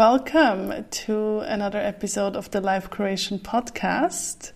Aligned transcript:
Welcome 0.00 0.86
to 0.88 1.40
another 1.40 1.78
episode 1.78 2.34
of 2.34 2.50
the 2.50 2.62
Life 2.62 2.88
Curation 2.88 3.38
Podcast. 3.38 4.52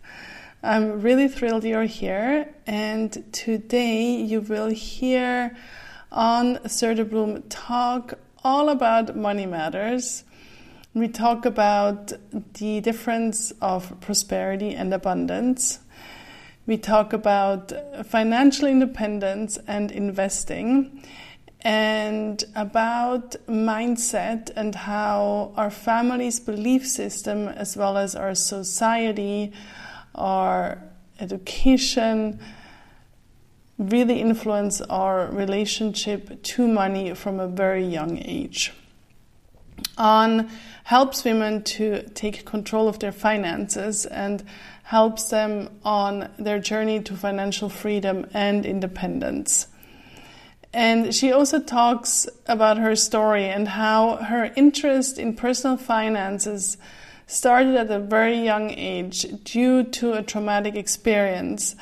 I'm 0.63 1.03
really 1.03 1.29
thrilled 1.29 1.65
you're 1.65 1.85
here, 1.85 2.55
and 2.67 3.23
today 3.31 4.17
you 4.23 4.41
will 4.41 4.71
hear 4.71 5.55
on 6.11 6.57
Söderblom 6.65 7.43
talk 7.51 8.15
all 8.43 8.71
about 8.71 9.17
money 9.17 9.45
matters. 9.45 10.25
We 10.95 11.09
talk 11.09 11.45
about 11.45 12.15
the 12.55 12.81
difference 12.81 13.53
of 13.61 14.01
prosperity 14.01 14.75
and 14.75 14.95
abundance. 14.95 15.79
We 16.67 16.79
talk 16.79 17.13
about 17.13 17.71
financial 18.07 18.67
independence 18.67 19.59
and 19.67 19.93
investing 19.93 21.05
and 21.65 22.45
about 22.55 23.37
mindset 23.49 24.51
and 24.55 24.75
how 24.75 25.53
our 25.57 25.71
family's 25.71 26.39
belief 26.39 26.87
system, 26.87 27.49
as 27.49 27.75
well 27.75 27.97
as 27.97 28.15
our 28.15 28.35
society, 28.35 29.51
our 30.15 30.79
education, 31.19 32.39
really 33.79 34.21
influence 34.21 34.83
our 34.83 35.27
relationship 35.29 36.43
to 36.43 36.69
money 36.69 37.15
from 37.15 37.41
a 37.41 37.49
very 37.49 37.85
young 37.85 38.19
age. 38.19 38.73
On 39.97 40.51
helps 40.85 41.25
women 41.25 41.63
to 41.63 42.03
take 42.11 42.45
control 42.45 42.89
of 42.89 42.99
their 42.99 43.11
finances 43.13 44.05
and 44.05 44.45
helps 44.83 45.31
them 45.31 45.71
on 45.83 46.29
their 46.39 46.59
journey 46.59 47.01
to 47.01 47.17
financial 47.17 47.71
freedom 47.71 48.27
and 48.35 48.67
independence. 48.67 49.67
And 50.75 51.15
she 51.15 51.31
also 51.31 51.61
talks 51.61 52.27
about 52.47 52.79
her 52.79 52.97
story 52.97 53.45
and 53.45 53.69
how 53.69 54.17
her 54.17 54.51
interest 54.57 55.21
in 55.21 55.37
personal 55.37 55.77
finances 55.77 56.77
started 57.29 57.77
at 57.77 57.91
a 57.93 58.01
very 58.01 58.43
young 58.43 58.73
age 58.73 59.25
due 59.45 59.85
to 59.85 60.15
a 60.15 60.23
traumatic 60.23 60.75
experience. 60.75 61.77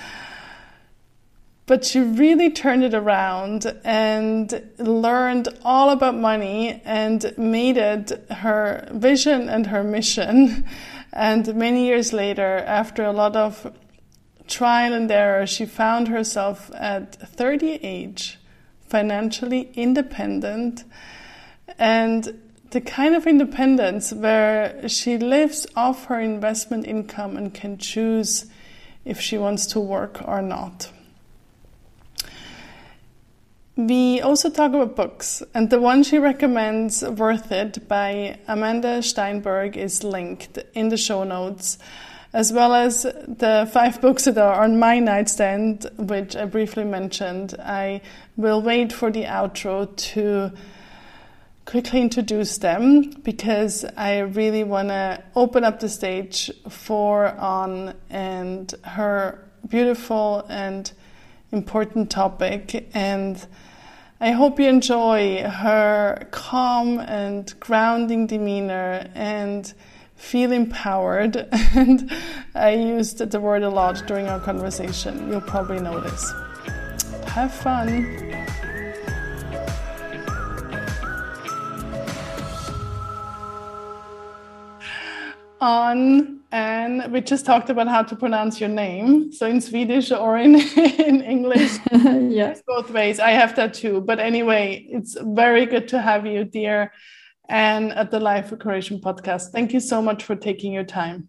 But 1.65 1.87
she 1.87 2.01
really 2.01 2.51
turned 2.51 2.85
it 2.85 2.93
around 2.93 3.65
and 3.83 4.63
learned 4.77 5.49
all 5.65 5.89
about 5.89 6.15
money 6.15 6.83
and 6.85 7.33
made 7.39 7.79
it 7.79 8.11
her 8.31 8.87
vision 8.93 9.49
and 9.49 9.67
her 9.69 9.83
mission. 9.83 10.67
And 11.15 11.55
many 11.57 11.85
years 11.87 12.15
later, 12.15 12.65
after 12.67 13.05
a 13.05 13.13
lot 13.13 13.37
of 13.37 13.71
trial 14.49 14.95
and 14.95 15.11
error, 15.11 15.47
she 15.47 15.67
found 15.67 16.09
herself 16.09 16.71
at 16.75 17.15
30 17.15 17.81
age 17.83 18.39
financially 18.93 19.71
independent 19.73 20.85
and 21.79 22.39
the 22.73 22.81
kind 22.81 23.15
of 23.15 23.27
independence 23.27 24.13
where 24.13 24.87
she 24.87 25.17
lives 25.17 25.67
off 25.75 26.05
her 26.07 26.21
investment 26.21 26.87
income 26.87 27.37
and 27.39 27.55
can 27.55 27.79
choose 27.79 28.47
if 29.07 29.19
she 29.19 29.39
wants 29.39 29.65
to 29.67 29.81
work 29.81 30.21
or 30.29 30.43
not. 30.43 30.91
We 33.77 34.21
also 34.21 34.51
talk 34.51 34.75
about 34.75 34.95
books, 34.95 35.43
and 35.55 35.71
the 35.71 35.81
one 35.81 36.03
she 36.03 36.19
recommends, 36.19 37.03
Worth 37.03 37.51
It, 37.51 37.89
by 37.89 38.39
Amanda 38.47 39.03
Steinberg, 39.03 39.79
is 39.79 40.05
linked 40.05 40.59
in 40.75 40.91
the 40.91 40.99
show 40.99 41.25
notes 41.25 41.79
as 42.33 42.53
well 42.53 42.73
as 42.73 43.03
the 43.03 43.69
five 43.73 44.01
books 44.01 44.25
that 44.25 44.39
are 44.39 44.65
on 44.65 44.79
my 44.79 44.99
nightstand, 44.99 45.87
which 45.99 46.35
I 46.35 46.47
briefly 46.47 46.85
mentioned. 46.85 47.55
I 47.59 48.01
will 48.37 48.63
wait 48.63 48.93
for 48.93 49.11
the 49.11 49.25
outro 49.25 49.95
to 49.97 50.53
quickly 51.65 52.01
introduce 52.01 52.59
them 52.59 53.11
because 53.23 53.85
I 53.97 54.19
really 54.21 54.65
want 54.65 54.89
to 54.89 55.23
open 55.37 55.65
up 55.65 55.81
the 55.81 55.89
stage 55.89 56.51
for 56.69 57.29
On 57.39 57.95
and 58.11 58.73
her 58.83 59.49
beautiful 59.69 60.45
and 60.49 60.91
important 61.53 62.11
topic. 62.11 62.89
And 62.95 63.45
I 64.21 64.33
hope 64.33 64.59
you 64.59 64.69
enjoy 64.69 65.43
her 65.43 66.27
calm 66.31 66.99
and 67.01 67.53
grounding 67.61 68.27
demeanor 68.27 69.11
and 69.15 69.73
feel 70.17 70.53
empowered. 70.53 71.49
And 71.75 72.13
I 72.55 72.75
used 72.75 73.19
the 73.19 73.41
word 73.41 73.63
a 73.63 73.71
lot 73.71 74.03
during 74.07 74.29
our 74.29 74.41
conversation. 74.41 75.31
You'll 75.31 75.41
probably 75.41 75.81
notice. 75.81 76.33
Have 77.35 77.55
fun. 77.55 78.37
On 85.61 86.41
and 86.53 87.11
we 87.11 87.23
just 87.23 87.47
talked 87.47 87.71
about 87.71 87.89
how 87.89 88.03
to 88.03 88.15
pronounce 88.15 88.61
your 88.61 88.69
name. 88.69 89.33
So 89.33 89.47
in 89.47 89.63
Swedish 89.63 90.13
or 90.13 90.37
in, 90.37 90.57
in 90.77 91.23
English, 91.23 91.79
yeah, 91.93 92.55
both 92.67 92.91
ways. 92.91 93.19
I 93.19 93.31
have 93.31 93.57
that 93.57 93.73
too. 93.73 94.03
But 94.03 94.21
anyway, 94.21 94.87
it's 94.91 95.17
very 95.21 95.65
good 95.65 95.89
to 95.89 96.03
have 96.03 96.27
you, 96.27 96.45
dear 96.45 96.93
and 97.49 97.93
at 97.93 98.11
the 98.11 98.21
Life 98.21 98.51
Curation 98.51 99.01
podcast. 99.01 99.51
Thank 99.51 99.73
you 99.73 99.81
so 99.81 100.01
much 100.01 100.25
for 100.25 100.37
taking 100.37 100.73
your 100.73 100.85
time. 100.85 101.29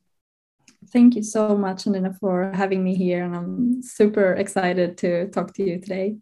Thank 0.92 1.16
you 1.16 1.24
so 1.24 1.56
much, 1.56 1.86
Andrina, 1.86 2.18
for 2.20 2.52
having 2.54 2.84
me 2.84 2.96
here. 2.96 3.24
And 3.24 3.36
I'm 3.36 3.84
super 3.84 4.34
excited 4.34 4.98
to 5.00 5.28
talk 5.30 5.54
to 5.56 5.64
you 5.64 5.80
today. 5.80 6.18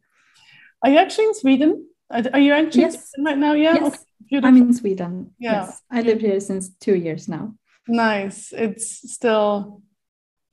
Are 0.83 0.89
you 0.89 0.97
actually 0.97 1.25
in 1.25 1.33
Sweden? 1.35 1.87
Are 2.09 2.39
you 2.39 2.53
actually 2.53 2.81
yes. 2.81 3.11
right 3.19 3.37
now? 3.37 3.53
Yeah. 3.53 3.75
Yes. 3.75 4.05
Okay, 4.33 4.45
I'm 4.45 4.57
in 4.57 4.73
Sweden. 4.73 5.31
Yeah. 5.39 5.65
Yes. 5.65 5.81
I 5.89 6.01
live 6.01 6.19
here 6.19 6.39
since 6.39 6.69
two 6.79 6.95
years 6.95 7.29
now. 7.29 7.55
Nice. 7.87 8.51
It's 8.51 9.13
still 9.13 9.81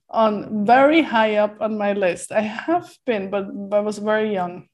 on 0.09 0.65
very 0.65 1.01
high 1.01 1.35
up 1.35 1.61
on 1.61 1.77
my 1.77 1.93
list. 1.93 2.31
I 2.31 2.41
have 2.41 2.89
been, 3.05 3.29
but 3.29 3.45
I 3.71 3.79
was 3.81 3.97
very 3.97 4.31
young 4.31 4.68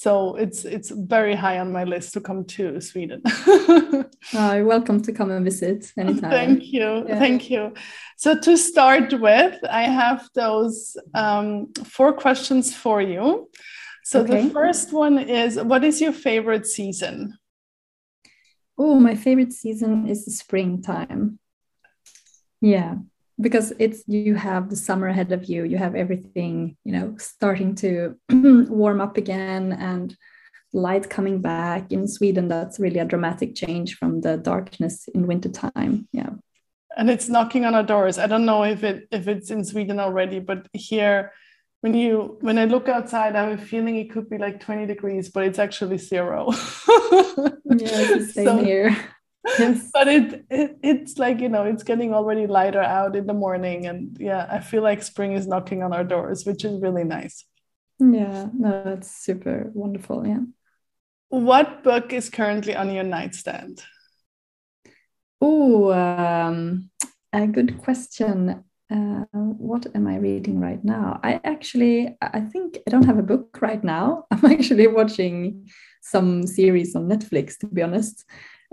so 0.00 0.34
it's 0.36 0.64
it's 0.64 0.88
very 0.88 1.34
high 1.34 1.58
on 1.58 1.72
my 1.72 1.84
list 1.84 2.14
to 2.14 2.22
come 2.22 2.46
to 2.46 2.80
Sweden. 2.80 3.20
oh, 3.26 4.04
you're 4.32 4.64
welcome 4.64 5.02
to 5.02 5.12
come 5.12 5.30
and 5.30 5.44
visit 5.44 5.92
anytime. 5.98 6.30
Thank 6.30 6.72
you, 6.72 7.04
yeah. 7.06 7.18
thank 7.18 7.50
you. 7.50 7.74
So 8.16 8.40
to 8.40 8.56
start 8.56 9.12
with, 9.12 9.62
I 9.68 9.82
have 9.82 10.26
those 10.34 10.96
um, 11.14 11.74
four 11.84 12.14
questions 12.14 12.74
for 12.74 13.02
you. 13.02 13.50
So 14.04 14.22
okay. 14.22 14.44
the 14.44 14.50
first 14.50 14.90
one 14.90 15.18
is, 15.18 15.60
what 15.60 15.84
is 15.84 16.00
your 16.00 16.14
favorite 16.14 16.66
season? 16.66 17.36
Oh, 18.78 18.98
my 18.98 19.14
favorite 19.14 19.52
season 19.52 20.08
is 20.08 20.24
the 20.24 20.30
springtime. 20.30 21.38
Yeah, 22.62 22.94
because 23.40 23.72
it's 23.78 24.02
you 24.06 24.34
have 24.34 24.70
the 24.70 24.76
summer 24.76 25.08
ahead 25.08 25.32
of 25.32 25.44
you. 25.44 25.64
You 25.64 25.78
have 25.78 25.94
everything 25.94 26.76
you 26.84 26.92
know 26.92 27.16
starting 27.18 27.74
to 27.76 28.16
warm 28.30 29.00
up 29.00 29.16
again 29.16 29.72
and 29.72 30.16
light 30.72 31.08
coming 31.10 31.40
back. 31.40 31.92
In 31.92 32.06
sweden 32.06 32.48
that's 32.48 32.78
really 32.78 33.00
a 33.00 33.04
dramatic 33.04 33.54
change 33.54 33.96
from 33.96 34.20
the 34.20 34.36
darkness 34.36 35.08
in 35.14 35.26
wintertime 35.26 36.08
yeah. 36.12 36.30
And 36.96 37.08
it's 37.08 37.28
knocking 37.28 37.64
on 37.64 37.74
our 37.76 37.84
doors. 37.84 38.18
I 38.18 38.26
don't 38.26 38.44
know 38.44 38.64
if 38.64 38.82
it 38.84 39.08
if 39.10 39.28
it's 39.28 39.50
in 39.50 39.64
sweden 39.64 40.00
already 40.00 40.40
but 40.40 40.66
here 40.72 41.32
when 41.80 41.94
you 41.94 42.36
when 42.40 42.58
i 42.58 42.64
look 42.66 42.88
outside 42.88 43.34
i 43.34 43.48
have 43.48 43.58
a 43.58 43.62
feeling 43.62 43.96
it 43.96 44.10
could 44.10 44.28
be 44.28 44.36
like 44.36 44.60
20 44.60 44.84
degrees 44.86 45.30
but 45.30 45.44
it's 45.44 45.58
actually 45.58 45.98
zero. 45.98 46.50
Yeah 47.72 47.86
it's 47.86 48.26
the 48.26 48.32
same 48.32 48.44
so, 48.46 48.64
here 48.64 48.96
yes. 49.58 49.90
but 49.92 50.08
it, 50.08 50.44
it 50.50 50.76
it's 50.82 51.18
like 51.18 51.40
you 51.40 51.48
know 51.48 51.64
it's 51.64 51.82
getting 51.82 52.12
already 52.14 52.46
lighter 52.46 52.82
out 52.82 53.16
in 53.16 53.26
the 53.26 53.34
morning 53.34 53.86
and 53.86 54.16
yeah 54.20 54.46
i 54.50 54.60
feel 54.60 54.82
like 54.82 55.02
spring 55.02 55.32
is 55.32 55.46
knocking 55.46 55.82
on 55.82 55.92
our 55.92 56.04
doors 56.04 56.44
which 56.44 56.64
is 56.64 56.80
really 56.80 57.04
nice 57.04 57.44
yeah 57.98 58.48
no 58.52 58.82
that's 58.84 59.10
super 59.10 59.70
wonderful 59.74 60.26
yeah 60.26 60.40
what 61.28 61.82
book 61.84 62.12
is 62.12 62.28
currently 62.28 62.74
on 62.74 62.92
your 62.92 63.04
nightstand 63.04 63.82
oh 65.40 65.92
um, 65.92 66.90
a 67.32 67.46
good 67.46 67.78
question 67.78 68.64
uh, 68.90 69.24
what 69.32 69.86
am 69.94 70.08
I 70.08 70.16
reading 70.16 70.58
right 70.58 70.84
now? 70.84 71.20
I 71.22 71.40
actually, 71.44 72.16
I 72.20 72.40
think 72.40 72.78
I 72.86 72.90
don't 72.90 73.04
have 73.04 73.18
a 73.18 73.22
book 73.22 73.58
right 73.60 73.82
now. 73.84 74.24
I'm 74.30 74.44
actually 74.46 74.88
watching 74.88 75.68
some 76.02 76.46
series 76.46 76.96
on 76.96 77.08
Netflix, 77.08 77.56
to 77.58 77.66
be 77.66 77.82
honest. 77.82 78.24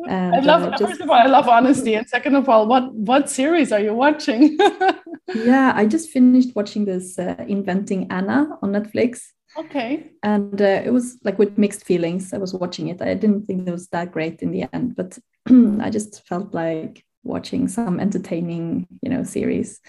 And, 0.07 0.35
I 0.35 0.39
love. 0.39 0.63
Uh, 0.63 0.71
just, 0.71 0.83
first 0.83 1.01
of 1.01 1.09
all, 1.09 1.15
I 1.15 1.25
love 1.25 1.47
honesty, 1.47 1.95
and 1.95 2.07
second 2.07 2.35
of 2.35 2.47
all, 2.47 2.67
what 2.67 2.93
what 2.93 3.29
series 3.29 3.71
are 3.71 3.79
you 3.79 3.93
watching? 3.93 4.57
yeah, 5.35 5.73
I 5.75 5.85
just 5.85 6.09
finished 6.09 6.55
watching 6.55 6.85
this 6.85 7.17
uh, 7.17 7.35
Inventing 7.47 8.11
Anna 8.11 8.57
on 8.61 8.71
Netflix. 8.73 9.21
Okay. 9.57 10.11
And 10.21 10.61
uh, 10.61 10.81
it 10.85 10.93
was 10.93 11.17
like 11.23 11.39
with 11.39 11.57
mixed 11.57 11.83
feelings. 11.83 12.31
I 12.31 12.37
was 12.37 12.53
watching 12.53 12.89
it. 12.89 13.01
I 13.01 13.15
didn't 13.15 13.45
think 13.47 13.67
it 13.67 13.71
was 13.71 13.87
that 13.87 14.11
great 14.11 14.41
in 14.41 14.51
the 14.51 14.65
end, 14.71 14.95
but 14.95 15.17
I 15.47 15.89
just 15.89 16.27
felt 16.27 16.53
like 16.53 17.03
watching 17.23 17.67
some 17.67 17.99
entertaining, 17.99 18.87
you 19.01 19.09
know, 19.09 19.23
series. 19.23 19.79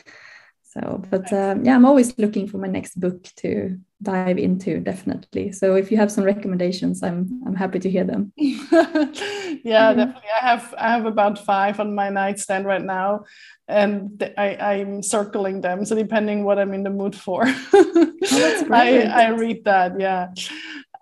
So, 0.79 1.03
but 1.11 1.33
um, 1.33 1.65
yeah, 1.65 1.75
I'm 1.75 1.85
always 1.85 2.17
looking 2.19 2.47
for 2.47 2.59
my 2.59 2.69
next 2.69 3.01
book 3.01 3.25
to 3.37 3.79
dive 4.03 4.39
into, 4.39 4.79
definitely. 4.81 5.51
So, 5.53 5.75
if 5.75 5.91
you 5.91 5.97
have 5.97 6.13
some 6.13 6.25
recommendations, 6.25 7.03
I'm 7.03 7.43
I'm 7.47 7.57
happy 7.57 7.79
to 7.81 7.91
hear 7.91 8.05
them. 8.05 8.33
yeah, 8.37 9.93
definitely. 9.93 10.31
I 10.41 10.47
have 10.47 10.75
I 10.79 10.89
have 10.91 11.07
about 11.07 11.45
five 11.45 11.81
on 11.81 11.95
my 11.95 12.11
nightstand 12.11 12.67
right 12.67 12.83
now, 12.83 13.25
and 13.67 14.23
I 14.37 14.57
I'm 14.57 15.03
circling 15.03 15.63
them. 15.63 15.85
So 15.85 15.97
depending 15.97 16.45
what 16.45 16.59
I'm 16.59 16.75
in 16.75 16.85
the 16.85 16.91
mood 16.91 17.17
for, 17.17 17.45
oh, 17.47 18.15
I 18.71 19.03
I 19.03 19.29
read 19.31 19.65
that. 19.65 19.99
Yeah. 19.99 20.29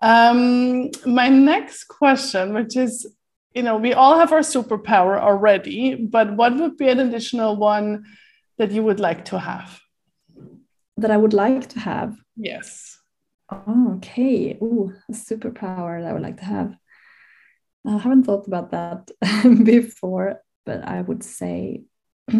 Um, 0.01 0.89
my 1.05 1.27
next 1.27 1.85
question, 1.85 2.53
which 2.53 2.75
is 2.77 3.05
you 3.53 3.63
know, 3.63 3.77
we 3.77 3.93
all 3.93 4.19
have 4.19 4.31
our 4.31 4.41
superpower 4.41 5.19
already, 5.19 5.95
but 5.95 6.35
what 6.35 6.55
would 6.55 6.77
be 6.77 6.89
an 6.89 6.99
additional 6.99 7.55
one 7.55 8.05
that 8.57 8.71
you 8.71 8.83
would 8.83 8.99
like 8.99 9.25
to 9.25 9.39
have? 9.39 9.79
That 10.97 11.11
I 11.11 11.17
would 11.17 11.33
like 11.33 11.67
to 11.69 11.79
have? 11.79 12.17
Yes. 12.35 12.99
Oh, 13.49 13.95
okay. 13.97 14.57
Ooh, 14.61 14.93
a 15.09 15.13
superpower 15.13 16.01
that 16.01 16.09
I 16.09 16.13
would 16.13 16.21
like 16.21 16.37
to 16.37 16.45
have. 16.45 16.75
I 17.85 17.97
haven't 17.97 18.23
thought 18.23 18.47
about 18.47 18.71
that 18.71 19.11
before, 19.63 20.41
but 20.65 20.85
I 20.87 21.01
would 21.01 21.23
say 21.23 21.83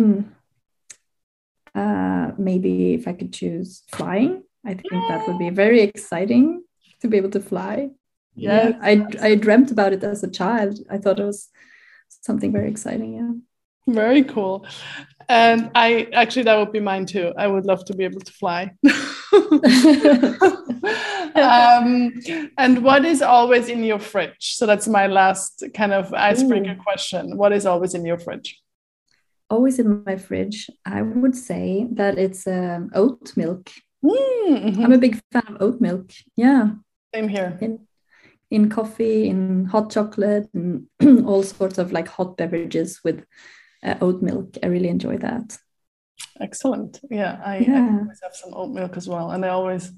uh, 1.75 2.31
maybe 2.37 2.93
if 2.93 3.07
I 3.07 3.13
could 3.13 3.31
choose 3.31 3.83
flying, 3.89 4.43
I 4.65 4.73
think 4.73 4.91
that 4.91 5.25
would 5.27 5.37
be 5.39 5.49
very 5.49 5.81
exciting 5.81 6.63
to 7.01 7.07
be 7.07 7.17
able 7.17 7.29
to 7.31 7.39
fly 7.39 7.91
yeah, 8.37 8.69
yeah 8.69 8.77
I, 8.81 9.05
I 9.21 9.35
dreamt 9.35 9.71
about 9.71 9.93
it 9.93 10.03
as 10.03 10.23
a 10.23 10.29
child 10.29 10.79
i 10.89 10.97
thought 10.97 11.19
it 11.19 11.25
was 11.25 11.49
something 12.09 12.51
very 12.51 12.69
exciting 12.69 13.13
yeah 13.15 13.93
very 13.93 14.23
cool 14.23 14.65
and 15.29 15.69
i 15.75 16.07
actually 16.13 16.43
that 16.43 16.57
would 16.57 16.71
be 16.71 16.79
mine 16.79 17.05
too. 17.05 17.33
I 17.37 17.47
would 17.47 17.65
love 17.65 17.85
to 17.85 17.95
be 17.95 18.03
able 18.03 18.21
to 18.21 18.33
fly. 18.33 18.71
Um, 21.37 22.13
and 22.57 22.83
what 22.83 23.05
is 23.05 23.21
always 23.21 23.69
in 23.69 23.83
your 23.83 23.99
fridge? 23.99 24.55
So 24.55 24.65
that's 24.65 24.87
my 24.87 25.05
last 25.05 25.63
kind 25.75 25.93
of 25.93 26.11
icebreaker 26.11 26.71
Ooh. 26.71 26.81
question. 26.81 27.37
What 27.37 27.53
is 27.53 27.67
always 27.67 27.93
in 27.93 28.05
your 28.05 28.17
fridge? 28.17 28.59
Always 29.47 29.77
in 29.77 30.03
my 30.05 30.17
fridge 30.17 30.69
i 30.85 31.01
would 31.01 31.35
say 31.35 31.87
that 31.91 32.17
it's 32.17 32.47
um, 32.47 32.89
oat 32.93 33.33
milk. 33.37 33.69
Mm-hmm. 34.03 34.83
i'm 34.83 34.93
a 34.93 34.97
big 34.97 35.19
fan 35.31 35.43
of 35.47 35.61
oat 35.61 35.79
milk 35.81 36.11
yeah. 36.35 36.71
Same 37.13 37.29
here. 37.29 37.57
In, 37.61 37.79
in 38.51 38.69
coffee, 38.69 39.27
in 39.29 39.65
hot 39.65 39.91
chocolate, 39.91 40.49
and 40.53 40.87
all 41.25 41.43
sorts 41.43 41.77
of 41.77 41.91
like 41.91 42.07
hot 42.07 42.37
beverages 42.37 42.99
with 43.03 43.23
uh, 43.83 43.95
oat 44.01 44.21
milk. 44.21 44.57
I 44.63 44.67
really 44.67 44.89
enjoy 44.89 45.17
that. 45.17 45.57
Excellent. 46.39 46.99
Yeah, 47.09 47.39
I, 47.43 47.59
yeah. 47.59 47.75
I 47.75 47.99
always 47.99 48.19
have 48.23 48.35
some 48.35 48.53
oat 48.53 48.71
milk 48.71 48.97
as 48.97 49.07
well, 49.07 49.31
and 49.31 49.45
I 49.45 49.49
always 49.49 49.91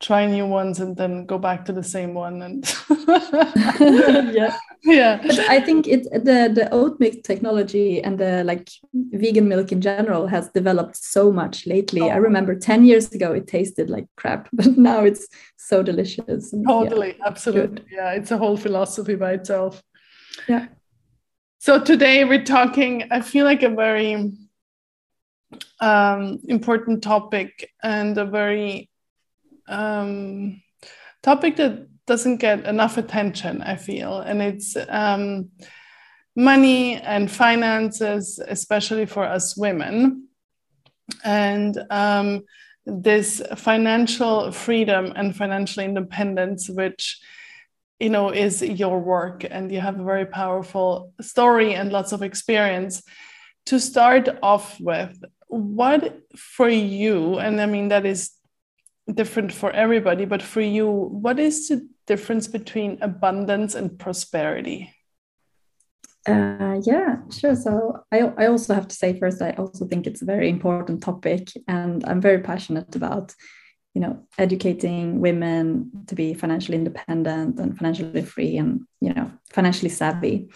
try 0.00 0.26
new 0.26 0.46
ones 0.46 0.78
and 0.78 0.96
then 0.96 1.26
go 1.26 1.38
back 1.38 1.64
to 1.64 1.72
the 1.72 1.82
same 1.82 2.14
one 2.14 2.40
and 2.42 2.64
yeah 4.32 4.56
yeah 4.84 5.20
but 5.20 5.38
i 5.50 5.60
think 5.60 5.88
it 5.88 6.04
the 6.12 6.48
the 6.54 6.68
oat 6.70 7.00
milk 7.00 7.22
technology 7.24 8.00
and 8.00 8.16
the 8.16 8.44
like 8.44 8.70
vegan 8.94 9.48
milk 9.48 9.72
in 9.72 9.80
general 9.80 10.28
has 10.28 10.48
developed 10.50 10.96
so 10.96 11.32
much 11.32 11.66
lately 11.66 12.00
oh. 12.02 12.08
i 12.08 12.16
remember 12.16 12.54
10 12.54 12.84
years 12.84 13.10
ago 13.12 13.32
it 13.32 13.48
tasted 13.48 13.90
like 13.90 14.06
crap 14.16 14.48
but 14.52 14.78
now 14.78 15.02
it's 15.02 15.26
so 15.56 15.82
delicious 15.82 16.52
and, 16.52 16.64
totally 16.66 17.16
yeah, 17.18 17.26
absolutely 17.26 17.82
good. 17.82 17.84
yeah 17.90 18.12
it's 18.12 18.30
a 18.30 18.38
whole 18.38 18.56
philosophy 18.56 19.16
by 19.16 19.32
itself 19.32 19.82
yeah 20.48 20.68
so 21.58 21.80
today 21.80 22.24
we're 22.24 22.44
talking 22.44 23.04
i 23.10 23.20
feel 23.20 23.44
like 23.44 23.62
a 23.62 23.68
very 23.68 24.32
um, 25.80 26.38
important 26.48 27.02
topic 27.02 27.70
and 27.82 28.16
a 28.18 28.24
very 28.24 28.90
um, 29.68 30.62
topic 31.22 31.56
that 31.56 31.88
doesn't 32.06 32.38
get 32.38 32.64
enough 32.64 32.96
attention, 32.96 33.62
I 33.62 33.76
feel, 33.76 34.20
and 34.20 34.42
it's 34.42 34.76
um, 34.88 35.50
money 36.34 36.96
and 36.96 37.30
finances, 37.30 38.40
especially 38.48 39.06
for 39.06 39.24
us 39.24 39.56
women. 39.56 40.28
And 41.24 41.78
um, 41.90 42.44
this 42.86 43.42
financial 43.56 44.52
freedom 44.52 45.12
and 45.16 45.36
financial 45.36 45.84
independence, 45.84 46.68
which 46.68 47.20
you 48.00 48.10
know 48.10 48.30
is 48.30 48.62
your 48.62 48.98
work, 49.00 49.44
and 49.48 49.72
you 49.72 49.80
have 49.80 49.98
a 49.98 50.04
very 50.04 50.26
powerful 50.26 51.12
story 51.20 51.74
and 51.74 51.92
lots 51.92 52.12
of 52.12 52.22
experience. 52.22 53.02
To 53.66 53.78
start 53.78 54.28
off 54.42 54.80
with, 54.80 55.22
what 55.48 56.20
for 56.36 56.68
you, 56.68 57.38
and 57.38 57.60
I 57.60 57.66
mean 57.66 57.88
that 57.88 58.06
is 58.06 58.30
different 59.12 59.52
for 59.52 59.70
everybody, 59.70 60.24
but 60.24 60.42
for 60.42 60.60
you, 60.60 60.88
what 60.90 61.38
is 61.38 61.68
the 61.68 61.86
difference 62.06 62.46
between 62.46 62.98
abundance 63.02 63.74
and 63.74 63.98
prosperity? 63.98 64.94
Uh, 66.26 66.80
yeah, 66.82 67.16
sure. 67.30 67.54
So 67.54 68.00
I, 68.12 68.32
I 68.36 68.46
also 68.46 68.74
have 68.74 68.88
to 68.88 68.94
say 68.94 69.18
first, 69.18 69.40
I 69.40 69.52
also 69.52 69.86
think 69.86 70.06
it's 70.06 70.20
a 70.20 70.26
very 70.26 70.48
important 70.48 71.02
topic, 71.02 71.48
and 71.66 72.04
I'm 72.06 72.20
very 72.20 72.40
passionate 72.40 72.94
about, 72.96 73.34
you 73.94 74.00
know, 74.00 74.22
educating 74.38 75.20
women 75.20 75.90
to 76.06 76.14
be 76.14 76.34
financially 76.34 76.76
independent 76.76 77.58
and 77.58 77.76
financially 77.76 78.22
free, 78.22 78.56
and 78.56 78.82
you 79.00 79.12
know, 79.12 79.30
financially 79.50 79.90
savvy. 79.90 80.48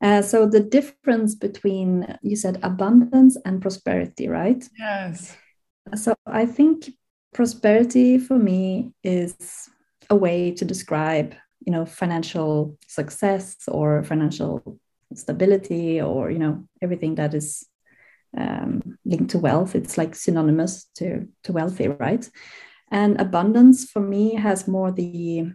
Uh, 0.00 0.22
so 0.22 0.46
the 0.46 0.60
difference 0.60 1.34
between 1.34 2.16
you 2.22 2.36
said 2.36 2.58
abundance 2.62 3.36
and 3.44 3.60
prosperity, 3.60 4.28
right? 4.28 4.68
Yes. 4.78 5.36
So 5.94 6.14
I 6.26 6.46
think 6.46 6.90
prosperity 7.34 8.18
for 8.18 8.38
me 8.38 8.92
is 9.02 9.68
a 10.10 10.16
way 10.16 10.50
to 10.52 10.64
describe 10.64 11.34
you 11.66 11.72
know 11.72 11.84
financial 11.84 12.78
success 12.86 13.56
or 13.68 14.02
financial 14.02 14.78
stability 15.14 16.00
or 16.00 16.30
you 16.30 16.38
know 16.38 16.64
everything 16.82 17.14
that 17.16 17.34
is 17.34 17.66
um, 18.36 18.98
linked 19.04 19.30
to 19.30 19.38
wealth. 19.38 19.74
It's 19.74 19.98
like 19.98 20.14
synonymous 20.14 20.84
to 20.96 21.28
to 21.44 21.52
wealthy 21.52 21.88
right? 21.88 22.28
And 22.90 23.20
abundance 23.20 23.90
for 23.90 24.00
me 24.00 24.34
has 24.34 24.68
more 24.68 24.90
the 24.90 25.52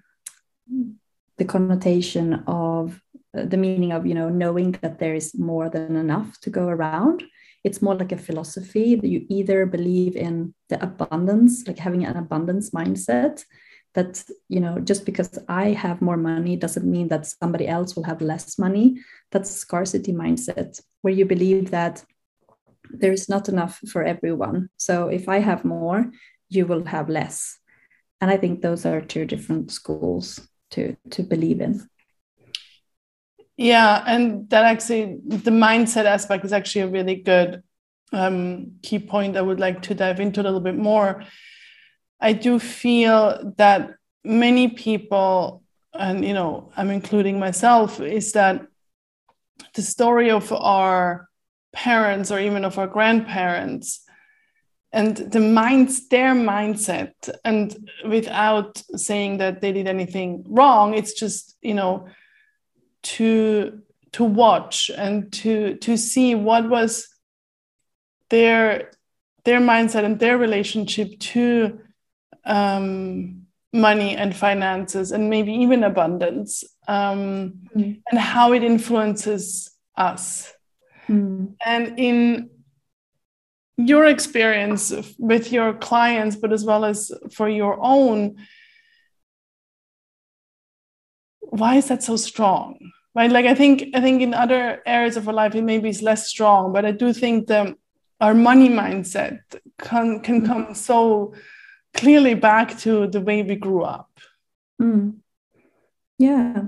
the 1.38 1.46
connotation 1.46 2.44
of 2.46 3.02
uh, 3.36 3.46
the 3.46 3.58
meaning 3.58 3.92
of 3.92 4.06
you 4.06 4.14
know 4.14 4.30
knowing 4.30 4.72
that 4.82 5.00
there 5.00 5.16
is 5.16 5.38
more 5.38 5.70
than 5.70 5.96
enough 5.96 6.40
to 6.42 6.50
go 6.50 6.68
around. 6.68 7.24
It's 7.64 7.82
more 7.82 7.96
like 7.96 8.12
a 8.12 8.18
philosophy 8.18 8.96
that 8.96 9.08
you 9.08 9.26
either 9.30 9.66
believe 9.66 10.16
in 10.16 10.54
the 10.70 10.84
abundance 10.84 11.66
like 11.68 11.80
having 11.80 12.06
an 12.06 12.18
abundance 12.18 12.72
mindset 12.72 13.46
that 13.94 14.24
you 14.50 14.60
know 14.60 14.80
just 14.80 15.06
because 15.06 15.38
i 15.48 15.70
have 15.70 16.02
more 16.02 16.18
money 16.18 16.56
doesn't 16.56 16.90
mean 16.90 17.08
that 17.08 17.28
somebody 17.28 17.68
else 17.68 17.96
will 17.96 18.04
have 18.04 18.22
less 18.22 18.60
money. 18.60 19.00
That's 19.32 19.50
scarcity 19.52 20.12
mindset 20.14 20.82
where 21.02 21.14
you 21.14 21.26
believe 21.26 21.72
that 21.72 22.04
there 22.94 23.12
is 23.12 23.28
not 23.28 23.50
enough 23.50 23.80
for 23.92 24.04
everyone. 24.04 24.70
So 24.78 25.08
if 25.08 25.28
i 25.28 25.40
have 25.40 25.66
more 25.66 26.12
you 26.50 26.66
will 26.66 26.86
have 26.86 27.10
less. 27.10 27.60
And 28.22 28.32
i 28.32 28.38
think 28.38 28.62
those 28.62 28.86
are 28.86 29.02
two 29.02 29.26
different 29.26 29.72
schools 29.72 30.48
to 30.72 30.96
to 31.12 31.24
believe 31.24 31.62
in. 31.62 31.90
Yeah, 33.58 34.04
and 34.08 34.50
that 34.50 34.66
actually, 34.66 35.20
the 35.26 35.52
mindset 35.52 36.06
aspect 36.06 36.44
is 36.44 36.54
actually 36.54 36.82
a 36.82 36.88
really 36.88 37.16
good 37.16 37.62
um, 38.12 38.74
key 38.82 39.00
point 39.00 39.38
I 39.38 39.42
would 39.42 39.60
like 39.60 39.84
to 39.84 39.96
dive 39.96 40.20
into 40.20 40.42
a 40.42 40.44
little 40.44 40.60
bit 40.60 40.78
more. 40.78 41.24
I 42.20 42.34
do 42.34 42.58
feel 42.58 43.54
that 43.58 43.92
many 44.24 44.70
people, 44.70 45.64
and 45.94 46.26
you 46.26 46.34
know, 46.34 46.72
I'm 46.76 46.90
including 46.90 47.40
myself, 47.40 48.00
is 48.00 48.32
that 48.32 48.66
the 49.76 49.82
story 49.84 50.32
of 50.32 50.52
our 50.52 51.30
parents 51.74 52.32
or 52.32 52.40
even 52.40 52.66
of 52.66 52.78
our 52.78 52.88
grandparents 52.88 54.06
and 54.92 55.18
the 55.18 55.40
minds 55.40 56.08
their 56.10 56.34
mindset 56.36 57.14
and 57.44 57.90
without 58.08 58.82
saying 58.96 59.40
that 59.40 59.60
they 59.60 59.72
did 59.72 59.88
anything 59.88 60.46
wrong 60.48 60.94
it's 60.94 61.14
just 61.14 61.58
you 61.62 61.74
know 61.74 62.08
to 63.02 63.82
to 64.12 64.24
watch 64.24 64.92
and 64.96 65.34
to 65.34 65.76
to 65.78 65.98
see 65.98 66.36
what 66.36 66.70
was 66.70 67.08
their 68.30 68.92
their 69.46 69.60
mindset 69.60 70.06
and 70.06 70.20
their 70.20 70.38
relationship 70.38 71.20
to 71.20 71.80
um, 72.46 73.44
money 73.74 74.16
and 74.16 74.36
finances 74.36 75.12
and 75.12 75.30
maybe 75.30 75.52
even 75.52 75.84
abundance 75.84 76.64
um, 76.88 77.54
mm. 77.76 78.00
and 78.10 78.20
how 78.20 78.54
it 78.54 78.64
influences 78.64 79.72
us. 79.98 80.54
Mm. 81.14 81.56
And 81.66 82.00
in 82.00 82.50
your 83.78 84.06
experience 84.06 84.94
with 85.18 85.52
your 85.52 85.74
clients, 85.74 86.36
but 86.36 86.52
as 86.52 86.64
well 86.64 86.86
as 86.86 87.12
for 87.32 87.50
your 87.50 87.78
own, 87.82 88.36
why 91.42 91.76
is 91.76 91.88
that 91.88 92.04
so 92.04 92.16
strong? 92.16 92.80
Right? 93.16 93.32
Like 93.32 93.46
I 93.46 93.54
think 93.54 93.90
I 93.94 94.02
think 94.02 94.22
in 94.22 94.34
other 94.34 94.82
areas 94.86 95.18
of 95.18 95.28
our 95.28 95.34
life 95.34 95.54
it 95.54 95.64
maybe 95.64 95.90
is 95.90 96.02
less 96.02 96.28
strong, 96.28 96.74
but 96.74 96.86
I 96.86 96.92
do 96.92 97.14
think 97.14 97.48
that 97.48 97.76
our 98.20 98.34
money 98.34 98.70
mindset 98.70 99.40
can 99.78 100.20
can 100.22 100.42
mm. 100.42 100.48
come 100.48 100.74
so 100.74 101.34
clearly 101.94 102.34
back 102.34 102.78
to 102.80 103.08
the 103.08 103.22
way 103.22 103.44
we 103.44 103.56
grew 103.56 103.84
up. 103.84 104.10
Mm. 104.82 105.18
Yeah. 106.18 106.64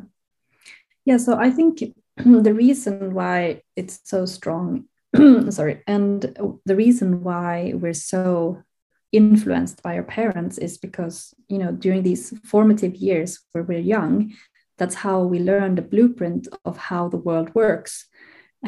Yeah. 1.03 1.17
So 1.17 1.35
I 1.35 1.49
think 1.49 1.81
the 2.17 2.53
reason 2.53 3.13
why 3.13 3.61
it's 3.75 3.99
so 4.03 4.25
strong, 4.25 4.85
sorry, 5.49 5.83
and 5.87 6.21
the 6.65 6.75
reason 6.75 7.23
why 7.23 7.73
we're 7.75 7.93
so 7.93 8.63
influenced 9.11 9.81
by 9.81 9.95
our 9.95 10.03
parents 10.03 10.57
is 10.57 10.77
because, 10.77 11.33
you 11.47 11.57
know, 11.57 11.71
during 11.71 12.03
these 12.03 12.37
formative 12.43 12.95
years 12.95 13.39
where 13.51 13.63
we're 13.63 13.79
young, 13.79 14.33
that's 14.77 14.95
how 14.95 15.21
we 15.21 15.39
learn 15.39 15.75
the 15.75 15.81
blueprint 15.81 16.47
of 16.65 16.77
how 16.77 17.07
the 17.07 17.17
world 17.17 17.53
works. 17.55 18.07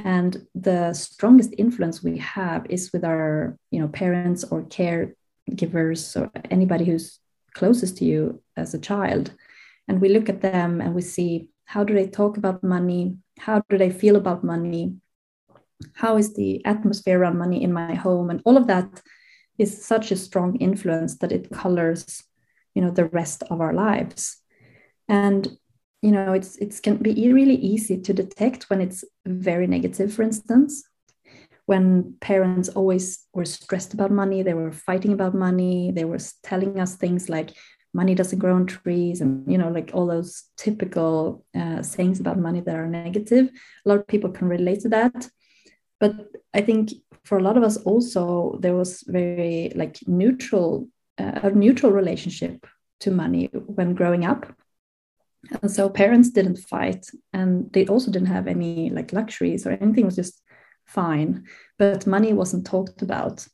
And 0.04 0.46
the 0.54 0.94
strongest 0.94 1.54
influence 1.58 2.04
we 2.04 2.18
have 2.20 2.66
is 2.70 2.94
with 2.94 3.04
our 3.04 3.58
you 3.72 3.80
know 3.80 3.88
parents 3.88 4.44
or 4.44 4.62
caregivers 4.64 6.16
or 6.16 6.30
anybody 6.52 6.86
who's 6.86 7.20
closest 7.54 7.98
to 7.98 8.06
you 8.06 8.42
as 8.56 8.74
a 8.74 8.80
child. 8.80 9.34
And 9.88 10.00
we 10.00 10.10
look 10.10 10.30
at 10.30 10.42
them 10.42 10.82
and 10.82 10.94
we 10.94 11.02
see 11.02 11.50
how 11.68 11.84
do 11.84 11.94
they 11.94 12.08
talk 12.08 12.38
about 12.38 12.64
money? 12.64 13.18
How 13.40 13.62
do 13.70 13.78
they 13.78 13.90
feel 13.90 14.16
about 14.16 14.44
money? 14.44 14.96
How 15.94 16.18
is 16.18 16.34
the 16.34 16.66
atmosphere 16.66 17.20
around 17.20 17.38
money 17.38 17.62
in 17.62 17.72
my 17.74 17.94
home? 17.94 18.30
And 18.30 18.42
all 18.46 18.58
of 18.58 18.68
that 18.68 19.02
is 19.58 19.86
such 19.86 20.12
a 20.12 20.16
strong 20.16 20.56
influence 20.58 21.18
that 21.18 21.32
it 21.32 21.52
colors 21.52 22.24
you 22.74 22.82
know 22.84 22.92
the 22.92 23.06
rest 23.06 23.44
of 23.50 23.60
our 23.60 23.74
lives. 23.74 24.38
And 25.10 25.48
you 26.02 26.12
know 26.12 26.34
it's 26.34 26.58
it 26.58 26.80
can 26.84 26.98
be 26.98 27.34
really 27.34 27.56
easy 27.56 28.00
to 28.02 28.14
detect 28.14 28.70
when 28.70 28.82
it's 28.82 29.04
very 29.26 29.68
negative 29.68 30.14
for 30.14 30.22
instance. 30.22 30.84
When 31.66 32.16
parents 32.22 32.70
always 32.70 33.26
were 33.34 33.46
stressed 33.46 33.94
about 33.94 34.12
money, 34.12 34.42
they 34.42 34.54
were 34.54 34.72
fighting 34.72 35.12
about 35.12 35.34
money, 35.34 35.92
they 35.92 36.06
were 36.06 36.20
telling 36.44 36.80
us 36.80 36.96
things 36.96 37.28
like 37.30 37.50
money 38.02 38.14
doesn't 38.16 38.40
grow 38.40 38.56
on 38.56 38.66
trees 38.66 39.22
and 39.22 39.32
you 39.52 39.58
know 39.58 39.70
like 39.78 39.90
all 39.94 40.08
those 40.08 40.32
typical 40.56 41.44
uh, 41.62 41.82
sayings 41.82 42.20
about 42.20 42.46
money 42.48 42.62
that 42.62 42.76
are 42.76 42.88
negative 42.88 43.46
a 43.86 43.90
lot 43.90 44.00
of 44.00 44.08
people 44.08 44.32
can 44.38 44.48
relate 44.48 44.82
to 44.82 44.90
that 44.90 45.18
but 46.00 46.14
i 46.54 46.62
think 46.62 46.92
for 47.26 47.38
a 47.38 47.46
lot 47.48 47.58
of 47.58 47.64
us 47.64 47.78
also 47.90 48.58
there 48.62 48.76
was 48.76 49.04
very 49.08 49.72
like 49.76 49.96
neutral 50.08 50.88
uh, 51.22 51.40
a 51.44 51.50
neutral 51.50 51.92
relationship 51.92 52.56
to 53.00 53.12
money 53.12 53.50
when 53.78 53.94
growing 53.94 54.26
up 54.26 54.42
and 55.62 55.72
so 55.72 55.90
parents 55.90 56.30
didn't 56.30 56.58
fight 56.58 57.04
and 57.34 57.72
they 57.74 57.86
also 57.88 58.12
didn't 58.12 58.36
have 58.38 58.48
any 58.48 58.90
like 58.90 59.14
luxuries 59.14 59.66
or 59.66 59.72
anything 59.72 60.06
was 60.06 60.16
just 60.16 60.42
fine, 60.88 61.46
but 61.78 62.08
money 62.08 62.34
wasn't 62.34 62.66
talked 62.66 63.02
about. 63.02 63.46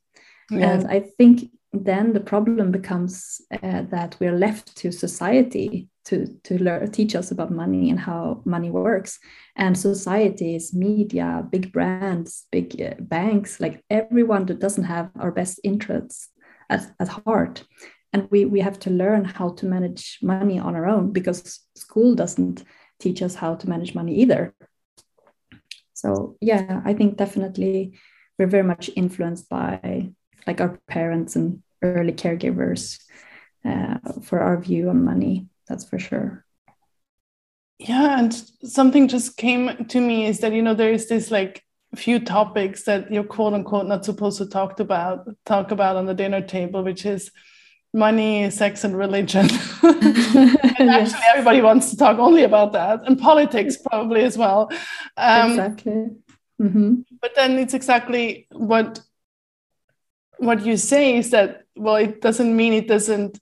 Yeah. 0.49 0.71
And 0.71 0.87
I 0.87 0.99
think 1.01 1.49
then 1.73 2.13
the 2.13 2.19
problem 2.19 2.71
becomes 2.71 3.41
uh, 3.51 3.81
that 3.89 4.15
we're 4.19 4.37
left 4.37 4.75
to 4.77 4.91
society 4.91 5.89
to 6.05 6.27
to 6.43 6.61
learn, 6.61 6.91
teach 6.91 7.15
us 7.15 7.31
about 7.31 7.51
money 7.51 7.89
and 7.89 7.99
how 7.99 8.41
money 8.45 8.69
works. 8.69 9.19
And 9.55 9.77
societies 9.77 10.73
media 10.73 11.45
big 11.49 11.71
brands 11.71 12.45
big 12.51 12.79
uh, 12.79 12.93
banks 12.99 13.59
like 13.59 13.83
everyone 13.89 14.45
that 14.45 14.59
doesn't 14.59 14.83
have 14.83 15.09
our 15.19 15.31
best 15.31 15.59
interests 15.63 16.29
at, 16.69 16.91
at 16.99 17.07
heart. 17.07 17.63
And 18.13 18.27
we 18.29 18.45
we 18.45 18.59
have 18.59 18.77
to 18.79 18.91
learn 18.91 19.25
how 19.25 19.49
to 19.49 19.65
manage 19.65 20.19
money 20.21 20.59
on 20.59 20.75
our 20.75 20.85
own 20.85 21.11
because 21.11 21.61
school 21.75 22.13
doesn't 22.13 22.63
teach 22.99 23.23
us 23.23 23.33
how 23.33 23.55
to 23.55 23.67
manage 23.67 23.95
money 23.95 24.15
either. 24.19 24.53
So 25.93 26.37
yeah 26.41 26.81
i 26.85 26.93
think 26.93 27.17
definitely 27.17 27.97
we're 28.37 28.47
very 28.47 28.63
much 28.63 28.89
influenced 28.95 29.47
by 29.47 30.11
like 30.47 30.61
our 30.61 30.79
parents 30.87 31.35
and 31.35 31.61
early 31.81 32.13
caregivers 32.13 32.99
uh, 33.65 33.97
for 34.21 34.39
our 34.39 34.57
view 34.57 34.89
on 34.89 35.03
money 35.03 35.47
that's 35.67 35.85
for 35.85 35.99
sure 35.99 36.45
yeah 37.79 38.19
and 38.19 38.33
something 38.63 39.07
just 39.07 39.37
came 39.37 39.85
to 39.85 39.99
me 39.99 40.25
is 40.25 40.39
that 40.39 40.53
you 40.53 40.61
know 40.61 40.73
there 40.73 40.93
is 40.93 41.07
this 41.07 41.31
like 41.31 41.63
few 41.95 42.19
topics 42.19 42.83
that 42.83 43.11
you're 43.11 43.23
quote 43.23 43.53
unquote 43.53 43.85
not 43.85 44.03
supposed 44.03 44.37
to 44.37 44.45
talk 44.47 44.79
about 44.79 45.27
talk 45.45 45.71
about 45.71 45.95
on 45.95 46.05
the 46.05 46.13
dinner 46.13 46.41
table 46.41 46.83
which 46.83 47.05
is 47.05 47.31
money, 47.93 48.49
sex, 48.49 48.83
and 48.83 48.97
religion. 48.97 49.47
and 49.83 50.89
actually, 50.89 51.21
everybody 51.27 51.61
wants 51.61 51.91
to 51.91 51.97
talk 51.97 52.17
only 52.17 52.43
about 52.43 52.73
that, 52.73 53.01
and 53.05 53.19
politics 53.19 53.77
probably 53.77 54.23
as 54.23 54.37
well. 54.37 54.71
Um, 55.17 55.51
exactly. 55.51 56.09
Mm-hmm. 56.61 57.01
But 57.21 57.35
then 57.35 57.57
it's 57.57 57.73
exactly 57.73 58.47
what 58.51 59.01
what 60.37 60.65
you 60.65 60.77
say 60.77 61.15
is 61.17 61.31
that 61.31 61.63
well, 61.75 61.95
it 61.95 62.21
doesn't 62.21 62.55
mean 62.55 62.73
it 62.73 62.87
doesn't 62.87 63.39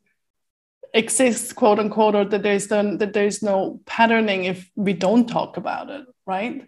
exist, 0.93 1.55
quote 1.55 1.79
unquote, 1.79 2.15
or 2.15 2.25
that 2.25 2.43
there's 2.43 2.69
no, 2.69 2.97
that 2.97 3.13
there's 3.13 3.41
no 3.43 3.81
patterning 3.85 4.45
if 4.45 4.69
we 4.75 4.93
don't 4.93 5.27
talk 5.27 5.57
about 5.57 5.89
it, 5.89 6.05
right? 6.25 6.67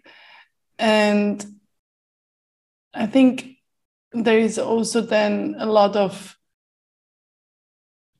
And 0.78 1.44
I 2.92 3.06
think 3.06 3.56
there 4.12 4.38
is 4.38 4.58
also 4.58 5.00
then 5.00 5.56
a 5.58 5.66
lot 5.66 5.96
of 5.96 6.36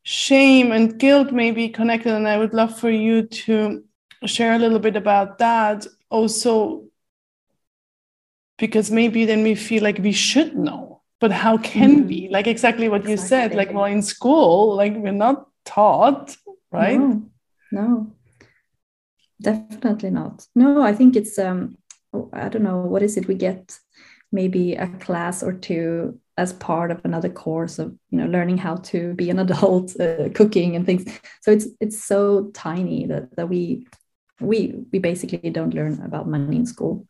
shame 0.02 0.73
and 0.73 0.99
guilt 0.99 1.32
may 1.32 1.50
be 1.50 1.68
connected 1.68 2.12
and 2.12 2.28
i 2.28 2.37
would 2.37 2.52
love 2.52 2.78
for 2.78 2.90
you 2.90 3.23
to 3.23 3.82
share 4.26 4.52
a 4.52 4.58
little 4.58 4.78
bit 4.78 4.96
about 4.96 5.38
that 5.38 5.87
also 6.11 6.84
because 8.58 8.90
maybe 8.90 9.25
then 9.25 9.42
we 9.42 9.54
feel 9.54 9.82
like 9.82 9.99
we 9.99 10.12
should 10.12 10.54
know 10.54 10.93
but 11.25 11.33
how 11.33 11.57
can 11.57 11.90
mm-hmm. 12.00 12.09
we? 12.09 12.28
Like 12.31 12.47
exactly 12.47 12.90
what 12.90 13.00
exactly. 13.00 13.12
you 13.12 13.16
said 13.16 13.54
like 13.54 13.73
well 13.73 13.87
in 13.87 14.02
school 14.02 14.76
like 14.76 14.95
we're 14.95 15.11
not 15.26 15.47
taught 15.64 16.37
right? 16.71 16.99
No, 16.99 17.23
no. 17.73 18.12
Definitely 19.40 20.11
not. 20.11 20.47
No 20.54 20.83
i 20.83 20.93
think 20.93 21.16
it's 21.16 21.38
um 21.38 21.78
i 22.35 22.50
don't 22.50 22.62
know 22.62 22.81
what 22.93 23.02
is 23.02 23.16
it 23.16 23.26
we 23.26 23.35
get 23.35 23.78
maybe 24.33 24.75
a 24.75 24.88
class 25.04 25.43
or 25.43 25.54
two 25.54 26.21
as 26.37 26.52
part 26.52 26.90
of 26.90 27.00
another 27.04 27.31
course 27.31 27.78
of 27.78 27.88
you 28.11 28.19
know 28.19 28.26
learning 28.26 28.59
how 28.59 28.76
to 28.90 29.14
be 29.14 29.31
an 29.31 29.38
adult 29.47 29.99
uh, 29.99 30.28
cooking 30.35 30.76
and 30.76 30.85
things. 30.85 31.04
So 31.40 31.52
it's 31.52 31.66
it's 31.81 32.04
so 32.04 32.50
tiny 32.52 33.07
that, 33.07 33.35
that 33.37 33.49
we 33.49 33.87
we 34.40 34.59
we 34.93 34.99
basically 34.99 35.49
don't 35.49 35.75
learn 35.75 36.02
about 36.02 36.28
money 36.28 36.57
in 36.57 36.66
school 36.66 37.07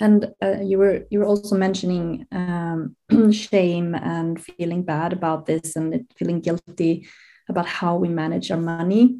and 0.00 0.32
uh, 0.42 0.58
you 0.62 0.78
were 0.78 1.04
you 1.10 1.20
were 1.20 1.26
also 1.26 1.56
mentioning 1.56 2.26
um, 2.32 2.96
shame 3.32 3.94
and 3.94 4.42
feeling 4.42 4.82
bad 4.82 5.12
about 5.12 5.46
this 5.46 5.76
and 5.76 6.06
feeling 6.16 6.40
guilty 6.40 7.06
about 7.48 7.66
how 7.66 7.96
we 7.96 8.08
manage 8.08 8.50
our 8.50 8.60
money. 8.60 9.18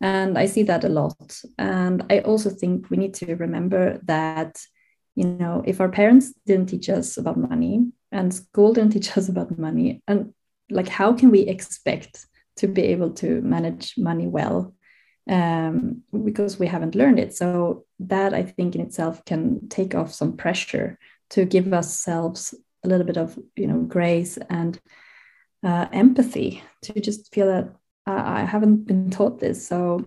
And 0.00 0.38
i 0.38 0.46
see 0.46 0.62
that 0.64 0.84
a 0.84 0.88
lot. 0.88 1.40
And 1.58 2.04
i 2.10 2.20
also 2.20 2.50
think 2.50 2.90
we 2.90 2.96
need 2.96 3.14
to 3.14 3.34
remember 3.36 4.00
that 4.04 4.58
you 5.18 5.24
know 5.24 5.62
if 5.66 5.80
our 5.80 5.88
parents 5.88 6.32
didn't 6.46 6.68
teach 6.68 6.88
us 6.88 7.16
about 7.16 7.36
money 7.36 7.90
and 8.12 8.32
school 8.32 8.72
didn't 8.72 8.92
teach 8.96 9.16
us 9.16 9.28
about 9.28 9.58
money 9.58 10.02
and 10.06 10.32
like 10.70 10.88
how 10.88 11.12
can 11.12 11.30
we 11.30 11.40
expect 11.40 12.26
to 12.56 12.68
be 12.68 12.82
able 12.82 13.10
to 13.10 13.40
manage 13.42 13.94
money 13.96 14.26
well 14.26 14.74
um, 15.28 16.02
because 16.24 16.58
we 16.58 16.66
haven't 16.66 16.94
learned 16.94 17.18
it. 17.18 17.34
So 17.34 17.84
that 18.00 18.32
i 18.32 18.42
think 18.42 18.74
in 18.74 18.80
itself 18.80 19.24
can 19.24 19.68
take 19.68 19.94
off 19.94 20.12
some 20.12 20.36
pressure 20.36 20.98
to 21.30 21.44
give 21.44 21.72
ourselves 21.72 22.54
a 22.84 22.88
little 22.88 23.04
bit 23.04 23.16
of 23.16 23.38
you 23.56 23.66
know 23.66 23.80
grace 23.80 24.38
and 24.48 24.80
uh, 25.64 25.86
empathy 25.92 26.62
to 26.82 27.00
just 27.00 27.34
feel 27.34 27.46
that 27.46 27.74
I 28.06 28.44
haven't 28.44 28.86
been 28.86 29.10
taught 29.10 29.38
this. 29.38 29.66
So 29.66 30.06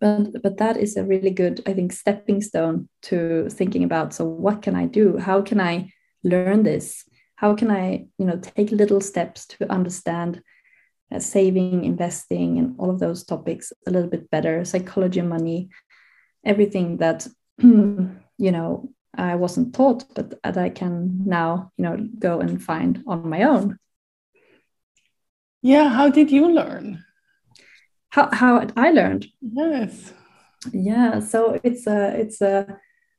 but 0.00 0.42
but 0.42 0.58
that 0.58 0.76
is 0.76 0.96
a 0.96 1.04
really 1.04 1.30
good 1.30 1.60
i 1.66 1.72
think 1.72 1.92
stepping 1.92 2.40
stone 2.40 2.88
to 3.02 3.48
thinking 3.50 3.82
about 3.82 4.14
so 4.14 4.24
what 4.24 4.62
can 4.62 4.76
i 4.76 4.86
do? 4.86 5.16
How 5.18 5.42
can 5.42 5.60
i 5.60 5.92
learn 6.22 6.62
this? 6.62 7.04
How 7.36 7.56
can 7.56 7.70
i 7.70 8.06
you 8.18 8.26
know 8.26 8.38
take 8.38 8.70
little 8.70 9.00
steps 9.00 9.46
to 9.46 9.72
understand 9.72 10.42
saving 11.18 11.84
investing 11.84 12.58
and 12.58 12.74
all 12.78 12.90
of 12.90 13.00
those 13.00 13.24
topics 13.24 13.72
a 13.86 13.90
little 13.90 14.08
bit 14.08 14.30
better 14.30 14.64
psychology 14.64 15.20
money 15.22 15.68
everything 16.44 16.98
that 16.98 17.26
you 17.58 18.52
know 18.52 18.88
I 19.14 19.34
wasn't 19.34 19.74
taught, 19.74 20.04
but 20.14 20.40
that 20.42 20.56
I 20.56 20.70
can 20.70 21.24
now, 21.26 21.72
you 21.76 21.84
know, 21.84 22.08
go 22.18 22.40
and 22.40 22.62
find 22.62 23.02
on 23.06 23.28
my 23.28 23.42
own. 23.42 23.78
Yeah, 25.62 25.88
how 25.88 26.08
did 26.10 26.30
you 26.30 26.50
learn? 26.50 27.04
How 28.10 28.30
how 28.32 28.66
I 28.76 28.90
learned? 28.92 29.26
Yes. 29.40 30.12
Yeah, 30.72 31.20
so 31.20 31.60
it's 31.62 31.86
a 31.86 32.14
it's 32.18 32.40
a 32.40 32.78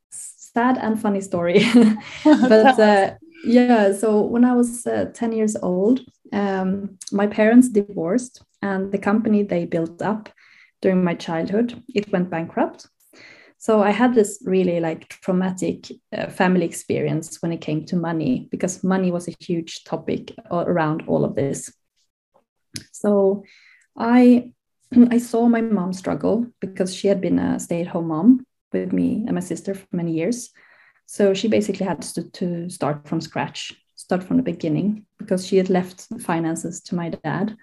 sad 0.09 0.77
and 0.77 0.99
funny 0.99 1.21
story, 1.21 1.63
but 2.23 2.79
uh, 2.79 3.15
yeah. 3.43 3.93
So 3.93 4.21
when 4.21 4.45
I 4.45 4.53
was 4.53 4.87
uh, 4.87 5.11
ten 5.13 5.31
years 5.33 5.55
old, 5.61 6.01
um, 6.31 6.97
my 7.11 7.27
parents 7.27 7.69
divorced, 7.69 8.43
and 8.61 8.91
the 8.91 8.97
company 8.97 9.43
they 9.43 9.65
built 9.65 10.01
up 10.01 10.29
during 10.81 11.03
my 11.03 11.15
childhood 11.15 11.83
it 11.93 12.11
went 12.11 12.29
bankrupt. 12.29 12.87
So 13.57 13.81
i 13.83 13.91
had 13.91 14.15
this 14.15 14.41
really 14.45 14.79
like 14.79 15.07
traumatic 15.09 15.91
uh, 16.17 16.27
family 16.27 16.65
experience 16.65 17.41
when 17.41 17.51
it 17.51 17.61
came 17.61 17.85
to 17.85 17.95
money 17.95 18.47
because 18.51 18.83
money 18.83 19.11
was 19.11 19.27
a 19.27 19.35
huge 19.39 19.83
topic 19.83 20.33
around 20.51 21.03
all 21.07 21.23
of 21.23 21.35
this. 21.35 21.71
So 22.91 23.43
i 23.97 24.51
i 25.11 25.17
saw 25.17 25.47
my 25.47 25.61
mom 25.61 25.93
struggle 25.93 26.47
because 26.59 26.93
she 26.95 27.07
had 27.07 27.21
been 27.21 27.39
a 27.39 27.59
stay-at-home 27.59 28.07
mom 28.07 28.45
with 28.73 28.93
me 28.93 29.23
and 29.27 29.33
my 29.35 29.41
sister 29.41 29.73
for 29.75 29.87
many 29.91 30.13
years. 30.13 30.51
So 31.05 31.33
she 31.33 31.49
basically 31.49 31.85
had 31.85 32.01
to, 32.01 32.29
to 32.31 32.69
start 32.69 33.07
from 33.07 33.19
scratch 33.19 33.73
start 34.11 34.23
from 34.23 34.35
the 34.35 34.43
beginning 34.43 35.05
because 35.19 35.47
she 35.47 35.55
had 35.55 35.69
left 35.69 36.07
finances 36.19 36.81
to 36.81 36.95
my 36.95 37.07
dad 37.07 37.55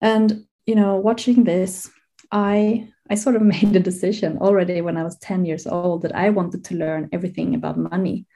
and 0.00 0.46
you 0.64 0.74
know 0.74 0.96
watching 0.96 1.44
this 1.44 1.90
I 2.32 2.88
I 3.10 3.16
sort 3.16 3.36
of 3.36 3.42
made 3.54 3.74
the 3.74 3.80
decision 3.80 4.38
already 4.38 4.80
when 4.80 4.96
I 4.96 5.04
was 5.04 5.18
10 5.18 5.44
years 5.44 5.66
old 5.66 6.02
that 6.02 6.16
I 6.16 6.30
wanted 6.30 6.64
to 6.64 6.74
learn 6.74 7.10
everything 7.12 7.54
about 7.54 7.76
money. 7.78 8.26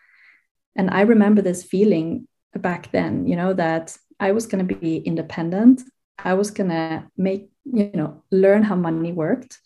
And 0.76 0.90
I 0.90 1.00
remember 1.00 1.42
this 1.42 1.64
feeling 1.64 2.28
back 2.54 2.92
then, 2.92 3.26
you 3.26 3.34
know, 3.34 3.54
that 3.54 3.96
I 4.20 4.32
was 4.32 4.46
going 4.46 4.66
to 4.68 4.74
be 4.74 4.98
independent. 4.98 5.82
I 6.18 6.34
was 6.34 6.50
going 6.50 6.70
to 6.70 7.08
make, 7.16 7.50
you 7.64 7.90
know, 7.94 8.22
learn 8.30 8.62
how 8.62 8.76
money 8.76 9.12
worked. 9.12 9.58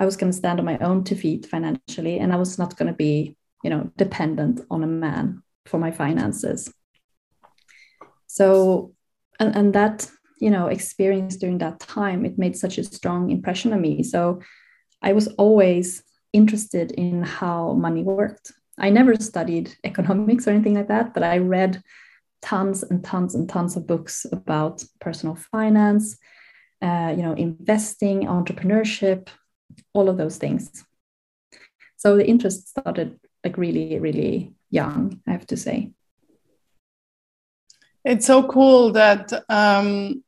I 0.00 0.06
was 0.06 0.16
going 0.16 0.32
to 0.32 0.38
stand 0.38 0.58
on 0.58 0.66
my 0.66 0.78
own 0.78 1.04
two 1.04 1.14
feet 1.14 1.46
financially, 1.46 2.18
and 2.18 2.32
I 2.32 2.36
was 2.36 2.58
not 2.58 2.76
going 2.76 2.88
to 2.88 2.96
be, 2.96 3.36
you 3.62 3.70
know, 3.70 3.90
dependent 3.96 4.62
on 4.70 4.82
a 4.82 4.86
man 4.88 5.42
for 5.66 5.78
my 5.78 5.90
finances. 5.90 6.72
So, 8.26 8.92
and, 9.38 9.54
and 9.54 9.74
that 9.74 10.10
you 10.40 10.50
know 10.50 10.66
experience 10.66 11.36
during 11.36 11.58
that 11.58 11.78
time 11.78 12.24
it 12.24 12.36
made 12.36 12.56
such 12.56 12.76
a 12.76 12.84
strong 12.84 13.30
impression 13.30 13.72
on 13.72 13.80
me. 13.80 14.02
So 14.02 14.40
i 15.02 15.12
was 15.12 15.28
always 15.38 16.02
interested 16.32 16.92
in 16.92 17.22
how 17.22 17.74
money 17.74 18.02
worked. 18.02 18.52
I 18.78 18.90
never 18.90 19.14
studied 19.16 19.76
economics 19.84 20.46
or 20.46 20.50
anything 20.50 20.74
like 20.74 20.88
that 20.88 21.14
but 21.14 21.22
i 21.22 21.38
read 21.38 21.82
tons 22.40 22.82
and 22.82 23.04
tons 23.04 23.34
and 23.36 23.48
tons 23.48 23.76
of 23.76 23.86
books 23.86 24.26
about 24.32 24.82
personal 25.00 25.36
finance 25.36 26.16
uh, 26.82 27.14
you 27.16 27.22
know 27.22 27.34
investing 27.34 28.22
entrepreneurship 28.22 29.28
all 29.94 30.08
of 30.08 30.16
those 30.16 30.38
things. 30.38 30.84
So 31.96 32.16
the 32.16 32.26
interest 32.26 32.68
started 32.68 33.18
like 33.44 33.56
really 33.56 33.98
really 33.98 34.52
young 34.72 35.20
i 35.26 35.30
have 35.30 35.46
to 35.46 35.56
say. 35.56 35.92
It's 38.04 38.26
so 38.26 38.42
cool 38.42 38.92
that 38.92 39.32
um, 39.48 40.24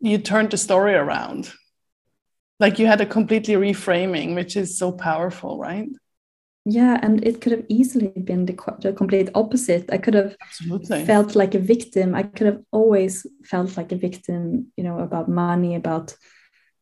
you 0.00 0.18
turned 0.18 0.50
the 0.50 0.56
story 0.56 0.94
around. 0.94 1.52
Like 2.60 2.78
you 2.78 2.86
had 2.86 3.00
a 3.00 3.06
completely 3.06 3.54
reframing 3.54 4.34
which 4.34 4.56
is 4.56 4.78
so 4.78 4.92
powerful 4.92 5.58
right? 5.58 5.88
Yeah 6.64 6.98
and 7.02 7.26
it 7.26 7.40
could 7.40 7.52
have 7.52 7.64
easily 7.68 8.08
been 8.08 8.46
the, 8.46 8.56
the 8.80 8.92
complete 8.92 9.30
opposite. 9.34 9.92
I 9.92 9.98
could 9.98 10.14
have 10.14 10.36
Absolutely. 10.40 11.04
felt 11.04 11.34
like 11.34 11.54
a 11.54 11.58
victim. 11.58 12.14
I 12.14 12.22
could 12.22 12.46
have 12.46 12.62
always 12.70 13.26
felt 13.44 13.76
like 13.76 13.90
a 13.92 13.96
victim 13.96 14.72
you 14.76 14.84
know 14.84 15.00
about 15.00 15.28
money 15.28 15.74
about 15.74 16.14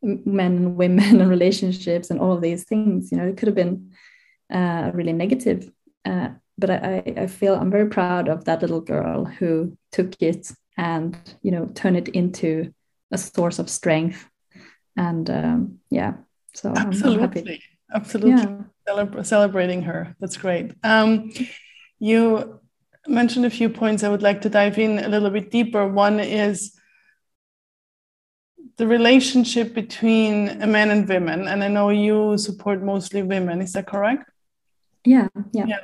men 0.03 0.57
and 0.57 0.77
women 0.77 1.21
and 1.21 1.31
relationships 1.31 2.11
and 2.11 2.21
all 2.21 2.33
of 2.35 2.43
these 2.43 2.65
things. 2.65 3.11
You 3.11 3.17
know 3.17 3.27
it 3.29 3.39
could 3.39 3.49
have 3.49 3.57
been 3.65 3.93
uh, 4.53 4.91
really 4.93 5.15
negative 5.15 5.71
uh, 6.05 6.29
but 6.59 6.71
I, 6.71 7.03
I 7.17 7.27
feel 7.27 7.55
i'm 7.55 7.71
very 7.71 7.89
proud 7.89 8.29
of 8.29 8.45
that 8.45 8.61
little 8.61 8.81
girl 8.81 9.25
who 9.25 9.77
took 9.91 10.21
it 10.21 10.53
and 10.77 11.17
you 11.43 11.51
know 11.51 11.67
turned 11.75 11.97
it 11.97 12.09
into 12.09 12.73
a 13.11 13.19
source 13.19 13.59
of 13.59 13.69
strength. 13.69 14.29
And 14.97 15.29
um, 15.31 15.79
yeah 15.91 16.15
so 16.55 16.73
absolutely. 16.77 17.63
Absolutely. 17.95 18.31
Yeah. 18.33 18.63
Celebra- 18.89 19.25
celebrating 19.25 19.83
her. 19.83 20.17
That's 20.19 20.37
great. 20.37 20.73
Um, 20.83 21.31
you 21.99 22.61
mentioned 23.07 23.45
a 23.45 23.51
few 23.51 23.69
points 23.69 24.05
i 24.05 24.09
would 24.09 24.23
like 24.23 24.41
to 24.43 24.49
dive 24.49 24.79
in 24.79 24.99
a 24.99 25.09
little 25.09 25.31
bit 25.31 25.51
deeper. 25.51 25.87
One 25.87 26.21
is 26.21 26.75
the 28.77 28.87
relationship 28.87 29.75
between 29.75 30.47
men 30.71 30.91
and 30.91 31.07
women 31.09 31.47
and 31.49 31.63
i 31.63 31.69
know 31.69 31.91
you 31.91 32.39
support 32.39 32.83
mostly 32.83 33.23
women. 33.23 33.61
Is 33.61 33.73
that 33.73 33.87
correct? 33.87 34.31
Yeah 35.05 35.29
yeah, 35.53 35.67
yeah. 35.67 35.81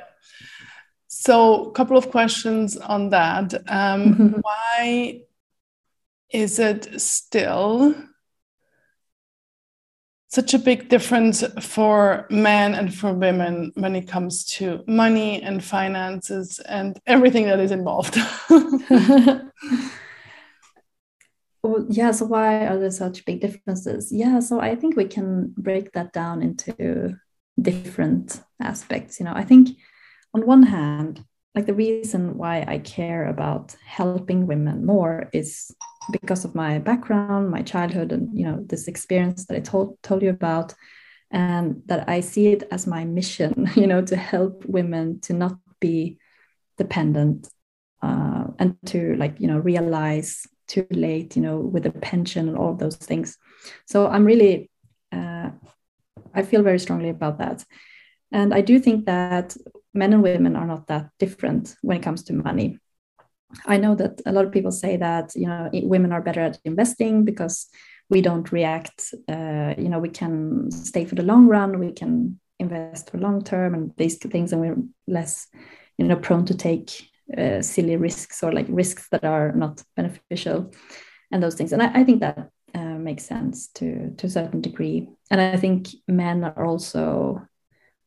So 1.07 1.65
a 1.65 1.71
couple 1.71 1.97
of 1.97 2.11
questions 2.11 2.77
on 2.77 3.09
that 3.09 3.53
um, 3.67 4.35
why 4.41 5.21
is 6.31 6.59
it 6.59 7.01
still 7.01 7.95
such 10.29 10.53
a 10.53 10.59
big 10.59 10.89
difference 10.89 11.43
for 11.59 12.27
men 12.29 12.75
and 12.75 12.93
for 12.93 13.11
women 13.13 13.71
when 13.75 13.95
it 13.95 14.07
comes 14.07 14.45
to 14.45 14.83
money 14.87 15.41
and 15.41 15.63
finances 15.63 16.59
and 16.59 16.99
everything 17.07 17.45
that 17.45 17.59
is 17.59 17.71
involved? 17.71 18.15
well, 21.63 21.83
yeah, 21.89 22.11
so 22.11 22.25
why 22.25 22.67
are 22.67 22.77
there 22.77 22.91
such 22.91 23.25
big 23.25 23.41
differences? 23.41 24.11
Yeah, 24.11 24.39
so 24.39 24.61
I 24.61 24.75
think 24.75 24.95
we 24.95 25.05
can 25.05 25.51
break 25.57 25.93
that 25.93 26.13
down 26.13 26.43
into 26.43 27.15
different 27.59 28.39
aspects. 28.61 29.19
You 29.19 29.25
know, 29.25 29.33
I 29.33 29.43
think 29.43 29.69
on 30.33 30.45
one 30.45 30.63
hand, 30.63 31.23
like 31.55 31.65
the 31.65 31.73
reason 31.73 32.37
why 32.37 32.63
I 32.67 32.79
care 32.79 33.27
about 33.27 33.75
helping 33.85 34.47
women 34.47 34.85
more 34.85 35.29
is 35.33 35.71
because 36.11 36.45
of 36.45 36.55
my 36.55 36.79
background, 36.79 37.49
my 37.49 37.61
childhood, 37.61 38.11
and 38.11 38.37
you 38.37 38.45
know 38.45 38.63
this 38.65 38.87
experience 38.87 39.45
that 39.45 39.57
I 39.57 39.61
told 39.61 39.97
told 40.03 40.21
you 40.21 40.29
about, 40.29 40.73
and 41.31 41.81
that 41.87 42.07
I 42.07 42.21
see 42.21 42.47
it 42.47 42.63
as 42.71 42.87
my 42.87 43.05
mission, 43.05 43.69
you 43.75 43.87
know, 43.87 44.01
to 44.03 44.15
help 44.15 44.65
women 44.65 45.19
to 45.21 45.33
not 45.33 45.57
be 45.79 46.17
dependent 46.77 47.49
uh, 48.01 48.45
and 48.59 48.75
to 48.87 49.15
like 49.15 49.39
you 49.39 49.47
know 49.47 49.57
realize 49.57 50.47
too 50.69 50.87
late, 50.91 51.35
you 51.35 51.41
know, 51.41 51.57
with 51.57 51.85
a 51.85 51.91
pension 51.91 52.47
and 52.47 52.57
all 52.57 52.71
of 52.71 52.77
those 52.77 52.95
things. 52.95 53.37
So 53.87 54.07
I'm 54.07 54.23
really, 54.23 54.69
uh, 55.11 55.49
I 56.33 56.43
feel 56.43 56.61
very 56.61 56.79
strongly 56.79 57.09
about 57.09 57.39
that, 57.39 57.65
and 58.31 58.53
I 58.53 58.61
do 58.61 58.79
think 58.79 59.05
that 59.05 59.55
men 59.93 60.13
and 60.13 60.23
women 60.23 60.55
are 60.55 60.67
not 60.67 60.87
that 60.87 61.09
different 61.19 61.75
when 61.81 61.97
it 61.97 62.03
comes 62.03 62.23
to 62.23 62.33
money. 62.33 62.79
I 63.65 63.77
know 63.77 63.95
that 63.95 64.21
a 64.25 64.31
lot 64.31 64.45
of 64.45 64.51
people 64.51 64.71
say 64.71 64.97
that 64.97 65.35
you 65.35 65.47
know 65.47 65.69
women 65.73 66.11
are 66.11 66.21
better 66.21 66.41
at 66.41 66.59
investing 66.65 67.25
because 67.25 67.67
we 68.09 68.21
don't 68.21 68.51
react. 68.51 69.13
Uh, 69.27 69.73
you 69.77 69.89
know, 69.89 69.99
we 69.99 70.09
can 70.09 70.71
stay 70.71 71.05
for 71.05 71.15
the 71.15 71.23
long 71.23 71.47
run. 71.47 71.79
We 71.79 71.91
can 71.91 72.39
invest 72.59 73.11
for 73.11 73.17
long 73.17 73.43
term 73.43 73.73
and 73.73 73.93
these 73.97 74.17
things, 74.17 74.51
and 74.51 74.61
we're 74.61 74.77
less, 75.07 75.47
you 75.97 76.05
know, 76.05 76.15
prone 76.15 76.45
to 76.45 76.55
take 76.55 77.09
uh, 77.37 77.61
silly 77.61 77.95
risks 77.97 78.43
or 78.43 78.51
like 78.51 78.65
risks 78.69 79.07
that 79.11 79.23
are 79.23 79.51
not 79.51 79.83
beneficial, 79.95 80.71
and 81.31 81.41
those 81.41 81.55
things. 81.55 81.71
And 81.71 81.81
I, 81.81 82.01
I 82.01 82.03
think 82.03 82.21
that 82.21 82.49
uh, 82.73 82.97
makes 82.97 83.25
sense 83.25 83.67
to 83.75 84.11
to 84.17 84.27
a 84.27 84.29
certain 84.29 84.61
degree. 84.61 85.09
And 85.31 85.39
I 85.39 85.57
think 85.57 85.89
men 86.07 86.43
are 86.43 86.65
also 86.65 87.47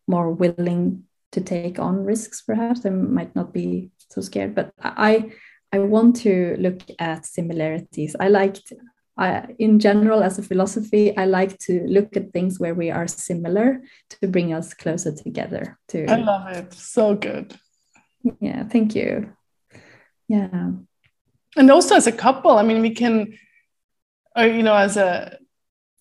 more 0.07 0.31
willing 0.31 1.05
to 1.33 1.41
take 1.41 1.79
on 1.79 2.05
risks 2.05 2.43
perhaps. 2.43 2.81
They 2.81 2.91
might 2.91 3.35
not 3.35 3.53
be 3.53 3.91
so 4.13 4.21
scared 4.21 4.55
but 4.55 4.73
i 4.83 5.33
i 5.73 5.79
want 5.79 6.17
to 6.17 6.57
look 6.59 6.81
at 6.99 7.25
similarities. 7.25 8.15
I 8.21 8.29
liked 8.29 8.73
I, 9.17 9.55
in 9.59 9.79
general 9.79 10.23
as 10.23 10.39
a 10.39 10.43
philosophy 10.43 11.17
i 11.17 11.27
like 11.27 11.59
to 11.67 11.85
look 11.87 12.17
at 12.17 12.33
things 12.33 12.59
where 12.59 12.75
we 12.75 12.91
are 12.91 13.07
similar 13.07 13.83
to 14.11 14.29
bring 14.29 14.55
us 14.55 14.75
closer 14.75 15.13
together 15.15 15.79
to 15.89 16.07
i 16.07 16.17
love 16.17 16.49
it. 16.49 16.73
So 16.73 17.15
good. 17.15 17.55
Yeah 18.41 18.65
thank 18.69 18.95
you. 18.95 19.33
Yeah. 20.29 20.71
And 21.57 21.71
also 21.71 21.97
as 21.97 22.07
a 22.07 22.13
couple 22.13 22.53
i 22.53 22.63
mean 22.63 22.81
we 22.83 22.91
can 22.91 23.39
or 24.37 24.47
you 24.47 24.63
know 24.63 24.77
as 24.77 24.97
a 24.97 25.39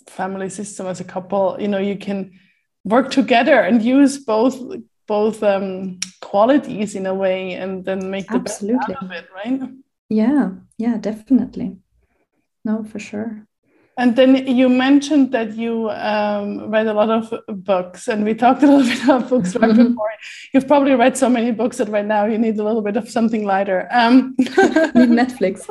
family 0.08 0.50
system 0.50 0.88
as 0.88 1.00
a 1.00 1.06
couple 1.06 1.58
you 1.60 1.68
know 1.68 1.80
you 1.80 1.98
can 1.98 2.32
work 2.84 3.12
together 3.12 3.60
and 3.62 3.82
use 3.82 4.18
both 4.18 4.60
both 5.08 5.44
um, 5.44 6.00
qualities 6.22 6.96
in 6.96 7.06
a 7.06 7.14
way 7.14 7.54
and 7.54 7.84
then 7.84 8.10
make 8.10 8.28
the 8.28 8.36
Absolutely. 8.36 8.78
best 8.78 8.92
out 8.92 9.04
of 9.04 9.12
it, 9.12 9.28
right? 9.34 9.60
Yeah, 10.10 10.52
yeah, 10.78 10.98
definitely. 10.98 11.78
No, 12.64 12.84
for 12.84 13.00
sure. 13.00 13.46
And 13.98 14.16
then 14.16 14.48
you 14.48 14.70
mentioned 14.70 15.32
that 15.34 15.54
you 15.54 15.90
um, 15.90 16.72
read 16.72 16.88
a 16.88 16.94
lot 16.94 17.10
of 17.10 17.34
books, 17.64 18.08
and 18.08 18.24
we 18.24 18.34
talked 18.34 18.64
a 18.64 18.68
little 18.68 18.84
bit 18.92 19.04
about 19.04 19.30
books 19.30 19.56
right 19.56 19.70
mm-hmm. 19.70 19.90
before. 19.90 20.10
You've 20.54 20.68
probably 20.68 20.96
read 20.96 21.18
so 21.18 21.30
many 21.30 21.52
books 21.52 21.78
that 21.78 21.90
right 21.90 22.06
now 22.06 22.26
you 22.26 22.38
need 22.38 22.58
a 22.58 22.64
little 22.64 22.82
bit 22.82 22.98
of 22.98 23.10
something 23.10 23.46
lighter. 23.46 23.88
Um, 23.92 24.36
need 24.40 25.12
Netflix. 25.22 25.68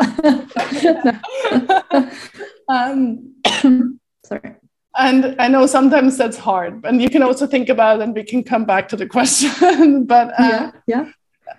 um, 2.69 3.35
Sorry. 4.25 4.55
And 5.01 5.35
I 5.41 5.49
know 5.49 5.65
sometimes 5.65 6.19
that's 6.19 6.37
hard, 6.37 6.85
and 6.85 7.01
you 7.01 7.09
can 7.09 7.23
also 7.23 7.47
think 7.47 7.71
about 7.71 8.01
it, 8.01 8.03
and 8.03 8.15
we 8.15 8.23
can 8.23 8.45
come 8.45 8.67
back 8.67 8.89
to 8.91 8.97
the 8.97 9.07
question. 9.17 10.05
but 10.05 10.29
uh, 10.39 10.47
yeah, 10.47 10.71
yeah. 10.87 11.07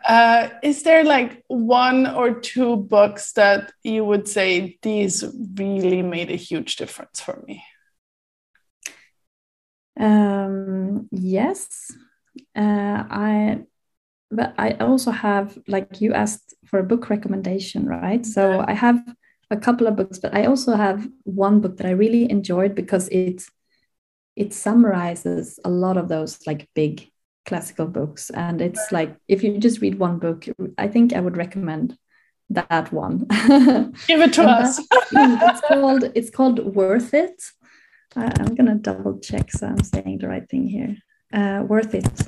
Uh, 0.08 0.50
is 0.64 0.84
there 0.84 1.04
like 1.04 1.44
one 1.48 2.06
or 2.08 2.40
two 2.40 2.76
books 2.76 3.34
that 3.34 3.72
you 3.84 4.06
would 4.06 4.28
say 4.28 4.78
these 4.84 5.26
really 5.56 6.04
made 6.04 6.30
a 6.30 6.36
huge 6.36 6.76
difference 6.76 7.20
for 7.20 7.44
me? 7.48 7.64
Um, 10.00 11.10
yes, 11.12 11.92
uh, 12.56 13.04
I. 13.10 13.64
But 14.34 14.54
I 14.58 14.72
also 14.80 15.12
have 15.12 15.58
like 15.68 16.00
you 16.00 16.14
asked 16.14 16.56
for 16.66 16.80
a 16.80 16.84
book 16.84 17.10
recommendation, 17.10 17.86
right? 17.86 18.26
So 18.26 18.64
I 18.66 18.74
have 18.74 19.04
a 19.52 19.58
couple 19.58 19.86
of 19.88 19.96
books, 19.96 20.18
but 20.18 20.34
I 20.34 20.46
also 20.46 20.76
have 20.76 21.08
one 21.24 21.60
book 21.62 21.78
that 21.78 21.86
I 21.86 21.92
really 21.92 22.30
enjoyed 22.30 22.74
because 22.74 23.08
it 23.10 23.44
it 24.36 24.54
summarizes 24.54 25.60
a 25.66 25.70
lot 25.70 25.98
of 25.98 26.08
those 26.08 26.40
like 26.48 26.70
big 26.74 27.08
classical 27.46 27.86
books. 27.86 28.30
And 28.30 28.62
it's 28.62 28.92
like 28.92 29.16
if 29.28 29.44
you 29.44 29.58
just 29.58 29.82
read 29.82 30.00
one 30.00 30.20
book 30.20 30.46
i 30.78 30.88
think 30.88 31.14
i 31.14 31.20
would 31.20 31.38
recommend 31.38 31.98
that 32.50 32.92
one. 32.92 33.26
Give 34.08 34.22
it 34.22 34.34
to 34.34 34.44
us. 34.44 34.80
it's 35.12 35.62
called 35.68 36.04
it's 36.16 36.30
called 36.30 36.60
worth 36.76 37.14
it. 37.14 37.42
I'm 38.16 38.56
gonna 38.56 38.76
double 38.76 39.20
check 39.20 39.52
so 39.52 39.68
i'm 39.68 39.84
saying 39.84 40.20
the 40.20 40.28
right 40.28 40.48
thing 40.50 40.68
here. 40.68 40.98
Uh, 41.34 41.64
worth 41.64 41.94
it 41.94 42.28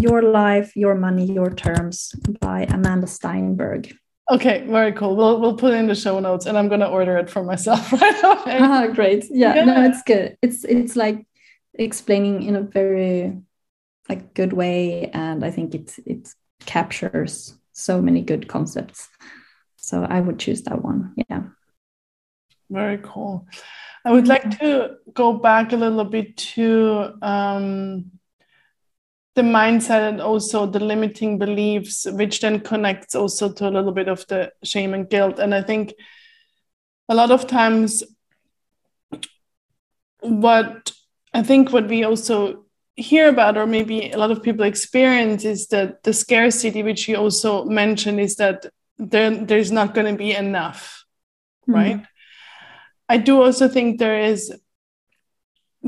your 0.00 0.22
life 0.22 0.76
your 0.76 0.94
money 0.94 1.26
your 1.32 1.50
terms 1.50 2.12
by 2.40 2.62
amanda 2.70 3.06
steinberg 3.06 3.92
okay 4.30 4.66
very 4.66 4.92
cool. 4.92 5.16
We'll, 5.16 5.40
we'll 5.40 5.56
put 5.56 5.74
it 5.74 5.78
in 5.78 5.86
the 5.86 5.94
show 5.94 6.18
notes 6.20 6.46
and 6.46 6.56
i'm 6.58 6.68
gonna 6.68 6.88
order 6.88 7.16
it 7.16 7.30
for 7.30 7.42
myself 7.42 7.92
right 8.00 8.24
away. 8.24 8.58
Ah, 8.60 8.86
great. 8.88 9.24
Yeah, 9.30 9.54
yeah. 9.54 9.64
no 9.64 9.84
it's 9.84 10.02
good. 10.02 10.36
It's 10.42 10.64
it's 10.64 10.96
like 10.96 11.26
explaining 11.74 12.42
in 12.42 12.56
a 12.56 12.62
very 12.62 13.38
like 14.08 14.34
good 14.34 14.52
way 14.52 15.10
and 15.12 15.44
i 15.44 15.50
think 15.50 15.74
it 15.74 15.94
it 16.06 16.28
captures 16.64 17.54
so 17.72 18.00
many 18.00 18.22
good 18.22 18.48
concepts. 18.48 19.08
So 19.76 20.04
i 20.04 20.20
would 20.20 20.38
choose 20.38 20.62
that 20.62 20.82
one. 20.82 21.14
Yeah. 21.28 21.42
Very 22.70 22.98
cool. 23.02 23.46
I 24.04 24.12
would 24.12 24.28
like 24.28 24.58
to 24.60 24.96
go 25.12 25.32
back 25.32 25.72
a 25.72 25.76
little 25.76 26.04
bit 26.04 26.36
to 26.54 27.14
um, 27.22 28.12
the 29.36 29.42
mindset 29.42 30.08
and 30.08 30.20
also 30.20 30.64
the 30.64 30.80
limiting 30.80 31.38
beliefs 31.38 32.06
which 32.10 32.40
then 32.40 32.58
connects 32.58 33.14
also 33.14 33.52
to 33.52 33.68
a 33.68 33.70
little 33.70 33.92
bit 33.92 34.08
of 34.08 34.26
the 34.28 34.50
shame 34.64 34.94
and 34.94 35.10
guilt 35.10 35.38
and 35.38 35.54
i 35.54 35.62
think 35.62 35.92
a 37.10 37.14
lot 37.14 37.30
of 37.30 37.46
times 37.46 38.02
what 40.20 40.90
i 41.34 41.42
think 41.42 41.70
what 41.70 41.86
we 41.86 42.02
also 42.02 42.64
hear 42.96 43.28
about 43.28 43.58
or 43.58 43.66
maybe 43.66 44.10
a 44.10 44.16
lot 44.16 44.30
of 44.30 44.42
people 44.42 44.64
experience 44.64 45.44
is 45.44 45.66
that 45.68 46.02
the 46.02 46.14
scarcity 46.14 46.82
which 46.82 47.06
you 47.06 47.16
also 47.16 47.66
mentioned 47.66 48.18
is 48.18 48.36
that 48.36 48.64
there, 48.96 49.30
there's 49.30 49.70
not 49.70 49.92
going 49.92 50.10
to 50.10 50.16
be 50.16 50.32
enough 50.32 51.04
mm-hmm. 51.68 51.74
right 51.74 52.06
i 53.10 53.18
do 53.18 53.42
also 53.42 53.68
think 53.68 53.98
there 53.98 54.18
is 54.18 54.50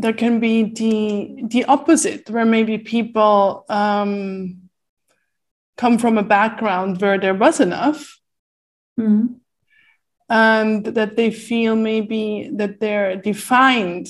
there 0.00 0.12
can 0.12 0.38
be 0.38 0.62
the 0.62 1.42
the 1.48 1.64
opposite 1.64 2.30
where 2.30 2.44
maybe 2.44 2.78
people 2.78 3.64
um, 3.68 4.70
come 5.76 5.98
from 5.98 6.18
a 6.18 6.22
background 6.22 7.00
where 7.00 7.18
there 7.18 7.34
was 7.34 7.60
enough 7.60 8.20
mm-hmm. 8.98 9.34
and 10.28 10.84
that 10.84 11.16
they 11.16 11.30
feel 11.30 11.74
maybe 11.74 12.50
that 12.54 12.78
they're 12.80 13.16
defined 13.16 14.08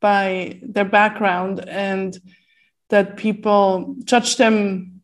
by 0.00 0.58
their 0.62 0.84
background 0.84 1.60
and 1.68 2.18
that 2.88 3.16
people 3.16 3.96
judge 4.04 4.36
them 4.36 5.02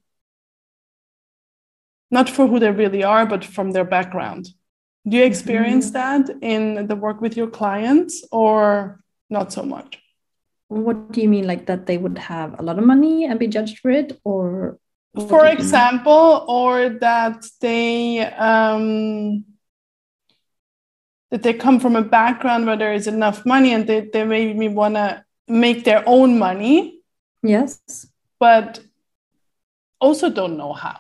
not 2.11 2.31
for 2.31 2.47
who 2.47 2.59
they 2.59 2.71
really 2.71 3.05
are, 3.05 3.27
but 3.27 3.45
from 3.45 3.73
their 3.73 3.85
background. 3.85 4.49
Do 5.07 5.19
you 5.19 5.25
experience 5.25 5.91
mm-hmm. 5.91 6.27
that 6.27 6.37
in 6.43 6.87
the 6.87 6.97
work 6.97 7.21
with 7.21 7.37
your 7.37 7.49
clients 7.49 8.25
or 8.33 9.01
not 9.31 9.53
so 9.53 9.63
much? 9.63 9.99
What 10.69 11.13
do 11.13 11.21
you 11.21 11.29
mean, 11.29 11.47
like 11.47 11.67
that 11.67 11.87
they 11.87 11.99
would 11.99 12.19
have 12.19 12.59
a 12.59 12.63
lot 12.63 12.79
of 12.79 12.85
money 12.85 13.25
and 13.25 13.39
be 13.39 13.47
judged 13.47 13.79
for 13.79 13.91
it, 13.91 14.19
or? 14.25 14.79
For 15.29 15.47
example, 15.47 16.45
or 16.47 16.91
that 17.01 17.45
they 17.61 18.21
um, 18.21 19.45
that 21.31 21.43
they 21.43 21.55
come 21.55 21.81
from 21.81 21.97
a 21.97 22.03
background 22.03 22.67
where 22.67 22.77
there 22.77 22.93
is 22.93 23.07
enough 23.07 23.45
money 23.45 23.73
and 23.73 23.87
they, 23.87 24.01
they 24.13 24.25
maybe 24.25 24.69
want 24.69 24.95
to 24.95 25.25
make 25.47 25.85
their 25.85 26.03
own 26.07 26.39
money. 26.39 27.01
Yes. 27.43 28.07
But 28.39 28.81
also 30.01 30.31
don't 30.31 30.57
know 30.57 30.73
how. 30.73 30.99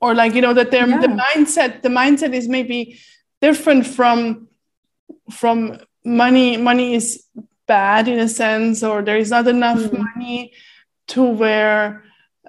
Or 0.00 0.14
like, 0.14 0.34
you 0.34 0.40
know, 0.40 0.54
that 0.54 0.70
their 0.70 0.88
yeah. 0.88 1.00
the 1.00 1.08
mindset, 1.08 1.82
the 1.82 1.88
mindset 1.88 2.32
is 2.32 2.48
maybe 2.48 2.98
different 3.42 3.86
from 3.86 4.48
from 5.30 5.78
money. 6.04 6.56
Money 6.56 6.94
is 6.94 7.24
bad 7.76 8.08
in 8.08 8.18
a 8.18 8.28
sense, 8.28 8.82
or 8.82 9.02
there 9.02 9.20
is 9.24 9.30
not 9.30 9.46
enough 9.46 9.78
mm. 9.78 9.98
money 10.08 10.52
to 11.12 11.22
where 11.22 12.04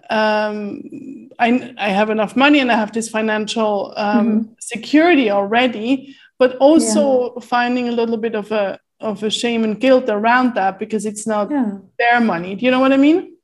um, 0.10 1.30
I, 1.40 1.74
I 1.78 1.90
have 1.90 2.10
enough 2.10 2.36
money 2.36 2.60
and 2.60 2.72
I 2.72 2.78
have 2.84 2.92
this 2.92 3.10
financial 3.10 3.94
um, 3.96 4.28
mm-hmm. 4.28 4.54
security 4.60 5.32
already 5.32 6.16
but 6.42 6.58
also 6.58 7.36
yeah. 7.36 7.46
finding 7.46 7.88
a 7.88 7.92
little 7.92 8.18
bit 8.18 8.34
of 8.34 8.52
a 8.52 8.80
of 9.00 9.22
a 9.22 9.30
shame 9.30 9.64
and 9.64 9.80
guilt 9.80 10.10
around 10.10 10.56
that 10.56 10.80
because 10.80 11.06
it's 11.06 11.28
not 11.28 11.52
yeah. 11.52 11.78
their 12.00 12.20
money. 12.20 12.56
Do 12.56 12.66
you 12.66 12.72
know 12.72 12.80
what 12.80 12.94
I 12.94 12.98
mean? 12.98 13.38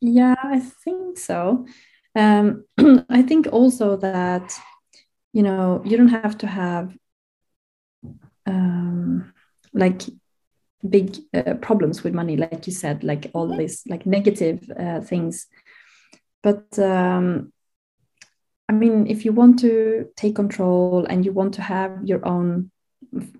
Yeah, 0.00 0.36
I 0.38 0.60
think 0.60 1.18
so. 1.18 1.66
Um, 2.14 2.66
I 3.18 3.22
think 3.22 3.48
also 3.50 3.96
that 3.96 4.56
you 5.32 5.42
know 5.42 5.82
you 5.84 5.96
don't 5.96 6.16
have 6.22 6.38
to 6.38 6.46
have 6.46 6.96
um, 8.46 9.32
like 9.72 10.02
big 10.88 11.16
uh, 11.32 11.54
problems 11.54 12.04
with 12.04 12.14
money, 12.14 12.36
like 12.36 12.66
you 12.66 12.72
said, 12.72 13.04
like 13.04 13.30
all 13.34 13.56
these 13.56 13.82
like 13.86 14.06
negative 14.06 14.70
uh, 14.78 15.00
things. 15.00 15.46
But 16.42 16.78
um, 16.78 17.52
I 18.68 18.72
mean, 18.72 19.06
if 19.06 19.24
you 19.24 19.32
want 19.32 19.58
to 19.60 20.08
take 20.16 20.36
control 20.36 21.06
and 21.08 21.24
you 21.24 21.32
want 21.32 21.54
to 21.54 21.62
have 21.62 21.98
your 22.04 22.26
own 22.26 22.70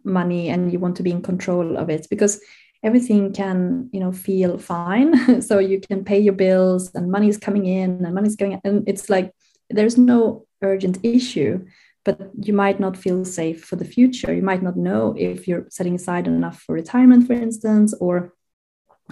money 0.05 0.49
and 0.49 0.73
you 0.73 0.79
want 0.79 0.97
to 0.97 1.03
be 1.03 1.11
in 1.11 1.23
control 1.23 1.77
of 1.77 1.91
it, 1.91 2.07
because 2.11 2.41
everything 2.83 3.33
can, 3.33 3.89
you 3.93 4.01
know, 4.01 4.13
feel 4.13 4.59
fine. 4.59 5.43
so 5.43 5.59
you 5.59 5.81
can 5.81 6.05
pay 6.05 6.19
your 6.19 6.35
bills 6.35 6.95
and 6.95 7.11
money 7.11 7.29
is 7.29 7.39
coming 7.39 7.67
in 7.67 8.05
and 8.05 8.15
money 8.15 8.29
is 8.29 8.37
going, 8.37 8.61
and 8.65 8.89
it's 8.89 9.09
like 9.11 9.33
there's 9.71 9.99
no 9.99 10.47
urgent 10.63 10.99
issue, 11.03 11.65
but 12.05 12.31
you 12.39 12.53
might 12.53 12.79
not 12.79 12.97
feel 12.97 13.25
safe 13.25 13.65
for 13.65 13.77
the 13.77 13.85
future. 13.85 14.33
You 14.33 14.43
might 14.43 14.63
not 14.63 14.77
know 14.77 15.15
if 15.19 15.49
you're 15.49 15.67
setting 15.71 15.95
aside 15.95 16.27
enough 16.27 16.61
for 16.63 16.75
retirement, 16.75 17.27
for 17.27 17.33
instance, 17.33 17.95
or 18.01 18.35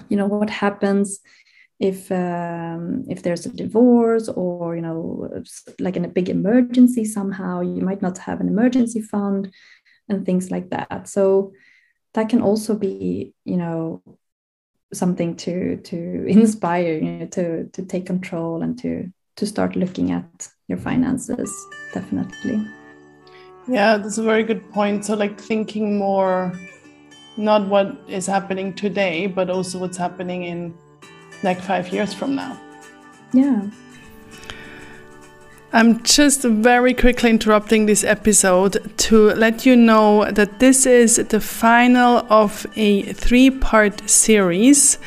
you 0.09 0.17
know 0.17 0.27
what 0.27 0.51
happens 0.51 1.21
if 1.83 2.13
um, 2.13 3.05
if 3.09 3.23
there's 3.23 3.45
a 3.47 3.51
divorce 3.51 4.29
or 4.29 4.77
you 4.77 4.83
know 4.83 5.43
like 5.81 5.97
in 5.97 6.05
a 6.05 6.09
big 6.09 6.29
emergency 6.29 7.05
somehow 7.05 7.61
you 7.61 7.83
might 7.83 8.01
not 8.01 8.19
have 8.19 8.41
an 8.41 8.49
emergency 8.49 9.01
fund 9.01 9.53
and 10.09 10.25
things 10.25 10.51
like 10.51 10.71
that 10.71 11.09
so 11.09 11.53
that 12.15 12.29
can 12.29 12.41
also 12.41 12.75
be 12.77 13.35
you 13.45 13.57
know 13.57 14.03
something 14.93 15.35
to 15.35 15.77
to 15.79 16.25
inspire 16.29 16.95
you 16.95 17.13
know 17.13 17.27
to 17.27 17.69
to 17.71 17.85
take 17.85 18.07
control 18.07 18.63
and 18.63 18.79
to 18.79 19.13
to 19.37 19.47
start 19.47 19.75
looking 19.75 20.13
at 20.13 20.49
your 20.69 20.79
finances 20.79 21.51
definitely 21.93 22.65
yeah 23.69 23.97
that's 23.97 24.19
a 24.19 24.23
very 24.23 24.43
good 24.43 24.71
point 24.73 25.05
so 25.05 25.15
like 25.15 25.41
thinking 25.41 25.99
more 25.99 26.53
not 27.37 27.67
what 27.69 27.97
is 28.09 28.27
happening 28.27 28.75
today 28.75 29.27
but 29.27 29.49
also 29.49 29.79
what's 29.79 29.97
happening 29.97 30.45
in 30.45 30.75
like 31.43 31.61
five 31.61 31.93
years 31.93 32.15
from 32.15 32.35
now. 32.35 32.59
Yeah. 33.33 33.69
I'm 35.75 36.03
just 36.03 36.43
very 36.43 36.93
quickly 36.93 37.31
interrupting 37.31 37.87
this 37.87 38.05
episode 38.05 38.93
to 38.99 39.31
let 39.31 39.65
you 39.65 39.75
know 39.75 40.31
that 40.31 40.59
this 40.59 40.85
is 40.85 41.17
the 41.17 41.41
final 41.41 42.27
of 42.29 42.67
a 42.77 43.03
three 43.15 43.49
part 43.51 44.09
series. 44.09 44.99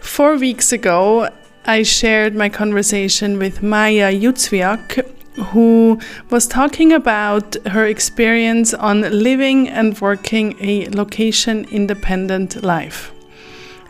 Four 0.00 0.36
weeks 0.36 0.72
ago, 0.72 1.30
I 1.64 1.84
shared 1.84 2.34
my 2.34 2.48
conversation 2.48 3.38
with 3.38 3.62
Maya 3.62 4.12
Yutsviak, 4.12 5.13
who 5.36 5.98
was 6.30 6.46
talking 6.46 6.92
about 6.92 7.54
her 7.66 7.86
experience 7.86 8.72
on 8.74 9.02
living 9.02 9.68
and 9.68 10.00
working 10.00 10.56
a 10.60 10.88
location 10.90 11.66
independent 11.70 12.62
life. 12.62 13.12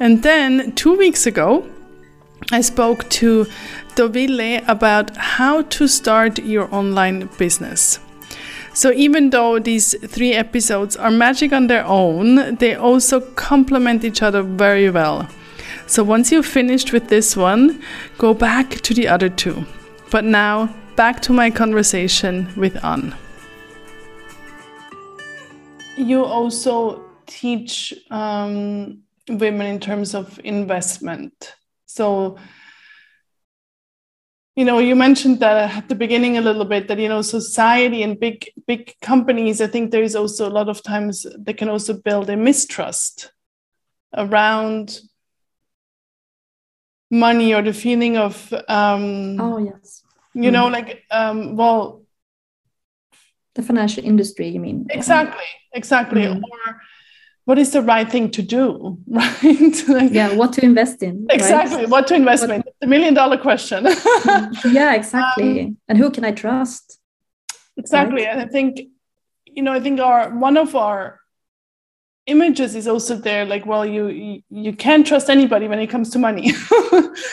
And 0.01 0.23
then 0.23 0.73
two 0.73 0.97
weeks 0.97 1.27
ago, 1.27 1.65
I 2.51 2.61
spoke 2.61 3.09
to 3.11 3.47
Dovile 3.95 4.67
about 4.69 5.17
how 5.17 5.63
to 5.63 5.87
start 5.87 6.39
your 6.39 6.73
online 6.75 7.29
business. 7.39 8.01
So, 8.75 8.91
even 8.93 9.31
though 9.31 9.61
these 9.61 9.95
three 10.09 10.33
episodes 10.33 10.97
are 10.97 11.11
magic 11.11 11.53
on 11.53 11.69
their 11.69 11.87
own, 11.87 12.57
they 12.57 12.75
also 12.75 13.21
complement 13.21 14.05
each 14.05 14.21
other 14.21 14.43
very 14.43 14.91
well. 14.91 15.29
So, 15.87 16.03
once 16.03 16.33
you've 16.33 16.47
finished 16.47 16.93
with 16.93 17.09
this 17.09 17.37
one, 17.37 17.81
go 18.19 18.35
back 18.35 18.71
to 18.81 18.93
the 18.93 19.07
other 19.07 19.29
two. 19.29 19.65
But 20.11 20.25
now, 20.25 20.75
back 20.97 21.21
to 21.23 21.33
my 21.33 21.51
conversation 21.51 22.53
with 22.57 22.83
Anne. 22.85 23.15
You 25.97 26.25
also 26.25 27.05
teach 27.27 27.95
um, 28.11 29.03
women 29.29 29.67
in 29.67 29.81
terms 29.81 30.15
of 30.15 30.41
investment. 30.45 31.55
So, 31.87 32.37
you 34.57 34.65
know 34.65 34.79
you 34.79 34.95
mentioned 34.95 35.41
that 35.41 35.77
at 35.77 35.89
the 35.89 35.95
beginning 35.95 36.37
a 36.37 36.41
little 36.41 36.65
bit 36.65 36.87
that 36.89 36.99
you 36.99 37.09
know 37.09 37.23
society 37.23 38.03
and 38.03 38.21
big 38.21 38.49
big 38.67 38.95
companies 39.03 39.61
i 39.61 39.67
think 39.67 39.91
there 39.91 40.03
is 40.03 40.15
also 40.15 40.49
a 40.49 40.55
lot 40.59 40.69
of 40.69 40.83
times 40.83 41.27
they 41.39 41.53
can 41.53 41.69
also 41.69 41.93
build 41.93 42.31
a 42.31 42.37
mistrust 42.37 43.33
around 44.17 45.01
money 47.11 47.53
or 47.53 47.63
the 47.63 47.73
feeling 47.73 48.17
of 48.17 48.53
um 48.69 49.41
oh 49.41 49.59
yes 49.59 50.04
you 50.35 50.51
know 50.51 50.66
mm. 50.68 50.73
like 50.73 51.05
um 51.11 51.57
well 51.57 52.03
the 53.55 53.62
financial 53.62 54.05
industry 54.05 54.49
you 54.49 54.61
mean 54.61 54.87
exactly 54.90 55.44
exactly 55.73 56.23
mm. 56.23 56.42
or 56.42 56.81
what 57.44 57.59
is 57.59 57.73
the 57.73 57.83
right 57.83 58.11
thing 58.11 58.31
to 58.31 58.42
do 58.42 58.99
right 59.09 59.88
like, 59.88 60.12
yeah 60.12 60.35
what 60.35 60.53
to 60.53 60.64
invest 60.64 61.03
in 61.03 61.27
exactly 61.31 61.79
right? 61.79 61.88
what 61.88 62.07
to 62.07 62.14
invest 62.14 62.49
what, 62.49 62.51
in 62.51 62.64
the 62.81 62.87
million 62.87 63.14
dollar 63.14 63.38
question 63.38 63.85
yeah 64.70 64.94
exactly 64.94 65.61
um, 65.61 65.77
and 65.88 65.99
who 65.99 66.11
can 66.11 66.25
i 66.25 66.33
trust 66.33 66.99
exactly 67.77 68.25
right? 68.25 68.29
and 68.29 68.40
i 68.40 68.47
think 68.47 68.81
you 69.47 69.62
know 69.62 69.73
i 69.73 69.81
think 69.81 70.01
our 70.01 70.31
one 70.31 70.57
of 70.57 70.75
our 70.75 71.20
images 72.27 72.75
is 72.75 72.89
also 72.89 73.17
there 73.17 73.45
like 73.45 73.67
well 73.67 73.85
you 73.85 74.43
you, 74.49 74.73
can't 74.73 75.07
trust 75.07 75.29
anybody 75.29 75.69
when 75.69 75.79
it 75.79 75.89
comes 75.89 76.09
to 76.11 76.19
money. 76.19 76.53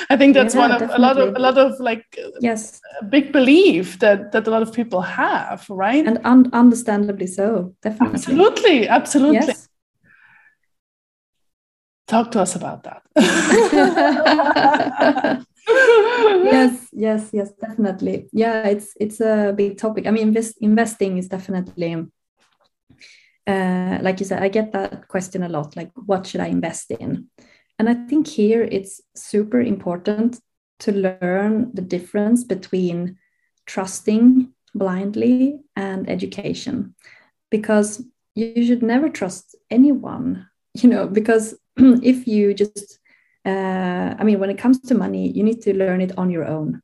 I 0.09 0.17
think 0.17 0.33
that's 0.33 0.53
yeah, 0.53 0.61
one 0.61 0.71
of 0.71 0.79
definitely. 0.79 1.03
a 1.03 1.07
lot 1.07 1.17
of 1.17 1.35
a 1.35 1.39
lot 1.39 1.57
of 1.57 1.79
like 1.79 2.19
yes. 2.41 2.81
big 3.09 3.31
belief 3.31 3.99
that 3.99 4.33
that 4.33 4.47
a 4.47 4.49
lot 4.49 4.61
of 4.61 4.73
people 4.73 5.01
have 5.01 5.65
right? 5.69 6.05
And 6.05 6.19
un- 6.25 6.49
understandably 6.53 7.27
so 7.27 7.73
definitely. 7.81 8.15
Absolutely 8.15 8.87
absolutely. 8.87 9.47
Yes. 9.47 9.67
Talk 12.07 12.31
to 12.31 12.41
us 12.41 12.55
about 12.55 12.83
that. 12.83 13.03
Yes 16.43 16.89
yes 16.91 17.29
yes 17.31 17.51
definitely. 17.61 18.27
Yeah 18.33 18.67
it's 18.67 18.93
it's 18.99 19.21
a 19.21 19.53
big 19.55 19.77
topic. 19.77 20.07
I 20.07 20.11
mean 20.11 20.27
invest, 20.27 20.57
investing 20.59 21.17
is 21.17 21.29
definitely 21.29 22.07
uh, 23.47 23.97
like 24.01 24.19
you 24.19 24.25
said 24.25 24.43
i 24.43 24.47
get 24.47 24.71
that 24.71 25.07
question 25.07 25.43
a 25.43 25.49
lot 25.49 25.75
like 25.75 25.91
what 26.05 26.25
should 26.27 26.41
i 26.41 26.47
invest 26.47 26.91
in? 26.91 27.27
And 27.79 27.89
i 27.89 27.93
think 27.93 28.27
here 28.27 28.63
it's 28.63 29.01
super 29.15 29.61
important 29.61 30.39
to 30.79 30.91
learn 30.91 31.71
the 31.73 31.81
difference 31.81 32.43
between 32.43 33.17
trusting 33.65 34.51
blindly 34.73 35.59
and 35.75 36.09
education. 36.09 36.95
Because 37.49 38.03
you 38.35 38.65
should 38.65 38.81
never 38.81 39.09
trust 39.09 39.55
anyone 39.69 40.47
you 40.73 40.89
know 40.89 41.07
because 41.07 41.55
if 41.77 42.27
you 42.27 42.53
just 42.53 42.99
uh, 43.45 44.15
i 44.19 44.23
mean 44.23 44.39
when 44.39 44.49
it 44.49 44.57
comes 44.57 44.79
to 44.79 44.95
money 44.95 45.31
you 45.31 45.43
need 45.43 45.61
to 45.61 45.75
learn 45.75 46.01
it 46.01 46.17
on 46.17 46.29
your 46.29 46.45
own. 46.45 46.81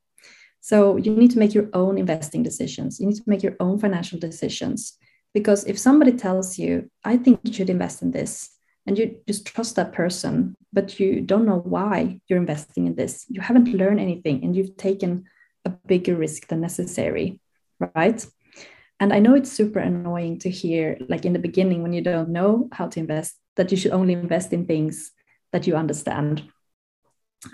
So 0.60 0.96
you 0.96 1.12
need 1.16 1.30
to 1.30 1.38
make 1.38 1.54
your 1.54 1.68
own 1.72 1.96
investing 1.96 2.42
decisions. 2.42 3.00
You 3.00 3.06
need 3.06 3.16
to 3.16 3.22
make 3.26 3.42
your 3.42 3.56
own 3.58 3.78
financial 3.78 4.18
decisions 4.18 4.98
because 5.38 5.64
if 5.64 5.78
somebody 5.78 6.12
tells 6.12 6.58
you 6.58 6.72
i 7.04 7.16
think 7.16 7.40
you 7.44 7.52
should 7.52 7.70
invest 7.70 8.02
in 8.02 8.10
this 8.10 8.30
and 8.86 8.98
you 8.98 9.04
just 9.26 9.46
trust 9.46 9.76
that 9.76 9.92
person 9.92 10.54
but 10.72 10.98
you 11.00 11.20
don't 11.20 11.46
know 11.46 11.60
why 11.74 12.20
you're 12.26 12.44
investing 12.46 12.86
in 12.86 12.94
this 12.94 13.26
you 13.28 13.40
haven't 13.40 13.78
learned 13.80 14.00
anything 14.00 14.42
and 14.42 14.54
you've 14.54 14.76
taken 14.76 15.24
a 15.64 15.70
bigger 15.70 16.16
risk 16.16 16.46
than 16.48 16.60
necessary 16.60 17.40
right 17.96 18.26
and 19.00 19.12
i 19.12 19.18
know 19.18 19.34
it's 19.34 19.52
super 19.60 19.78
annoying 19.78 20.38
to 20.38 20.50
hear 20.50 20.96
like 21.08 21.24
in 21.24 21.32
the 21.32 21.46
beginning 21.48 21.82
when 21.82 21.92
you 21.92 22.02
don't 22.02 22.36
know 22.38 22.68
how 22.72 22.86
to 22.88 23.00
invest 23.00 23.34
that 23.58 23.70
you 23.70 23.76
should 23.76 23.92
only 23.92 24.14
invest 24.14 24.52
in 24.52 24.64
things 24.66 25.12
that 25.52 25.66
you 25.66 25.76
understand. 25.76 26.44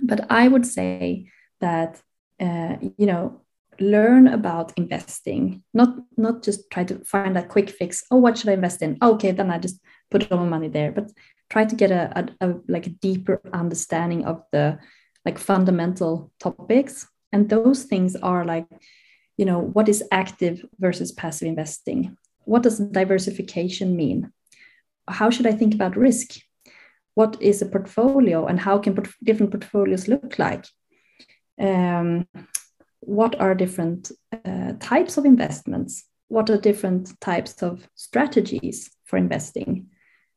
But 0.03 0.31
I 0.31 0.47
would 0.47 0.67
say 0.67 1.31
that, 1.61 2.01
uh, 2.41 2.77
you 2.97 3.07
know, 3.07 3.41
learn 3.81 4.29
about 4.29 4.73
investing, 4.77 5.63
not, 5.73 5.97
not 6.17 6.43
just 6.43 6.71
try 6.71 6.85
to 6.85 7.05
find 7.05 7.37
a 7.37 7.47
quick 7.47 7.71
fix. 7.71 8.05
Oh, 8.11 8.19
what 8.19 8.39
should 8.39 8.51
I 8.51 8.55
invest 8.55 8.83
in? 8.83 8.99
okay, 9.03 9.33
then 9.33 9.51
I 9.51 9.59
just 9.59 9.81
put 10.11 10.31
all 10.31 10.39
my 10.39 10.49
money 10.49 10.69
there. 10.69 10.93
But 10.93 11.11
try 11.51 11.65
to 11.65 11.75
get 11.75 11.91
a, 11.91 12.29
a, 12.41 12.49
a 12.49 12.55
like 12.69 12.87
a 12.87 12.91
deeper 12.91 13.41
understanding 13.53 14.25
of 14.25 14.43
the 14.53 14.79
like 15.25 15.39
fundamental 15.39 16.33
topics. 16.41 17.07
And 17.33 17.49
those 17.49 17.85
things 17.85 18.17
are 18.17 18.45
like, 18.45 18.67
you 19.37 19.45
know, 19.45 19.59
what 19.59 19.89
is 19.89 20.05
active 20.13 20.65
versus 20.79 21.13
passive 21.13 21.49
investing? 21.49 22.17
What 22.45 22.63
does 22.63 22.79
diversification 22.79 23.97
mean? 23.97 24.33
how 25.09 25.31
should 25.31 25.47
I 25.47 25.53
think 25.53 25.75
about 25.75 25.97
risk? 25.97 26.41
What 27.15 27.41
is 27.41 27.63
a 27.63 27.67
portfolio 27.67 28.47
and 28.47 28.59
how 28.59 28.79
can 28.79 28.97
different 29.23 29.53
portfolios 29.53 30.09
look 30.09 30.39
like? 30.39 30.67
Um, 31.61 32.27
what 33.07 33.41
are 33.41 33.55
different 33.55 34.13
uh, 34.45 34.73
types 34.81 35.17
of 35.17 35.25
investments? 35.25 36.05
What 36.29 36.51
are 36.51 36.59
different 36.59 37.19
types 37.21 37.63
of 37.63 37.89
strategies 37.95 38.91
for 39.05 39.17
investing? 39.17 39.89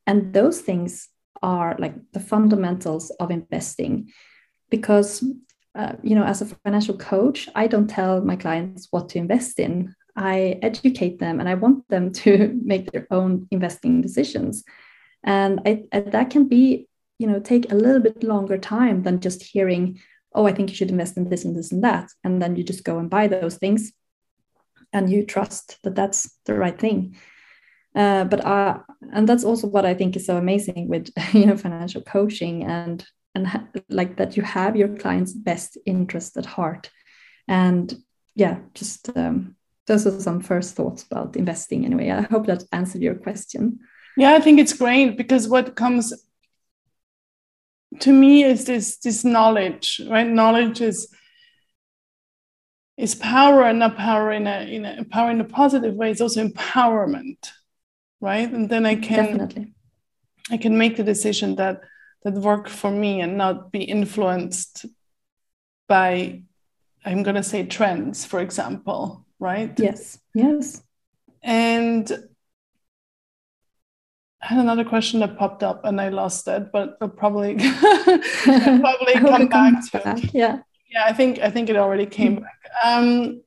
And 0.05 0.33
those 0.33 0.61
things 0.61 1.09
are 1.41 1.75
like 1.79 1.95
the 2.13 2.19
fundamentals 2.19 3.11
of 3.19 3.31
investing 3.31 4.11
because 4.69 5.23
uh, 5.75 5.93
you 6.01 6.15
know 6.15 6.23
as 6.23 6.41
a 6.41 6.47
financial 6.65 6.97
coach 6.97 7.47
i 7.53 7.67
don't 7.67 7.87
tell 7.87 8.21
my 8.21 8.35
clients 8.35 8.87
what 8.89 9.07
to 9.07 9.19
invest 9.19 9.59
in 9.59 9.93
I 10.17 10.57
educate 10.63 11.19
them 11.19 11.39
and 11.39 11.47
I 11.47 11.53
want 11.53 11.87
them 11.87 12.11
to 12.23 12.59
make 12.63 12.91
their 12.91 13.07
own 13.11 13.47
investing 13.51 14.01
decisions. 14.01 14.63
And 15.23 15.61
I, 15.65 15.83
that 15.91 16.31
can 16.31 16.47
be, 16.47 16.87
you 17.19 17.27
know, 17.27 17.39
take 17.39 17.71
a 17.71 17.75
little 17.75 18.01
bit 18.01 18.23
longer 18.23 18.57
time 18.57 19.03
than 19.03 19.21
just 19.21 19.43
hearing, 19.43 19.99
oh, 20.37 20.47
I 20.47 20.53
think 20.53 20.69
you 20.69 20.75
should 20.75 20.91
invest 20.91 21.17
in 21.17 21.29
this 21.29 21.43
and 21.43 21.55
this 21.55 21.71
and 21.71 21.83
that. 21.83 22.09
And 22.23 22.41
then 22.41 22.55
you 22.55 22.63
just 22.63 22.83
go 22.83 22.99
and 22.99 23.09
buy 23.09 23.27
those 23.27 23.57
things 23.57 23.91
and 24.93 25.09
you 25.09 25.25
trust 25.25 25.79
that 25.83 25.95
that's 25.95 26.37
the 26.45 26.53
right 26.53 26.79
thing. 26.79 27.17
Uh, 27.95 28.23
but 28.25 28.45
uh, 28.45 28.77
and 29.13 29.27
that's 29.27 29.43
also 29.43 29.67
what 29.67 29.85
I 29.85 29.93
think 29.93 30.15
is 30.15 30.25
so 30.25 30.37
amazing 30.37 30.87
with 30.87 31.09
you 31.33 31.45
know 31.47 31.57
financial 31.57 32.01
coaching 32.01 32.63
and 32.63 33.05
and 33.33 33.47
ha- 33.47 33.67
like 33.89 34.17
that 34.17 34.37
you 34.37 34.43
have 34.43 34.75
your 34.75 34.89
client's 34.97 35.33
best 35.33 35.77
interest 35.85 36.37
at 36.37 36.45
heart, 36.45 36.91
and 37.47 37.93
yeah, 38.35 38.59
just 38.75 39.09
um, 39.17 39.57
those 39.87 40.05
are 40.05 40.19
some 40.19 40.41
first 40.41 40.75
thoughts 40.75 41.03
about 41.03 41.35
investing 41.35 41.85
anyway 41.85 42.11
i 42.11 42.21
hope 42.21 42.45
that 42.45 42.63
answered 42.71 43.01
your 43.01 43.15
question 43.15 43.79
yeah 44.15 44.33
i 44.33 44.39
think 44.39 44.59
it's 44.59 44.73
great 44.73 45.17
because 45.17 45.47
what 45.47 45.75
comes 45.75 46.13
to 47.99 48.11
me 48.11 48.43
is 48.43 48.65
this 48.65 48.97
this 48.97 49.23
knowledge 49.23 50.01
right 50.09 50.27
knowledge 50.27 50.81
is 50.81 51.13
is 52.97 53.15
power 53.15 53.63
and 53.63 53.79
not 53.79 53.95
power 53.95 54.31
in 54.31 54.47
a 54.47 54.61
in 54.61 54.85
a 54.85 55.05
power 55.05 55.31
in 55.31 55.41
a 55.41 55.45
positive 55.45 55.95
way 55.95 56.11
it's 56.11 56.21
also 56.21 56.45
empowerment 56.45 57.51
right 58.19 58.51
and 58.51 58.69
then 58.69 58.85
i 58.85 58.95
can 58.95 59.25
definitely 59.25 59.73
i 60.51 60.57
can 60.57 60.77
make 60.77 60.97
the 60.97 61.03
decision 61.03 61.55
that 61.55 61.81
that 62.23 62.33
work 62.33 62.67
for 62.67 62.91
me 62.91 63.21
and 63.21 63.37
not 63.37 63.71
be 63.71 63.83
influenced 63.83 64.85
by 65.87 66.41
i'm 67.05 67.23
going 67.23 67.35
to 67.35 67.43
say 67.43 67.65
trends 67.65 68.25
for 68.25 68.39
example 68.39 69.25
right? 69.39 69.79
Yes, 69.79 70.19
yes. 70.33 70.83
And 71.41 72.11
I 74.41 74.47
had 74.47 74.59
another 74.59 74.85
question 74.85 75.19
that 75.21 75.37
popped 75.37 75.63
up 75.63 75.83
and 75.85 75.99
I 75.99 76.09
lost 76.09 76.47
it, 76.47 76.71
but 76.71 76.97
I'll 77.01 77.09
probably 77.09 77.55
probably 78.43 79.13
come 79.13 79.47
back 79.47 79.73
to 79.91 79.99
back. 79.99 80.33
Yeah. 80.33 80.59
Yeah, 80.89 81.05
I 81.05 81.13
think 81.13 81.39
I 81.39 81.49
think 81.49 81.69
it 81.69 81.75
already 81.75 82.05
came 82.05 82.37
mm. 82.37 82.41
back. 82.41 82.59
Um, 82.83 83.41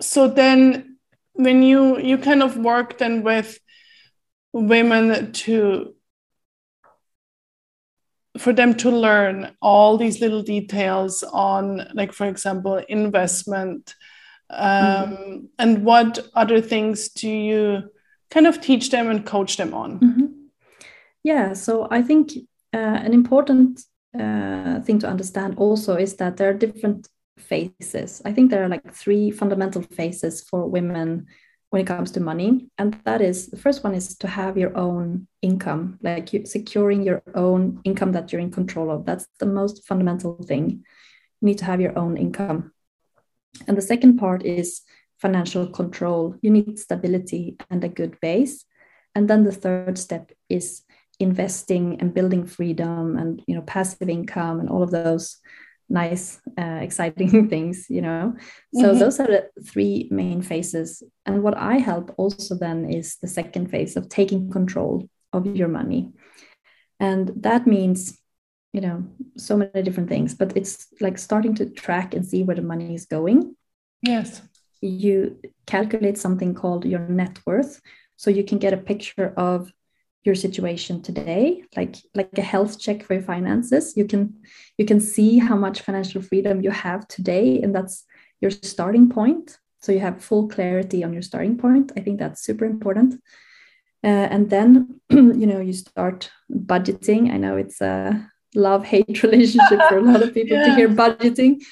so 0.00 0.28
then 0.28 0.98
when 1.34 1.62
you 1.62 1.98
you 1.98 2.18
kind 2.18 2.42
of 2.42 2.56
work 2.56 2.98
then 2.98 3.22
with 3.22 3.58
women 4.52 5.32
to 5.32 5.94
for 8.38 8.52
them 8.52 8.74
to 8.74 8.90
learn 8.90 9.54
all 9.60 9.96
these 9.96 10.20
little 10.20 10.42
details 10.42 11.22
on 11.22 11.88
like 11.94 12.12
for 12.12 12.26
example 12.26 12.76
investment 12.88 13.94
Um, 14.50 15.16
mm-hmm. 15.16 15.44
And 15.58 15.84
what 15.84 16.18
other 16.34 16.60
things 16.60 17.08
do 17.10 17.28
you 17.30 17.90
kind 18.32 18.46
of 18.46 18.60
teach 18.60 18.90
them 18.90 19.10
and 19.10 19.26
coach 19.26 19.56
them 19.56 19.74
on? 19.74 20.00
Mm-hmm. 20.00 20.26
Yeah, 21.22 21.52
so 21.52 21.86
I 21.90 22.02
think 22.02 22.32
uh, 22.74 22.78
an 23.06 23.12
important 23.12 23.80
uh, 24.18 24.80
thing 24.80 24.98
to 25.00 25.08
understand 25.08 25.54
also 25.58 25.96
is 25.96 26.16
that 26.16 26.36
there 26.36 26.48
are 26.48 26.54
different 26.54 27.08
phases. 27.38 28.22
I 28.24 28.32
think 28.32 28.50
there 28.50 28.64
are 28.64 28.68
like 28.68 28.94
three 28.94 29.30
fundamental 29.30 29.82
phases 29.82 30.42
for 30.42 30.66
women 30.66 31.26
when 31.70 31.82
it 31.82 31.86
comes 31.86 32.10
to 32.12 32.20
money. 32.20 32.68
And 32.78 32.98
that 33.04 33.20
is 33.20 33.48
the 33.48 33.56
first 33.56 33.84
one 33.84 33.94
is 33.94 34.16
to 34.18 34.28
have 34.28 34.58
your 34.58 34.76
own 34.76 35.26
income, 35.40 35.98
like 36.02 36.28
securing 36.44 37.02
your 37.02 37.22
own 37.34 37.80
income 37.84 38.12
that 38.12 38.32
you're 38.32 38.42
in 38.42 38.50
control 38.50 38.90
of. 38.90 39.06
That's 39.06 39.26
the 39.38 39.46
most 39.46 39.86
fundamental 39.86 40.36
thing. 40.42 40.84
You 41.40 41.46
need 41.46 41.58
to 41.58 41.64
have 41.64 41.80
your 41.80 41.98
own 41.98 42.16
income. 42.16 42.72
And 43.66 43.76
the 43.76 43.82
second 43.82 44.18
part 44.18 44.44
is 44.44 44.82
financial 45.22 45.66
control. 45.68 46.36
You 46.42 46.50
need 46.50 46.78
stability 46.78 47.56
and 47.70 47.82
a 47.84 47.88
good 47.88 48.18
base. 48.20 48.66
And 49.14 49.30
then 49.30 49.44
the 49.44 49.52
third 49.52 49.96
step 49.96 50.32
is 50.48 50.82
investing 51.20 52.00
and 52.00 52.12
building 52.12 52.44
freedom 52.44 53.16
and 53.16 53.42
you 53.46 53.54
know 53.54 53.62
passive 53.62 54.08
income 54.08 54.58
and 54.60 54.68
all 54.68 54.82
of 54.82 54.90
those 54.90 55.38
nice 55.88 56.40
uh, 56.58 56.80
exciting 56.80 57.48
things 57.52 57.86
you 57.88 58.00
know 58.00 58.34
so 58.74 58.86
mm-hmm. 58.86 58.98
those 58.98 59.20
are 59.20 59.26
the 59.26 59.48
three 59.62 60.08
main 60.10 60.40
phases 60.42 61.02
and 61.26 61.42
what 61.42 61.56
i 61.56 61.76
help 61.76 62.12
also 62.16 62.54
then 62.54 62.90
is 62.90 63.16
the 63.16 63.28
second 63.28 63.70
phase 63.70 63.96
of 63.96 64.08
taking 64.08 64.50
control 64.50 65.08
of 65.32 65.46
your 65.54 65.68
money 65.68 66.10
and 66.98 67.30
that 67.36 67.66
means 67.66 68.18
you 68.72 68.80
know 68.80 69.04
so 69.36 69.56
many 69.56 69.82
different 69.82 70.08
things 70.08 70.34
but 70.34 70.56
it's 70.56 70.88
like 71.00 71.18
starting 71.18 71.54
to 71.54 71.66
track 71.66 72.14
and 72.14 72.26
see 72.26 72.42
where 72.42 72.56
the 72.56 72.62
money 72.62 72.94
is 72.94 73.06
going 73.06 73.54
yes 74.00 74.40
you 74.82 75.38
calculate 75.66 76.18
something 76.18 76.54
called 76.54 76.84
your 76.84 77.00
net 77.08 77.38
worth. 77.46 77.80
So 78.16 78.30
you 78.30 78.44
can 78.44 78.58
get 78.58 78.72
a 78.72 78.76
picture 78.76 79.32
of 79.36 79.72
your 80.24 80.34
situation 80.36 81.02
today 81.02 81.64
like 81.76 81.96
like 82.14 82.38
a 82.38 82.42
health 82.42 82.78
check 82.78 83.02
for 83.02 83.14
your 83.14 83.22
finances. 83.22 83.94
You 83.96 84.04
can 84.04 84.34
you 84.78 84.84
can 84.84 85.00
see 85.00 85.38
how 85.38 85.56
much 85.56 85.82
financial 85.82 86.22
freedom 86.22 86.60
you 86.60 86.70
have 86.70 87.08
today 87.08 87.60
and 87.60 87.74
that's 87.74 88.04
your 88.40 88.50
starting 88.50 89.08
point. 89.08 89.58
So 89.80 89.90
you 89.90 89.98
have 90.00 90.22
full 90.22 90.48
clarity 90.48 91.02
on 91.02 91.12
your 91.12 91.22
starting 91.22 91.58
point. 91.58 91.92
I 91.96 92.00
think 92.00 92.20
that's 92.20 92.44
super 92.44 92.64
important. 92.64 93.14
Uh, 94.04 94.28
and 94.34 94.50
then 94.50 95.00
you 95.10 95.46
know 95.46 95.60
you 95.60 95.72
start 95.72 96.30
budgeting. 96.52 97.32
I 97.32 97.36
know 97.36 97.56
it's 97.56 97.80
a 97.80 98.30
love 98.54 98.84
hate 98.84 99.22
relationship 99.28 99.80
for 99.88 99.98
a 99.98 100.02
lot 100.02 100.22
of 100.22 100.34
people 100.34 100.56
yeah. 100.56 100.66
to 100.66 100.74
hear 100.74 100.88
budgeting 100.88 101.62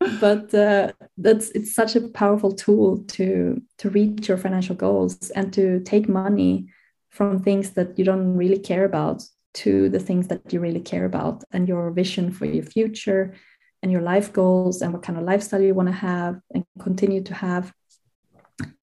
but 0.20 0.52
uh, 0.54 0.92
that's 1.16 1.50
it's 1.50 1.74
such 1.74 1.96
a 1.96 2.08
powerful 2.08 2.52
tool 2.52 2.98
to 3.08 3.62
to 3.78 3.90
reach 3.90 4.28
your 4.28 4.36
financial 4.36 4.74
goals 4.74 5.30
and 5.30 5.52
to 5.52 5.80
take 5.80 6.08
money 6.08 6.66
from 7.10 7.40
things 7.40 7.70
that 7.70 7.98
you 7.98 8.04
don't 8.04 8.36
really 8.36 8.58
care 8.58 8.84
about 8.84 9.22
to 9.54 9.88
the 9.88 10.00
things 10.00 10.26
that 10.28 10.52
you 10.52 10.58
really 10.58 10.80
care 10.80 11.04
about 11.04 11.44
and 11.52 11.68
your 11.68 11.90
vision 11.90 12.32
for 12.32 12.44
your 12.44 12.64
future 12.64 13.34
and 13.82 13.92
your 13.92 14.02
life 14.02 14.32
goals 14.32 14.82
and 14.82 14.92
what 14.92 15.02
kind 15.02 15.18
of 15.18 15.24
lifestyle 15.24 15.60
you 15.60 15.74
want 15.74 15.88
to 15.88 15.94
have 15.94 16.40
and 16.52 16.64
continue 16.80 17.22
to 17.22 17.34
have 17.34 17.72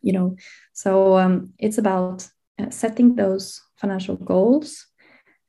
you 0.01 0.13
know? 0.13 0.35
So 0.73 1.17
um, 1.17 1.53
it's 1.57 1.77
about 1.77 2.27
uh, 2.59 2.69
setting 2.69 3.15
those 3.15 3.61
financial 3.77 4.15
goals 4.15 4.87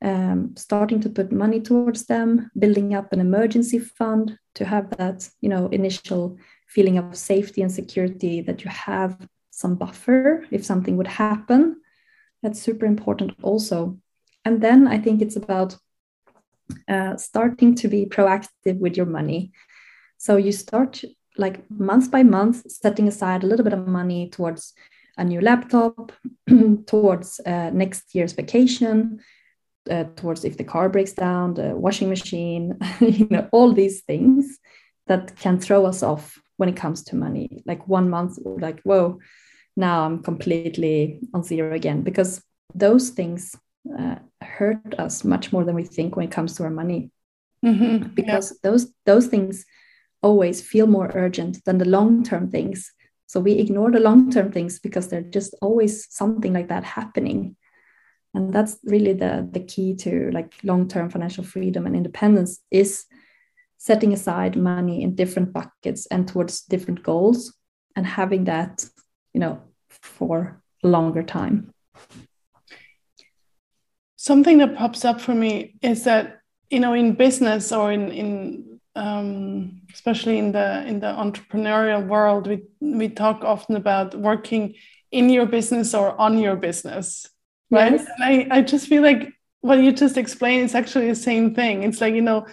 um, 0.02 0.54
starting 0.56 1.00
to 1.00 1.08
put 1.08 1.32
money 1.32 1.60
towards 1.60 2.06
them 2.06 2.50
building 2.58 2.94
up 2.94 3.12
an 3.12 3.20
emergency 3.20 3.78
fund 3.78 4.38
to 4.54 4.64
have 4.64 4.90
that 4.96 5.28
you 5.40 5.48
know 5.48 5.68
initial 5.68 6.36
feeling 6.66 6.98
of 6.98 7.16
safety 7.16 7.62
and 7.62 7.70
security 7.70 8.40
that 8.40 8.64
you 8.64 8.70
have 8.70 9.28
some 9.50 9.74
buffer 9.74 10.44
if 10.50 10.64
something 10.64 10.96
would 10.96 11.06
happen 11.06 11.76
that's 12.42 12.60
super 12.60 12.86
important 12.86 13.32
also. 13.42 13.98
And 14.44 14.60
then 14.60 14.88
I 14.88 14.98
think 14.98 15.22
it's 15.22 15.36
about 15.36 15.76
uh, 16.88 17.16
starting 17.16 17.74
to 17.76 17.88
be 17.88 18.06
proactive 18.06 18.78
with 18.78 18.96
your 18.96 19.06
money. 19.06 19.52
So 20.18 20.36
you 20.36 20.52
start 20.52 21.02
like 21.38 21.68
month 21.70 22.10
by 22.10 22.24
month, 22.24 22.70
setting 22.70 23.08
aside 23.08 23.44
a 23.44 23.46
little 23.46 23.64
bit 23.64 23.72
of 23.72 23.86
money 23.86 24.28
towards 24.28 24.74
a 25.16 25.24
new 25.24 25.40
laptop, 25.40 26.12
towards 26.86 27.40
uh, 27.46 27.70
next 27.70 28.14
year's 28.14 28.32
vacation, 28.32 29.20
uh, 29.90 30.04
towards 30.16 30.44
if 30.44 30.56
the 30.56 30.64
car 30.64 30.88
breaks 30.88 31.12
down, 31.12 31.54
the 31.54 31.74
washing 31.74 32.08
machine, 32.08 32.78
you 33.00 33.26
know, 33.30 33.48
all 33.52 33.72
these 33.72 34.02
things 34.02 34.58
that 35.06 35.36
can 35.36 35.58
throw 35.58 35.86
us 35.86 36.02
off 36.02 36.38
when 36.56 36.68
it 36.68 36.76
comes 36.76 37.02
to 37.04 37.16
money. 37.16 37.62
Like 37.66 37.88
one 37.88 38.08
month, 38.08 38.38
like, 38.44 38.80
whoa, 38.82 39.18
now 39.76 40.04
I'm 40.04 40.22
completely 40.22 41.20
on 41.34 41.42
zero 41.42 41.74
again 41.74 42.02
because 42.02 42.42
those 42.74 43.10
things 43.10 43.56
uh, 43.98 44.16
hurt 44.40 44.94
us 44.98 45.24
much 45.24 45.52
more 45.52 45.64
than 45.64 45.74
we 45.74 45.84
think 45.84 46.16
when 46.16 46.26
it 46.26 46.32
comes 46.32 46.54
to 46.56 46.64
our 46.64 46.70
money. 46.70 47.10
Mm-hmm. 47.64 48.08
Because 48.14 48.52
yeah. 48.52 48.70
those 48.70 48.92
those 49.06 49.26
things 49.26 49.64
always 50.22 50.62
feel 50.62 50.86
more 50.86 51.10
urgent 51.14 51.64
than 51.64 51.78
the 51.78 51.84
long 51.84 52.22
term 52.22 52.50
things. 52.50 52.92
So 53.26 53.40
we 53.40 53.52
ignore 53.52 53.90
the 53.90 54.00
long 54.00 54.30
term 54.30 54.52
things 54.52 54.78
because 54.78 55.08
there's 55.08 55.30
just 55.30 55.54
always 55.62 56.12
something 56.14 56.52
like 56.52 56.68
that 56.68 56.84
happening. 56.84 57.56
And 58.34 58.52
that's 58.52 58.78
really 58.84 59.12
the, 59.12 59.46
the 59.50 59.60
key 59.60 59.94
to 59.96 60.30
like 60.32 60.54
long 60.62 60.88
term 60.88 61.10
financial 61.10 61.44
freedom 61.44 61.86
and 61.86 61.94
independence 61.94 62.60
is 62.70 63.04
setting 63.76 64.12
aside 64.12 64.56
money 64.56 65.02
in 65.02 65.14
different 65.14 65.52
buckets 65.52 66.06
and 66.06 66.26
towards 66.26 66.62
different 66.62 67.02
goals 67.02 67.52
and 67.96 68.06
having 68.06 68.44
that 68.44 68.84
you 69.34 69.40
know 69.40 69.60
for 69.88 70.62
longer 70.82 71.22
time. 71.22 71.72
Something 74.16 74.58
that 74.58 74.76
pops 74.76 75.04
up 75.04 75.20
for 75.20 75.34
me 75.34 75.74
is 75.82 76.04
that 76.04 76.40
you 76.70 76.80
know 76.80 76.94
in 76.94 77.14
business 77.14 77.72
or 77.72 77.92
in 77.92 78.10
in 78.10 78.80
um, 78.94 79.82
especially 79.92 80.38
in 80.38 80.52
the 80.52 80.86
in 80.86 81.00
the 81.00 81.06
entrepreneurial 81.06 82.06
world 82.06 82.46
we 82.46 82.62
we 82.80 83.08
talk 83.08 83.42
often 83.42 83.76
about 83.76 84.14
working 84.14 84.74
in 85.10 85.28
your 85.28 85.46
business 85.46 85.94
or 85.94 86.18
on 86.20 86.38
your 86.38 86.56
business 86.56 87.26
right 87.72 87.92
yes. 87.92 88.06
and 88.06 88.24
I, 88.52 88.58
I 88.58 88.62
just 88.62 88.86
feel 88.86 89.02
like 89.02 89.32
what 89.62 89.80
you 89.80 89.92
just 89.92 90.16
explained 90.16 90.64
is 90.64 90.74
actually 90.74 91.08
the 91.08 91.16
same 91.16 91.54
thing 91.54 91.82
it's 91.82 92.00
like 92.00 92.14
you 92.14 92.22
know 92.22 92.46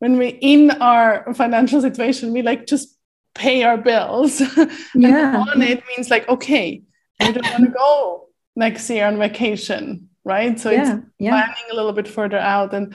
when 0.00 0.18
we 0.18 0.28
in 0.28 0.70
our 0.70 1.32
financial 1.34 1.80
situation 1.80 2.32
we 2.32 2.42
like 2.42 2.66
just 2.66 2.96
pay 3.34 3.62
our 3.62 3.78
bills 3.78 4.40
yeah. 4.94 5.40
and 5.40 5.48
on 5.50 5.62
it 5.62 5.84
means 5.96 6.10
like 6.10 6.28
okay 6.28 6.82
I 7.22 7.32
don't 7.32 7.50
want 7.50 7.64
to 7.64 7.70
go 7.70 8.28
next 8.56 8.88
year 8.90 9.06
on 9.06 9.18
vacation, 9.18 10.08
right? 10.24 10.58
So 10.58 10.70
yeah, 10.70 10.96
it's 10.96 11.06
yeah. 11.18 11.30
planning 11.30 11.70
a 11.70 11.74
little 11.74 11.92
bit 11.92 12.08
further 12.08 12.38
out. 12.38 12.74
And 12.74 12.94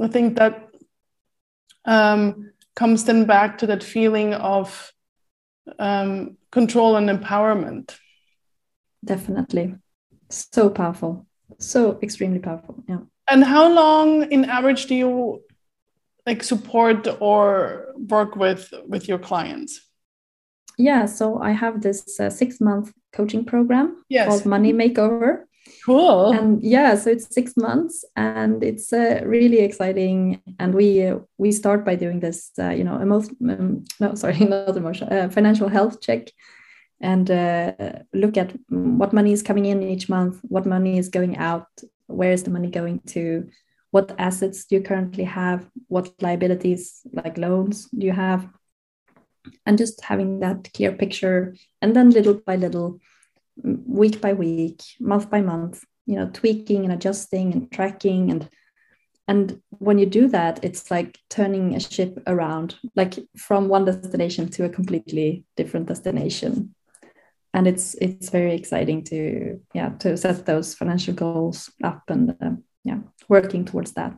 I 0.00 0.08
think 0.08 0.36
that 0.36 0.68
um, 1.84 2.52
comes 2.74 3.04
then 3.04 3.24
back 3.24 3.58
to 3.58 3.66
that 3.68 3.82
feeling 3.82 4.34
of 4.34 4.92
um, 5.78 6.36
control 6.50 6.96
and 6.96 7.08
empowerment. 7.08 7.96
Definitely. 9.04 9.76
So 10.30 10.70
powerful. 10.70 11.26
So 11.58 11.98
extremely 12.02 12.38
powerful. 12.38 12.82
Yeah. 12.88 13.00
And 13.28 13.44
how 13.44 13.72
long 13.72 14.30
in 14.30 14.44
average 14.44 14.86
do 14.86 14.94
you 14.94 15.42
like 16.26 16.42
support 16.42 17.06
or 17.20 17.86
work 17.96 18.36
with 18.36 18.72
with 18.86 19.08
your 19.08 19.18
clients? 19.18 19.80
Yeah, 20.78 21.06
so 21.06 21.38
I 21.40 21.52
have 21.52 21.80
this 21.80 22.20
uh, 22.20 22.30
six 22.30 22.60
month 22.60 22.92
coaching 23.12 23.44
program 23.44 24.04
yes. 24.08 24.28
called 24.28 24.46
Money 24.46 24.72
Makeover. 24.72 25.44
Cool. 25.84 26.32
And 26.32 26.62
yeah, 26.62 26.94
so 26.94 27.10
it's 27.10 27.32
six 27.34 27.56
months, 27.56 28.04
and 28.14 28.62
it's 28.62 28.92
uh, 28.92 29.22
really 29.24 29.60
exciting. 29.60 30.40
And 30.58 30.74
we 30.74 31.06
uh, 31.06 31.18
we 31.38 31.50
start 31.52 31.84
by 31.84 31.96
doing 31.96 32.20
this, 32.20 32.50
uh, 32.58 32.70
you 32.70 32.84
know, 32.84 32.98
emotion. 33.00 33.36
Um, 33.48 33.84
no, 33.98 34.14
sorry, 34.14 34.38
not 34.40 34.76
emotional, 34.76 35.12
uh, 35.12 35.28
financial 35.28 35.68
health 35.68 36.00
check, 36.00 36.30
and 37.00 37.30
uh, 37.30 37.72
look 38.12 38.36
at 38.36 38.54
what 38.68 39.12
money 39.12 39.32
is 39.32 39.42
coming 39.42 39.66
in 39.66 39.82
each 39.82 40.08
month, 40.08 40.40
what 40.42 40.66
money 40.66 40.98
is 40.98 41.08
going 41.08 41.36
out, 41.36 41.68
where 42.06 42.32
is 42.32 42.42
the 42.42 42.50
money 42.50 42.70
going 42.70 43.00
to, 43.06 43.48
what 43.90 44.14
assets 44.18 44.64
do 44.64 44.76
you 44.76 44.82
currently 44.82 45.24
have, 45.24 45.68
what 45.88 46.10
liabilities 46.20 47.02
like 47.12 47.38
loans 47.38 47.88
do 47.90 48.06
you 48.06 48.12
have, 48.12 48.48
and 49.64 49.78
just 49.78 50.02
having 50.02 50.40
that 50.40 50.70
clear 50.74 50.92
picture 50.92 51.54
and 51.80 51.94
then 51.94 52.10
little 52.10 52.34
by 52.34 52.56
little 52.56 52.98
week 53.62 54.20
by 54.20 54.32
week 54.32 54.82
month 55.00 55.30
by 55.30 55.40
month 55.40 55.84
you 56.04 56.16
know 56.16 56.28
tweaking 56.32 56.84
and 56.84 56.92
adjusting 56.92 57.52
and 57.52 57.70
tracking. 57.70 58.30
And 58.30 58.48
and 59.28 59.60
when 59.70 59.98
you 59.98 60.06
do 60.06 60.28
that 60.28 60.64
it's 60.64 60.90
like 60.90 61.18
turning 61.28 61.74
a 61.74 61.80
ship 61.80 62.22
around 62.26 62.76
like 62.94 63.18
from 63.36 63.68
one 63.68 63.84
destination 63.84 64.48
to 64.50 64.64
a 64.64 64.68
completely 64.68 65.44
different 65.56 65.86
destination 65.86 66.74
and 67.56 67.66
it's 67.66 67.94
it's 67.94 68.28
very 68.30 68.54
exciting 68.54 69.02
to 69.02 69.60
yeah 69.74 69.88
to 69.98 70.16
set 70.16 70.46
those 70.46 70.74
financial 70.74 71.14
goals 71.14 71.70
up 71.82 72.02
and 72.08 72.36
uh, 72.40 72.50
yeah 72.84 72.98
working 73.28 73.64
towards 73.64 73.92
that 73.92 74.14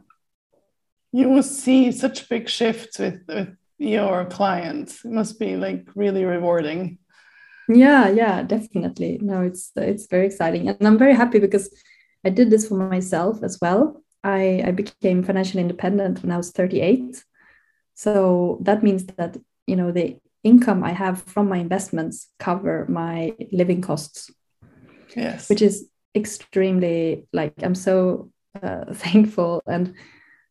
you 1.12 1.28
will 1.28 1.42
see 1.42 1.90
such 1.90 2.28
big 2.28 2.48
shifts 2.48 2.98
with, 2.98 3.22
with 3.28 3.48
your 3.78 4.26
clients. 4.26 5.04
It 5.04 5.10
must 5.12 5.38
be 5.38 5.56
like 5.56 5.88
really 5.94 6.24
rewarding. 6.24 6.98
Yeah, 7.68 8.08
yeah, 8.08 8.42
definitely. 8.42 9.18
No, 9.22 9.42
it's 9.42 9.72
it's 9.76 10.06
very 10.06 10.26
exciting, 10.26 10.68
and 10.68 10.86
I'm 10.86 10.98
very 10.98 11.14
happy 11.14 11.38
because 11.38 11.70
I 12.24 12.30
did 12.30 12.50
this 12.50 12.68
for 12.68 12.74
myself 12.74 13.42
as 13.42 13.58
well. 13.60 14.02
I 14.24 14.62
I 14.66 14.70
became 14.70 15.22
financially 15.22 15.62
independent 15.62 16.22
when 16.22 16.32
I 16.32 16.36
was 16.36 16.50
38, 16.50 17.22
so 17.94 18.58
that 18.62 18.82
means 18.82 19.04
that 19.04 19.36
you 19.66 19.76
know 19.76 19.92
the 19.92 20.16
income 20.48 20.82
I 20.82 20.92
have 20.92 21.22
from 21.22 21.48
my 21.48 21.58
investments 21.58 22.28
cover 22.38 22.86
my 22.88 23.34
living 23.52 23.82
costs. 23.82 24.30
Yes, 25.16 25.48
which 25.48 25.62
is 25.62 25.88
extremely 26.14 27.26
like 27.32 27.54
I'm 27.62 27.74
so 27.74 28.30
uh, 28.62 28.84
thankful 28.92 29.62
and 29.66 29.94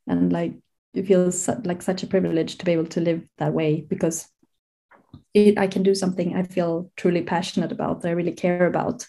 and 0.07 0.31
like 0.31 0.53
it 0.93 1.07
feels 1.07 1.41
su- 1.41 1.61
like 1.63 1.81
such 1.81 2.03
a 2.03 2.07
privilege 2.07 2.57
to 2.57 2.65
be 2.65 2.71
able 2.71 2.87
to 2.87 3.01
live 3.01 3.21
that 3.37 3.53
way 3.53 3.81
because 3.81 4.27
it, 5.33 5.57
I 5.57 5.67
can 5.67 5.83
do 5.83 5.93
something 5.93 6.35
I 6.35 6.43
feel 6.43 6.91
truly 6.95 7.21
passionate 7.21 7.71
about 7.71 8.01
that 8.01 8.09
I 8.09 8.11
really 8.11 8.31
care 8.31 8.65
about. 8.65 9.05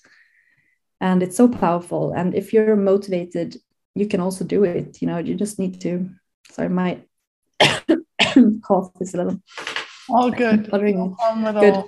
And 1.00 1.22
it's 1.22 1.36
so 1.36 1.48
powerful. 1.48 2.12
And 2.12 2.34
if 2.34 2.52
you're 2.52 2.76
motivated 2.76 3.56
you 3.98 4.06
can 4.06 4.20
also 4.20 4.44
do 4.44 4.64
it 4.64 5.02
you 5.02 5.08
know 5.08 5.18
you 5.18 5.34
just 5.34 5.58
need 5.58 5.80
to 5.80 6.08
sorry 6.50 6.68
my 6.68 7.00
cough 8.62 8.92
is 9.00 9.14
a 9.14 9.18
little 9.18 9.40
all 10.10 10.30
good. 10.30 10.68
no 11.36 11.52
good. 11.60 11.84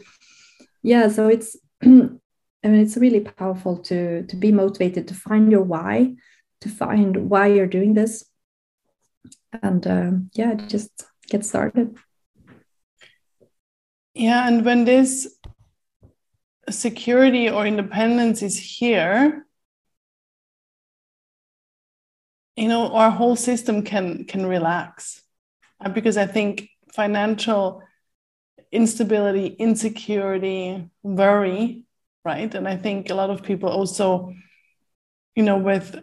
yeah 0.83 1.09
so 1.09 1.29
it's 1.29 1.57
I 2.63 2.69
mean, 2.69 2.81
it's 2.81 2.97
really 2.97 3.21
powerful 3.21 3.79
to 3.85 4.25
to 4.25 4.37
be 4.37 4.53
motivated 4.53 5.09
to 5.09 5.15
find 5.15 5.51
your 5.51 5.63
why, 5.63 6.15
to 6.61 6.69
find 6.69 7.31
why 7.31 7.47
you're 7.47 7.67
doing 7.67 7.95
this, 7.95 8.25
and 9.63 9.87
um, 9.87 10.31
yeah, 10.35 10.55
just 10.55 10.91
get 11.29 11.45
started. 11.45 11.97
Yeah, 14.15 14.47
and 14.47 14.65
when 14.65 14.85
this 14.85 15.39
security 16.69 17.49
or 17.49 17.67
independence 17.67 18.43
is 18.43 18.59
here, 18.59 19.47
you 22.57 22.69
know, 22.69 22.93
our 22.93 23.11
whole 23.11 23.37
system 23.37 23.83
can 23.83 24.27
can 24.27 24.45
relax, 24.45 25.23
uh, 25.83 25.89
because 25.89 26.19
I 26.19 26.27
think 26.27 26.69
financial 26.93 27.83
instability, 28.73 29.47
insecurity, 29.47 30.89
worry 31.03 31.85
right? 32.25 32.55
And 32.55 32.69
i 32.69 32.77
think 32.77 33.11
a 33.11 33.15
lot 33.15 33.31
of 33.31 33.43
people 33.43 33.71
also 33.71 34.35
you 35.35 35.43
know 35.43 35.59
with 35.59 36.03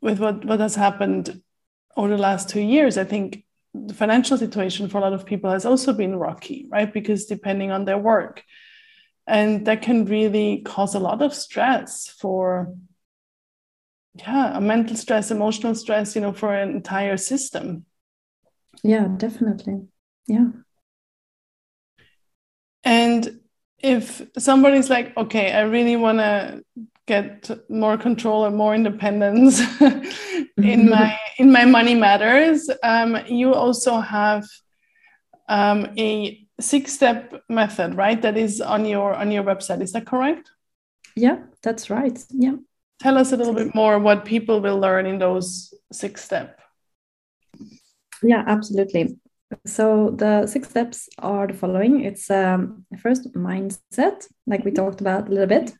with 0.00 0.20
what 0.20 0.44
what 0.44 0.60
has 0.60 0.74
happened 0.74 1.42
over 1.96 2.08
the 2.08 2.18
last 2.18 2.48
two 2.48 2.60
years 2.60 2.96
i 2.96 3.04
think 3.04 3.44
the 3.74 3.94
financial 3.94 4.38
situation 4.38 4.88
for 4.88 4.98
a 4.98 5.00
lot 5.00 5.12
of 5.12 5.26
people 5.26 5.50
has 5.50 5.66
also 5.66 5.92
been 5.92 6.16
rocky 6.16 6.66
right? 6.70 6.92
Because 6.92 7.26
depending 7.26 7.70
on 7.70 7.84
their 7.84 7.98
work. 7.98 8.42
And 9.26 9.66
that 9.66 9.82
can 9.82 10.06
really 10.06 10.62
cause 10.64 10.94
a 10.94 10.98
lot 11.00 11.20
of 11.20 11.34
stress 11.34 12.08
for 12.08 12.74
yeah 14.14 14.56
a 14.56 14.60
mental 14.60 14.96
stress 14.96 15.30
emotional 15.30 15.74
stress 15.74 16.14
you 16.14 16.22
know 16.22 16.32
for 16.32 16.54
an 16.54 16.70
entire 16.70 17.16
system. 17.16 17.84
Yeah 18.82 19.06
definitely. 19.16 19.86
Yeah 20.26 20.48
and 22.88 23.40
if 23.80 24.22
somebody's 24.38 24.88
like, 24.88 25.14
okay, 25.16 25.52
I 25.52 25.60
really 25.60 25.96
want 25.96 26.18
to 26.18 26.64
get 27.06 27.50
more 27.68 27.98
control 27.98 28.46
and 28.46 28.56
more 28.56 28.74
independence 28.74 29.60
in 30.56 30.88
my 30.88 31.18
in 31.38 31.52
my 31.52 31.66
money 31.66 31.94
matters, 31.94 32.70
um, 32.82 33.18
you 33.26 33.52
also 33.52 34.00
have 34.00 34.46
um, 35.50 35.88
a 35.98 36.46
six 36.60 36.92
step 36.94 37.42
method, 37.50 37.94
right? 37.94 38.20
That 38.22 38.38
is 38.38 38.60
on 38.62 38.86
your 38.86 39.14
on 39.14 39.30
your 39.30 39.44
website. 39.44 39.82
Is 39.82 39.92
that 39.92 40.06
correct? 40.06 40.50
Yeah, 41.14 41.38
that's 41.62 41.90
right. 41.90 42.18
Yeah. 42.30 42.56
Tell 43.00 43.18
us 43.18 43.32
a 43.32 43.36
little 43.36 43.54
bit 43.54 43.74
more 43.74 43.98
what 43.98 44.24
people 44.24 44.60
will 44.60 44.78
learn 44.80 45.04
in 45.06 45.18
those 45.18 45.74
six 45.92 46.24
step. 46.24 46.58
Yeah, 48.22 48.44
absolutely. 48.46 49.18
So 49.66 50.10
the 50.10 50.46
six 50.46 50.68
steps 50.68 51.08
are 51.18 51.46
the 51.46 51.54
following. 51.54 52.04
It's 52.04 52.30
um, 52.30 52.84
first 52.98 53.32
mindset, 53.34 54.26
like 54.46 54.64
we 54.64 54.70
talked 54.70 55.00
about 55.00 55.28
a 55.28 55.30
little 55.30 55.46
bit. 55.46 55.74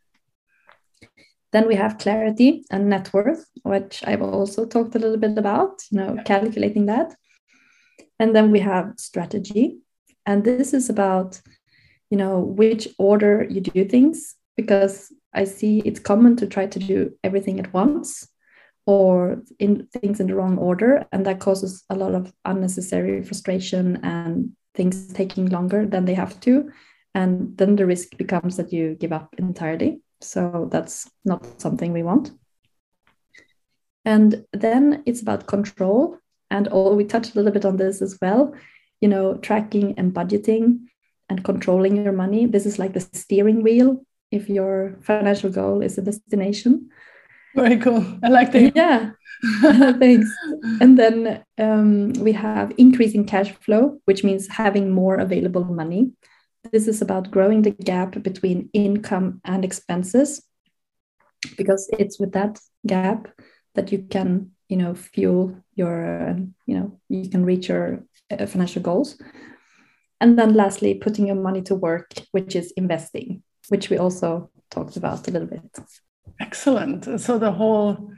Then 1.53 1.67
we 1.67 1.75
have 1.75 1.99
clarity 1.99 2.65
and 2.71 2.89
net 2.89 3.13
worth, 3.13 3.47
which 3.63 4.03
I've 4.07 4.23
also 4.23 4.67
talked 4.67 4.95
a 4.95 4.99
little 4.99 5.17
bit 5.17 5.37
about, 5.39 5.83
you 5.91 5.99
know, 5.99 6.17
calculating 6.25 6.87
that. 6.87 7.15
And 8.19 8.35
then 8.35 8.51
we 8.51 8.61
have 8.61 8.95
strategy. 8.97 9.79
And 10.27 10.45
this 10.45 10.75
is 10.75 10.91
about, 10.91 11.41
you 12.11 12.19
know, 12.19 12.41
which 12.41 12.89
order 12.99 13.47
you 13.49 13.61
do 13.61 13.85
things, 13.85 14.35
because 14.57 15.13
I 15.33 15.45
see 15.45 15.81
it's 15.85 16.01
common 16.01 16.37
to 16.37 16.47
try 16.47 16.67
to 16.67 16.79
do 16.79 17.13
everything 17.23 17.61
at 17.61 17.73
once 17.73 18.29
or 18.89 19.43
in 19.59 19.87
things 19.93 20.19
in 20.19 20.29
the 20.29 20.35
wrong 20.35 20.57
order 20.57 21.07
and 21.13 21.27
that 21.27 21.39
causes 21.41 21.85
a 21.91 21.95
lot 21.95 22.15
of 22.15 22.33
unnecessary 22.47 23.23
frustration 23.23 24.01
and 24.03 24.51
things 24.75 25.13
taking 25.13 25.45
longer 25.51 25.85
than 25.85 26.07
they 26.07 26.15
have 26.15 26.41
to 26.41 26.71
and 27.15 27.55
then 27.59 27.77
the 27.77 27.85
risk 27.85 28.17
becomes 28.17 28.57
that 28.57 28.73
you 28.73 28.95
give 28.95 29.13
up 29.13 29.35
entirely. 29.37 30.01
So 30.23 30.69
that's 30.73 31.11
not 31.27 31.61
something 31.61 31.93
we 31.93 32.03
want. 32.03 32.31
And 34.07 34.47
then 34.55 35.03
it's 35.05 35.21
about 35.21 35.47
control 35.47 36.17
and 36.51 36.67
all 36.69 36.97
we 36.97 37.05
touched 37.05 37.35
a 37.35 37.37
little 37.37 37.53
bit 37.53 37.67
on 37.67 37.77
this 37.77 38.01
as 38.01 38.17
well 38.23 38.55
you 39.03 39.09
know 39.09 39.37
tracking 39.37 39.99
and 39.99 40.15
budgeting 40.15 40.87
and 41.29 41.45
controlling 41.45 42.03
your 42.03 42.15
money. 42.15 42.47
This 42.47 42.65
is 42.65 42.79
like 42.79 42.95
the 42.95 43.01
steering 43.01 43.63
wheel 43.63 44.03
if 44.31 44.49
your 44.49 44.97
financial 45.03 45.51
goal 45.51 45.83
is 45.83 45.99
a 45.99 46.03
destination 46.03 46.89
very 47.59 47.77
cool. 47.79 48.05
I 48.23 48.29
like 48.29 48.53
that. 48.53 48.75
Yeah. 48.75 49.11
Thanks. 49.99 50.31
And 50.81 50.99
then 50.99 51.45
um, 51.59 52.13
we 52.15 52.33
have 52.33 52.73
increasing 52.77 53.25
cash 53.25 53.53
flow, 53.53 54.01
which 54.05 54.25
means 54.25 54.49
having 54.49 54.91
more 54.91 55.17
available 55.17 55.65
money. 55.65 56.13
This 56.73 56.89
is 56.89 57.01
about 57.01 57.31
growing 57.31 57.63
the 57.63 57.71
gap 57.71 58.23
between 58.23 58.69
income 58.73 59.41
and 59.45 59.65
expenses, 59.65 60.43
because 61.57 61.89
it's 61.99 62.19
with 62.19 62.33
that 62.33 62.59
gap 62.87 63.29
that 63.75 63.93
you 63.93 63.99
can, 64.11 64.51
you 64.69 64.77
know, 64.77 64.95
fuel 64.95 65.57
your, 65.77 66.37
you 66.67 66.77
know, 66.77 67.01
you 67.09 67.31
can 67.31 67.45
reach 67.45 67.69
your 67.69 68.05
uh, 68.31 68.47
financial 68.47 68.83
goals. 68.83 69.21
And 70.21 70.37
then 70.37 70.55
lastly, 70.55 70.95
putting 70.95 71.29
your 71.29 71.37
money 71.37 71.63
to 71.63 71.77
work, 71.77 72.11
which 72.33 72.57
is 72.57 72.73
investing, 72.73 73.45
which 73.69 73.89
we 73.89 73.99
also 73.99 74.51
talked 74.69 74.97
about 74.97 75.29
a 75.29 75.31
little 75.31 75.47
bit. 75.47 75.79
Excellent. 76.41 77.21
So 77.21 77.39
the 77.39 77.53
whole 77.53 78.13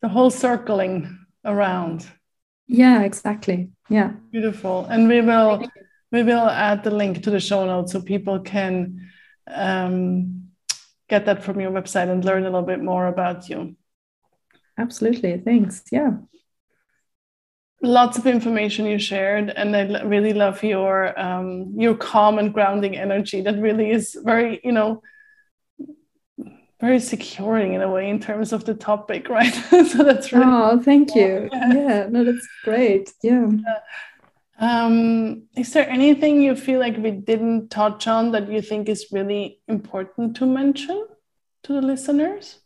the 0.00 0.08
whole 0.08 0.30
circling 0.30 1.18
around. 1.44 2.06
Yeah, 2.66 3.02
exactly. 3.02 3.70
Yeah. 3.88 4.12
Beautiful. 4.30 4.86
And 4.86 5.08
we 5.08 5.20
will 5.20 5.68
we 6.10 6.22
will 6.22 6.48
add 6.48 6.84
the 6.84 6.90
link 6.90 7.22
to 7.22 7.30
the 7.30 7.40
show 7.40 7.64
notes 7.64 7.92
so 7.92 8.02
people 8.02 8.40
can 8.40 9.10
um, 9.46 10.48
get 11.08 11.26
that 11.26 11.42
from 11.42 11.60
your 11.60 11.70
website 11.70 12.08
and 12.10 12.24
learn 12.24 12.42
a 12.42 12.46
little 12.46 12.62
bit 12.62 12.82
more 12.82 13.06
about 13.06 13.48
you. 13.48 13.76
Absolutely. 14.78 15.38
Thanks. 15.38 15.82
Yeah. 15.90 16.12
Lots 17.82 18.16
of 18.16 18.26
information 18.26 18.86
you 18.86 18.98
shared, 18.98 19.50
and 19.50 19.76
I 19.76 20.02
really 20.04 20.32
love 20.32 20.62
your 20.62 21.18
um, 21.18 21.74
your 21.76 21.96
calm 21.96 22.38
and 22.38 22.54
grounding 22.54 22.96
energy. 22.96 23.40
That 23.40 23.58
really 23.58 23.90
is 23.90 24.16
very, 24.24 24.60
you 24.62 24.70
know, 24.70 25.02
very 26.82 26.98
securing 26.98 27.74
in 27.74 27.80
a 27.80 27.88
way 27.88 28.10
in 28.10 28.18
terms 28.18 28.52
of 28.52 28.64
the 28.64 28.74
topic, 28.74 29.28
right? 29.38 29.54
so 29.70 30.02
that's 30.02 30.32
really 30.32 30.44
oh, 30.44 30.82
thank 30.82 31.14
you. 31.14 31.48
Yeah. 31.52 31.72
yeah, 31.72 32.06
no, 32.10 32.24
that's 32.24 32.46
great. 32.64 33.12
Yeah. 33.22 33.46
Um, 34.58 35.44
is 35.56 35.72
there 35.72 35.88
anything 35.88 36.42
you 36.42 36.56
feel 36.56 36.80
like 36.80 36.96
we 36.96 37.12
didn't 37.12 37.70
touch 37.70 38.06
on 38.08 38.32
that 38.32 38.50
you 38.50 38.60
think 38.60 38.88
is 38.88 39.06
really 39.12 39.60
important 39.68 40.36
to 40.36 40.46
mention 40.46 41.06
to 41.62 41.72
the 41.72 41.80
listeners? 41.80 42.58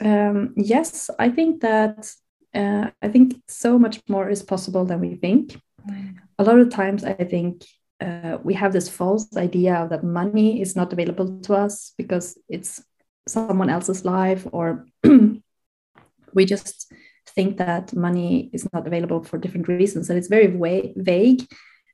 Um, 0.00 0.54
yes, 0.56 1.10
I 1.18 1.30
think 1.30 1.60
that 1.62 2.08
uh, 2.54 2.90
I 3.02 3.08
think 3.08 3.34
so 3.48 3.78
much 3.78 4.00
more 4.08 4.28
is 4.28 4.42
possible 4.42 4.84
than 4.84 5.00
we 5.00 5.16
think. 5.16 5.60
Mm. 5.88 6.18
A 6.38 6.44
lot 6.44 6.58
of 6.58 6.70
times, 6.70 7.04
I 7.04 7.14
think 7.14 7.64
uh, 8.04 8.38
we 8.42 8.54
have 8.54 8.72
this 8.72 8.88
false 8.88 9.36
idea 9.36 9.86
that 9.90 10.04
money 10.04 10.60
is 10.60 10.76
not 10.76 10.92
available 10.92 11.40
to 11.40 11.54
us 11.54 11.92
because 11.96 12.38
it's 12.48 12.82
someone 13.26 13.70
else's 13.70 14.04
life 14.04 14.46
or 14.52 14.86
we 16.34 16.44
just 16.44 16.92
think 17.28 17.56
that 17.56 17.94
money 17.94 18.50
is 18.52 18.68
not 18.72 18.86
available 18.86 19.22
for 19.22 19.38
different 19.38 19.68
reasons. 19.68 20.10
And 20.10 20.18
it's 20.18 20.28
very 20.28 20.46
va- 20.46 20.92
vague 20.96 21.46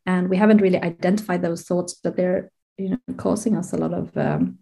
and 0.07 0.29
we 0.29 0.37
haven't 0.37 0.61
really 0.61 0.81
identified 0.81 1.43
those 1.43 1.63
thoughts 1.63 1.95
but 1.95 2.17
they're 2.17 2.51
you 2.79 2.91
know 2.91 3.15
causing 3.17 3.57
us 3.57 3.73
a 3.73 3.77
lot 3.77 3.93
of 3.93 4.17
um, 4.17 4.59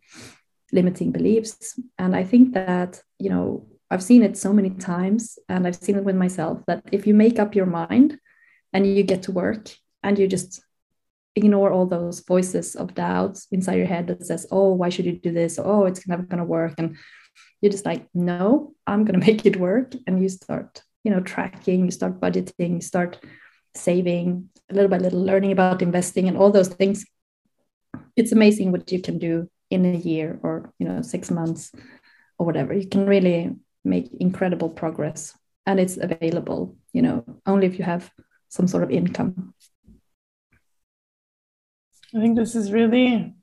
limiting 0.72 1.12
beliefs. 1.12 1.78
And 1.98 2.14
i 2.14 2.24
think 2.24 2.54
that 2.54 3.00
you 3.18 3.30
know 3.30 3.66
i've 3.90 4.02
seen 4.02 4.22
it 4.22 4.36
so 4.36 4.52
many 4.52 4.70
times 4.70 5.38
and 5.48 5.66
i've 5.66 5.76
seen 5.76 5.96
it 5.96 6.04
with 6.04 6.16
myself 6.16 6.62
that 6.66 6.82
if 6.92 7.06
you 7.06 7.14
make 7.14 7.38
up 7.38 7.54
your 7.54 7.66
mind 7.66 8.18
and 8.72 8.86
you 8.86 9.02
get 9.02 9.22
to 9.24 9.32
work 9.32 9.70
and 10.02 10.18
you 10.18 10.26
just 10.28 10.62
ignore 11.38 11.72
all 11.72 11.86
those 11.86 12.20
voices 12.20 12.76
of 12.76 12.94
doubts 12.94 13.46
inside 13.50 13.76
your 13.76 13.86
head 13.86 14.06
that 14.08 14.26
says 14.26 14.46
oh 14.50 14.72
why 14.74 14.88
should 14.88 15.06
you 15.06 15.16
do 15.18 15.32
this? 15.32 15.58
Oh 15.58 15.86
it's 15.86 16.06
never 16.06 16.22
going 16.22 16.38
to 16.38 16.44
work. 16.58 16.74
And 16.78 16.96
you're 17.60 17.72
just 17.72 17.86
like 17.86 18.06
no 18.14 18.74
i'm 18.86 19.04
going 19.04 19.18
to 19.20 19.26
make 19.26 19.46
it 19.46 19.56
work. 19.56 19.94
And 20.06 20.22
you 20.22 20.28
start 20.28 20.82
you 21.04 21.10
know 21.12 21.20
tracking 21.20 21.84
you 21.84 21.90
start 21.90 22.20
budgeting 22.20 22.74
you 22.78 22.80
start 22.80 23.18
saving 23.74 24.48
a 24.70 24.74
little 24.74 24.90
by 24.90 24.98
little 24.98 25.24
learning 25.24 25.52
about 25.52 25.82
investing 25.82 26.28
and 26.28 26.36
all 26.36 26.50
those 26.50 26.68
things. 26.68 27.04
It's 28.16 28.32
amazing 28.32 28.72
what 28.72 28.90
you 28.92 29.00
can 29.00 29.18
do 29.18 29.48
in 29.70 29.84
a 29.84 29.96
year 29.96 30.38
or 30.42 30.72
you 30.78 30.86
know 30.88 31.02
six 31.02 31.30
months 31.30 31.72
or 32.38 32.46
whatever. 32.46 32.74
You 32.74 32.88
can 32.88 33.06
really 33.06 33.56
make 33.84 34.10
incredible 34.20 34.68
progress 34.68 35.38
and 35.68 35.78
it's 35.78 35.98
available 35.98 36.76
you 36.92 37.02
know 37.02 37.24
only 37.46 37.66
if 37.66 37.78
you 37.78 37.84
have 37.84 38.10
some 38.48 38.66
sort 38.66 38.82
of 38.82 38.90
income 38.90 39.54
i 42.14 42.20
think 42.20 42.36
this 42.36 42.54
is 42.54 42.72
really 42.72 43.34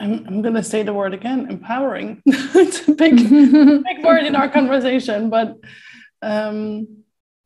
i'm, 0.00 0.26
I'm 0.26 0.42
going 0.42 0.54
to 0.54 0.62
say 0.62 0.82
the 0.82 0.94
word 0.94 1.14
again 1.14 1.50
empowering 1.50 2.22
it's 2.26 2.88
a 2.88 2.92
big 2.92 3.16
big 3.16 4.04
word 4.04 4.24
in 4.24 4.36
our 4.36 4.48
conversation 4.48 5.30
but 5.30 5.56
um 6.22 6.86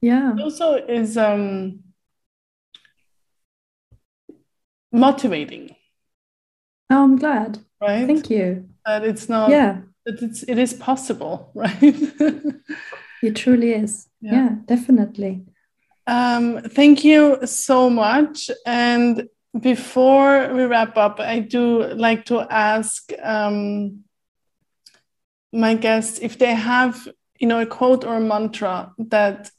yeah. 0.03 0.35
also 0.41 0.75
is 0.75 1.17
um 1.17 1.81
motivating. 4.93 5.75
Oh 6.91 7.05
i'm 7.05 7.17
glad. 7.17 7.59
Right? 7.81 8.07
Thank 8.07 8.31
you. 8.31 8.69
That 8.85 9.05
it's 9.05 9.29
not 9.29 9.51
yeah. 9.51 9.81
that 10.05 10.23
it's 10.23 10.43
it 10.43 10.59
is 10.59 10.75
possible 10.75 11.51
right? 11.55 11.79
It 13.23 13.37
truly 13.37 13.73
is. 13.73 14.09
Yeah, 14.21 14.33
yeah 14.35 14.49
definitely. 14.67 15.45
Um 16.07 16.63
thank 16.63 17.05
you 17.05 17.47
so 17.47 17.89
much 17.89 18.51
and 18.67 19.29
before 19.61 20.53
we 20.55 20.65
wrap 20.65 20.97
up 20.97 21.21
i 21.21 21.39
do 21.39 21.85
like 21.95 22.25
to 22.25 22.41
ask 22.51 23.13
um 23.23 24.01
my 25.53 25.75
guests 25.75 26.19
if 26.21 26.39
they 26.39 26.55
have 26.55 27.09
you 27.39 27.47
know 27.47 27.61
a 27.61 27.67
quote 27.67 28.05
or 28.05 28.17
a 28.17 28.21
mantra 28.21 28.93
that 28.99 29.51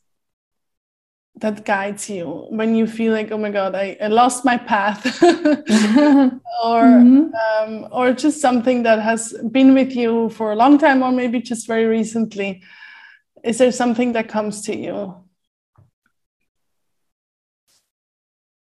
that 1.36 1.66
guides 1.66 2.10
you 2.10 2.48
when 2.50 2.76
you 2.76 2.88
feel 2.88 3.14
like 3.14 3.32
oh 3.32 3.38
my 3.38 3.52
god 3.52 3.76
i, 3.76 3.98
I 4.02 4.08
lost 4.08 4.46
my 4.46 4.58
path. 4.58 5.22
Or 6.64 6.84
mm-hmm. 6.84 7.34
um, 7.36 7.88
or 7.92 8.14
just 8.14 8.40
something 8.40 8.84
that 8.84 9.00
has 9.00 9.34
been 9.52 9.74
with 9.74 9.96
you 9.96 10.30
for 10.30 10.52
a 10.52 10.56
long 10.56 10.78
time 10.78 11.04
or 11.04 11.12
maybe 11.12 11.42
just 11.42 11.68
very 11.68 11.86
recently. 11.86 12.64
Is 13.44 13.58
there 13.58 13.72
something 13.72 14.14
that 14.14 14.30
comes 14.30 14.62
to 14.64 14.76
you? 14.76 15.16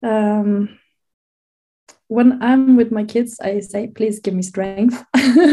Um, 0.02 0.78
when 2.12 2.42
I'm 2.42 2.76
with 2.76 2.92
my 2.92 3.04
kids, 3.04 3.40
I 3.40 3.60
say, 3.60 3.86
please 3.86 4.20
give 4.20 4.34
me 4.34 4.42
strength. 4.42 5.02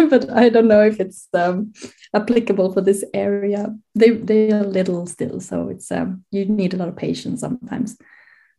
but 0.09 0.29
I 0.29 0.49
don't 0.49 0.67
know 0.67 0.83
if 0.83 0.99
it's 0.99 1.27
um, 1.33 1.71
applicable 2.13 2.73
for 2.73 2.81
this 2.81 3.03
area. 3.13 3.73
They, 3.95 4.09
they 4.09 4.51
are 4.51 4.63
little 4.63 5.05
still. 5.07 5.39
So 5.39 5.69
it's 5.69 5.89
um, 5.91 6.25
you 6.31 6.45
need 6.45 6.73
a 6.73 6.77
lot 6.77 6.89
of 6.89 6.97
patience 6.97 7.39
sometimes. 7.39 7.97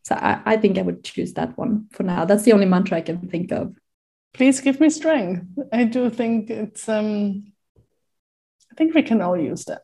So 0.03 0.15
I, 0.15 0.41
I 0.45 0.57
think 0.57 0.79
I 0.79 0.81
would 0.81 1.03
choose 1.03 1.33
that 1.33 1.55
one 1.57 1.87
for 1.91 2.01
now. 2.01 2.25
That's 2.25 2.43
the 2.43 2.53
only 2.53 2.65
mantra 2.65 2.97
I 2.97 3.01
can 3.01 3.29
think 3.29 3.51
of. 3.51 3.75
Please 4.33 4.61
give 4.61 4.79
me 4.79 4.89
strength. 4.89 5.45
I 5.71 5.83
do 5.83 6.09
think 6.09 6.49
it's, 6.49 6.89
um, 6.89 7.53
I 7.77 8.75
think 8.77 8.95
we 8.95 9.03
can 9.03 9.21
all 9.21 9.37
use 9.37 9.65
that. 9.65 9.83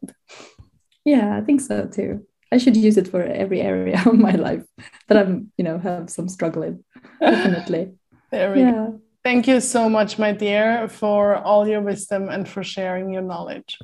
Yeah, 1.06 1.38
I 1.38 1.42
think 1.42 1.62
so 1.62 1.86
too. 1.86 2.26
I 2.52 2.58
should 2.58 2.78
use 2.78 2.98
it 2.98 3.10
for 3.10 3.22
every 3.22 3.62
area 3.62 4.02
of 4.06 4.18
my 4.18 4.32
life 4.32 4.66
that 5.08 5.18
I'm, 5.18 5.52
you 5.58 5.64
know, 5.64 5.78
have 5.78 6.10
some 6.10 6.30
struggle 6.30 6.64
in. 6.64 6.84
Definitely. 7.22 7.97
There 8.32 8.54
we 8.54 8.62
yeah. 8.62 8.72
go. 8.72 9.02
Thank 9.24 9.48
you 9.48 9.60
so 9.60 9.90
much, 9.90 10.18
my 10.18 10.32
dear, 10.32 10.88
for 10.88 11.36
all 11.36 11.68
your 11.68 11.82
wisdom 11.82 12.30
and 12.30 12.48
for 12.48 12.64
sharing 12.64 13.12
your 13.12 13.22
knowledge. 13.22 13.78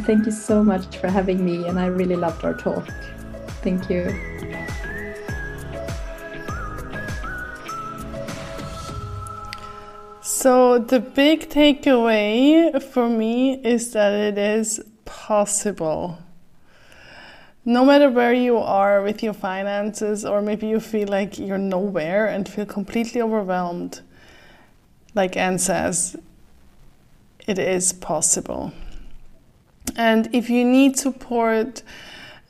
Thank 0.00 0.26
you 0.26 0.32
so 0.32 0.62
much 0.62 0.98
for 0.98 1.08
having 1.08 1.44
me, 1.44 1.66
and 1.66 1.78
I 1.78 1.86
really 1.86 2.16
loved 2.16 2.44
our 2.44 2.52
talk. 2.52 2.86
Thank 3.62 3.88
you. 3.88 4.10
So, 10.20 10.78
the 10.78 11.00
big 11.00 11.48
takeaway 11.48 12.82
for 12.82 13.08
me 13.08 13.54
is 13.64 13.92
that 13.92 14.12
it 14.12 14.36
is 14.36 14.80
possible 15.04 16.18
no 17.66 17.84
matter 17.84 18.08
where 18.08 18.32
you 18.32 18.56
are 18.56 19.02
with 19.02 19.24
your 19.24 19.32
finances, 19.32 20.24
or 20.24 20.40
maybe 20.40 20.68
you 20.68 20.78
feel 20.78 21.08
like 21.08 21.36
you're 21.36 21.58
nowhere 21.58 22.26
and 22.26 22.48
feel 22.48 22.64
completely 22.64 23.20
overwhelmed, 23.20 24.00
like 25.16 25.36
Anne 25.36 25.58
says, 25.58 26.16
it 27.44 27.58
is 27.58 27.92
possible. 27.92 28.72
And 29.96 30.32
if 30.32 30.48
you 30.48 30.64
need 30.64 30.96
support 30.96 31.82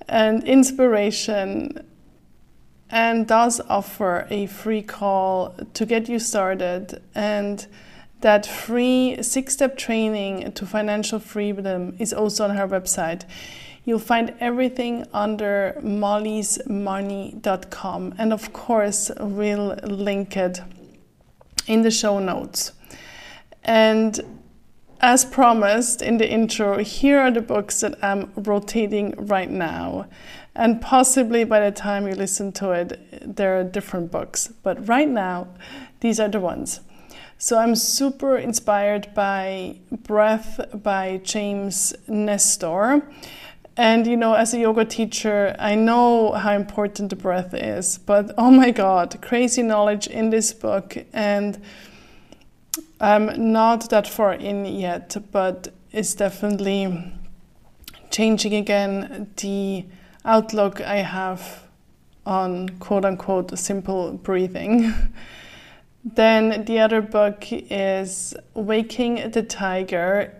and 0.07 0.45
inspiration, 0.45 1.87
Anne 2.91 3.25
does 3.25 3.59
offer 3.71 4.27
a 4.29 4.47
free 4.47 4.83
call 4.83 5.55
to 5.73 5.87
get 5.87 6.11
you 6.11 6.19
started 6.19 7.03
and 7.15 7.67
that 8.21 8.45
free 8.45 9.23
six 9.23 9.55
step 9.55 9.79
training 9.79 10.53
to 10.53 10.67
financial 10.67 11.19
freedom 11.19 11.97
is 11.99 12.13
also 12.13 12.45
on 12.45 12.57
her 12.57 12.69
website. 12.69 13.25
You'll 13.87 13.99
find 14.01 14.35
everything 14.41 15.07
under 15.15 15.81
mollysmoney.com. 15.81 18.15
And 18.19 18.33
of 18.33 18.53
course, 18.53 19.13
we'll 19.19 19.77
link 19.85 20.37
it 20.37 20.61
in 21.69 21.83
the 21.83 21.93
show 21.93 22.19
notes. 22.19 22.73
And 23.63 24.41
as 25.01 25.25
promised 25.25 26.03
in 26.03 26.19
the 26.19 26.29
intro, 26.29 26.79
here 26.79 27.21
are 27.21 27.31
the 27.31 27.41
books 27.41 27.83
that 27.83 28.03
I'm 28.03 28.33
rotating 28.35 29.15
right 29.17 29.51
now. 29.51 30.09
And 30.57 30.81
possibly 30.81 31.45
by 31.45 31.61
the 31.61 31.71
time 31.71 32.09
you 32.09 32.15
listen 32.15 32.51
to 32.53 32.73
it, 32.73 33.37
there 33.37 33.61
are 33.61 33.65
different 33.65 34.11
books. 34.11 34.49
But 34.65 34.89
right 34.89 35.09
now, 35.09 35.47
these 36.01 36.19
are 36.19 36.29
the 36.29 36.41
ones. 36.41 36.81
So 37.39 37.59
I'm 37.59 37.77
super 37.77 38.39
inspired 38.39 39.13
by 39.15 39.81
Breath 39.93 40.59
by 40.73 41.21
James 41.23 41.95
Nestor. 42.09 43.07
And 43.77 44.07
you 44.07 44.17
know, 44.17 44.33
as 44.33 44.55
a 44.55 44.59
yoga 44.59 44.87
teacher, 44.87 45.55
I 45.59 45.75
know 45.75 46.33
how 46.33 46.55
important 46.55 47.11
the 47.11 47.17
breath 47.17 47.53
is, 47.53 47.99
but 47.99 48.33
oh 48.39 48.51
my 48.51 48.71
god, 48.71 49.21
crazy 49.21 49.63
knowledge 49.63 50.07
in 50.07 50.31
this 50.31 50.55
book. 50.55 50.97
And 51.13 51.61
I'm 53.01 53.53
not 53.53 53.91
that 53.91 54.09
far 54.09 54.33
in 54.33 54.65
yet, 54.65 55.17
but 55.31 55.69
it's 55.93 56.15
definitely 56.15 57.13
changing 58.11 58.55
again 58.55 59.31
the 59.37 59.85
outlook 60.25 60.81
I 60.81 60.97
have 60.97 61.65
on 62.25 62.71
quote 62.79 63.05
unquote 63.05 63.59
simple 63.59 64.13
breathing. 64.15 64.95
then 66.05 66.65
the 66.65 66.79
other 66.79 67.03
book 67.03 67.45
is 67.51 68.35
Waking 68.55 69.31
the 69.33 69.43
Tiger 69.43 70.33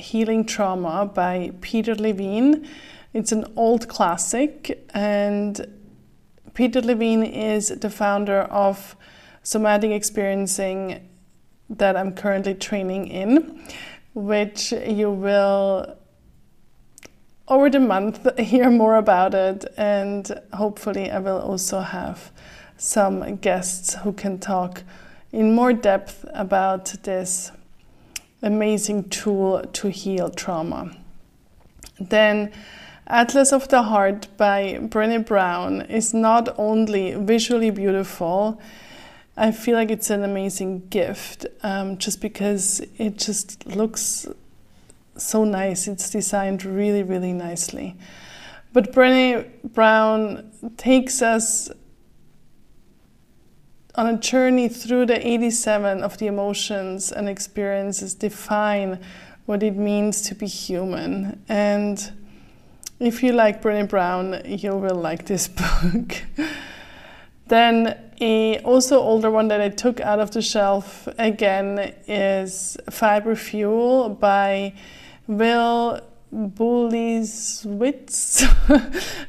Healing 0.00 0.44
Trauma 0.44 1.06
by 1.06 1.52
Peter 1.60 1.94
Levine. 1.94 2.68
It's 3.12 3.32
an 3.32 3.44
old 3.56 3.88
classic, 3.88 4.86
and 4.94 5.66
Peter 6.54 6.80
Levine 6.80 7.22
is 7.22 7.68
the 7.68 7.90
founder 7.90 8.40
of 8.40 8.96
somatic 9.42 9.90
experiencing 9.92 11.08
that 11.68 11.96
I'm 11.96 12.12
currently 12.14 12.54
training 12.54 13.06
in, 13.08 13.62
which 14.14 14.72
you 14.72 15.10
will 15.10 15.96
over 17.46 17.68
the 17.68 17.80
month 17.80 18.26
hear 18.38 18.70
more 18.70 18.96
about 18.96 19.34
it, 19.34 19.64
and 19.76 20.30
hopefully, 20.52 21.10
I 21.10 21.18
will 21.18 21.40
also 21.40 21.80
have 21.80 22.32
some 22.76 23.36
guests 23.36 23.94
who 23.94 24.12
can 24.12 24.38
talk 24.38 24.82
in 25.32 25.54
more 25.54 25.72
depth 25.72 26.24
about 26.32 26.94
this 27.02 27.52
amazing 28.42 29.08
tool 29.08 29.62
to 29.72 29.90
heal 29.90 30.30
trauma. 30.30 30.96
Then, 31.98 32.52
Atlas 33.06 33.52
of 33.52 33.68
the 33.68 33.82
Heart 33.82 34.28
by 34.36 34.78
Brené 34.80 35.26
Brown 35.26 35.82
is 35.82 36.14
not 36.14 36.54
only 36.58 37.14
visually 37.14 37.70
beautiful, 37.70 38.60
I 39.36 39.52
feel 39.52 39.74
like 39.74 39.90
it's 39.90 40.10
an 40.10 40.22
amazing 40.22 40.86
gift 40.88 41.46
um, 41.62 41.98
just 41.98 42.20
because 42.20 42.80
it 42.98 43.16
just 43.16 43.66
looks 43.66 44.26
so 45.16 45.44
nice. 45.44 45.88
It's 45.88 46.10
designed 46.10 46.64
really, 46.64 47.02
really 47.02 47.32
nicely. 47.32 47.96
But 48.72 48.92
Brené 48.92 49.48
Brown 49.64 50.50
takes 50.76 51.22
us 51.22 51.70
on 53.94 54.06
a 54.06 54.16
journey 54.18 54.68
through 54.68 55.06
the 55.06 55.26
87 55.26 56.02
of 56.02 56.18
the 56.18 56.26
emotions 56.26 57.12
and 57.12 57.28
experiences 57.28 58.14
define 58.14 59.00
what 59.46 59.62
it 59.62 59.76
means 59.76 60.22
to 60.22 60.34
be 60.34 60.46
human. 60.46 61.42
And 61.48 62.12
if 63.00 63.22
you 63.22 63.32
like 63.32 63.62
Brené 63.62 63.88
Brown, 63.88 64.42
you 64.44 64.76
will 64.76 64.94
like 64.94 65.26
this 65.26 65.48
book. 65.82 66.22
Then 67.48 67.98
a 68.20 68.60
also 68.60 69.00
older 69.00 69.30
one 69.30 69.48
that 69.48 69.60
I 69.60 69.70
took 69.70 70.00
out 70.00 70.20
of 70.20 70.30
the 70.30 70.42
shelf 70.42 71.08
again 71.18 71.94
is 72.06 72.76
Fiber 72.90 73.34
Fuel 73.34 74.10
by 74.10 74.74
Will 75.26 76.00
Bulsiewicz. 76.32 77.66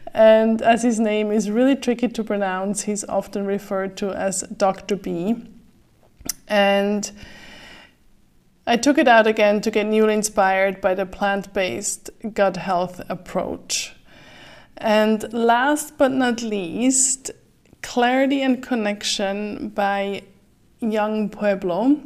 and 0.14 0.62
as 0.62 0.84
his 0.84 1.00
name 1.00 1.32
is 1.32 1.50
really 1.50 1.76
tricky 1.76 2.08
to 2.08 2.24
pronounce, 2.24 2.84
he's 2.84 3.04
often 3.06 3.46
referred 3.46 3.98
to 3.98 4.12
as 4.12 4.42
Dr. 4.56 4.96
B. 4.96 5.44
And 6.48 7.12
I 8.68 8.78
took 8.78 8.98
it 8.98 9.08
out 9.08 9.26
again 9.26 9.62
to 9.62 9.72
get 9.72 9.88
newly 9.88 10.14
inspired 10.14 10.82
by 10.82 10.94
the 10.94 11.06
plant 11.06 11.54
based 11.54 12.10
gut 12.34 12.58
health 12.58 13.02
approach. 13.10 13.96
And 14.78 15.32
last 15.34 15.98
but 15.98 16.12
not 16.12 16.42
least, 16.42 17.32
Clarity 17.82 18.42
and 18.42 18.62
Connection 18.62 19.70
by 19.70 20.24
Yung 20.80 21.30
Pueblo. 21.30 22.02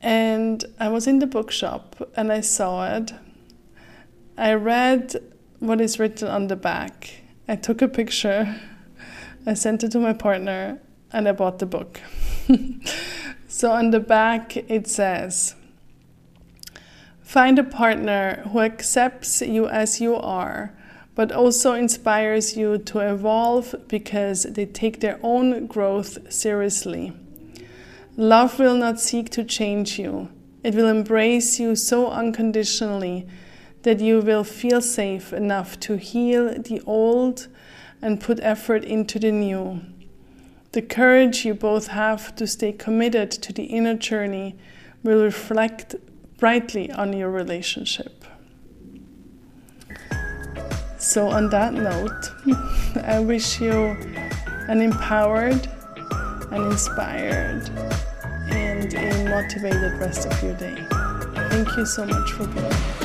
And 0.00 0.64
I 0.80 0.88
was 0.88 1.06
in 1.06 1.18
the 1.20 1.26
bookshop 1.26 2.10
and 2.16 2.32
I 2.32 2.40
saw 2.40 2.96
it. 2.96 3.12
I 4.36 4.54
read 4.54 5.16
what 5.58 5.80
is 5.80 5.98
written 5.98 6.28
on 6.28 6.48
the 6.48 6.56
back. 6.56 7.22
I 7.48 7.56
took 7.56 7.82
a 7.82 7.88
picture, 7.88 8.60
I 9.46 9.54
sent 9.54 9.84
it 9.84 9.92
to 9.92 9.98
my 9.98 10.12
partner, 10.12 10.80
and 11.12 11.28
I 11.28 11.32
bought 11.32 11.58
the 11.58 11.66
book. 11.66 12.00
so 13.48 13.70
on 13.70 13.90
the 13.90 14.00
back 14.00 14.56
it 14.56 14.88
says, 14.88 15.54
Find 17.22 17.58
a 17.58 17.64
partner 17.64 18.42
who 18.52 18.60
accepts 18.60 19.40
you 19.42 19.68
as 19.68 20.00
you 20.00 20.14
are 20.14 20.72
but 21.14 21.30
also 21.30 21.74
inspires 21.74 22.56
you 22.56 22.78
to 22.78 23.00
evolve 23.00 23.74
because 23.88 24.44
they 24.44 24.64
take 24.66 25.00
their 25.00 25.18
own 25.22 25.66
growth 25.66 26.32
seriously. 26.32 27.12
Love 28.16 28.58
will 28.58 28.76
not 28.76 29.00
seek 29.00 29.30
to 29.30 29.44
change 29.44 29.98
you, 29.98 30.28
it 30.62 30.74
will 30.74 30.88
embrace 30.88 31.58
you 31.58 31.74
so 31.74 32.08
unconditionally 32.08 33.26
that 33.82 34.00
you 34.00 34.20
will 34.20 34.44
feel 34.44 34.80
safe 34.80 35.32
enough 35.32 35.78
to 35.80 35.96
heal 35.96 36.54
the 36.60 36.80
old 36.86 37.48
and 38.00 38.20
put 38.20 38.40
effort 38.42 38.84
into 38.84 39.18
the 39.18 39.32
new. 39.32 39.80
The 40.72 40.82
courage 40.82 41.44
you 41.44 41.54
both 41.54 41.88
have 41.88 42.34
to 42.36 42.46
stay 42.46 42.72
committed 42.72 43.30
to 43.30 43.52
the 43.52 43.64
inner 43.64 43.94
journey 43.94 44.56
will 45.02 45.22
reflect 45.22 45.94
brightly 46.38 46.90
on 46.90 47.12
your 47.12 47.30
relationship. 47.30 48.24
So, 50.98 51.28
on 51.28 51.50
that 51.50 51.74
note, 51.74 52.32
I 53.04 53.18
wish 53.18 53.60
you 53.60 53.96
an 54.68 54.80
empowered, 54.80 55.68
an 56.52 56.70
inspired, 56.70 57.68
and 58.50 58.94
a 58.94 59.28
motivated 59.28 59.92
rest 60.00 60.26
of 60.26 60.42
your 60.42 60.54
day. 60.54 60.76
Thank 61.50 61.76
you 61.76 61.84
so 61.84 62.06
much 62.06 62.30
for 62.32 62.46
being 62.46 62.72
here. 62.72 63.01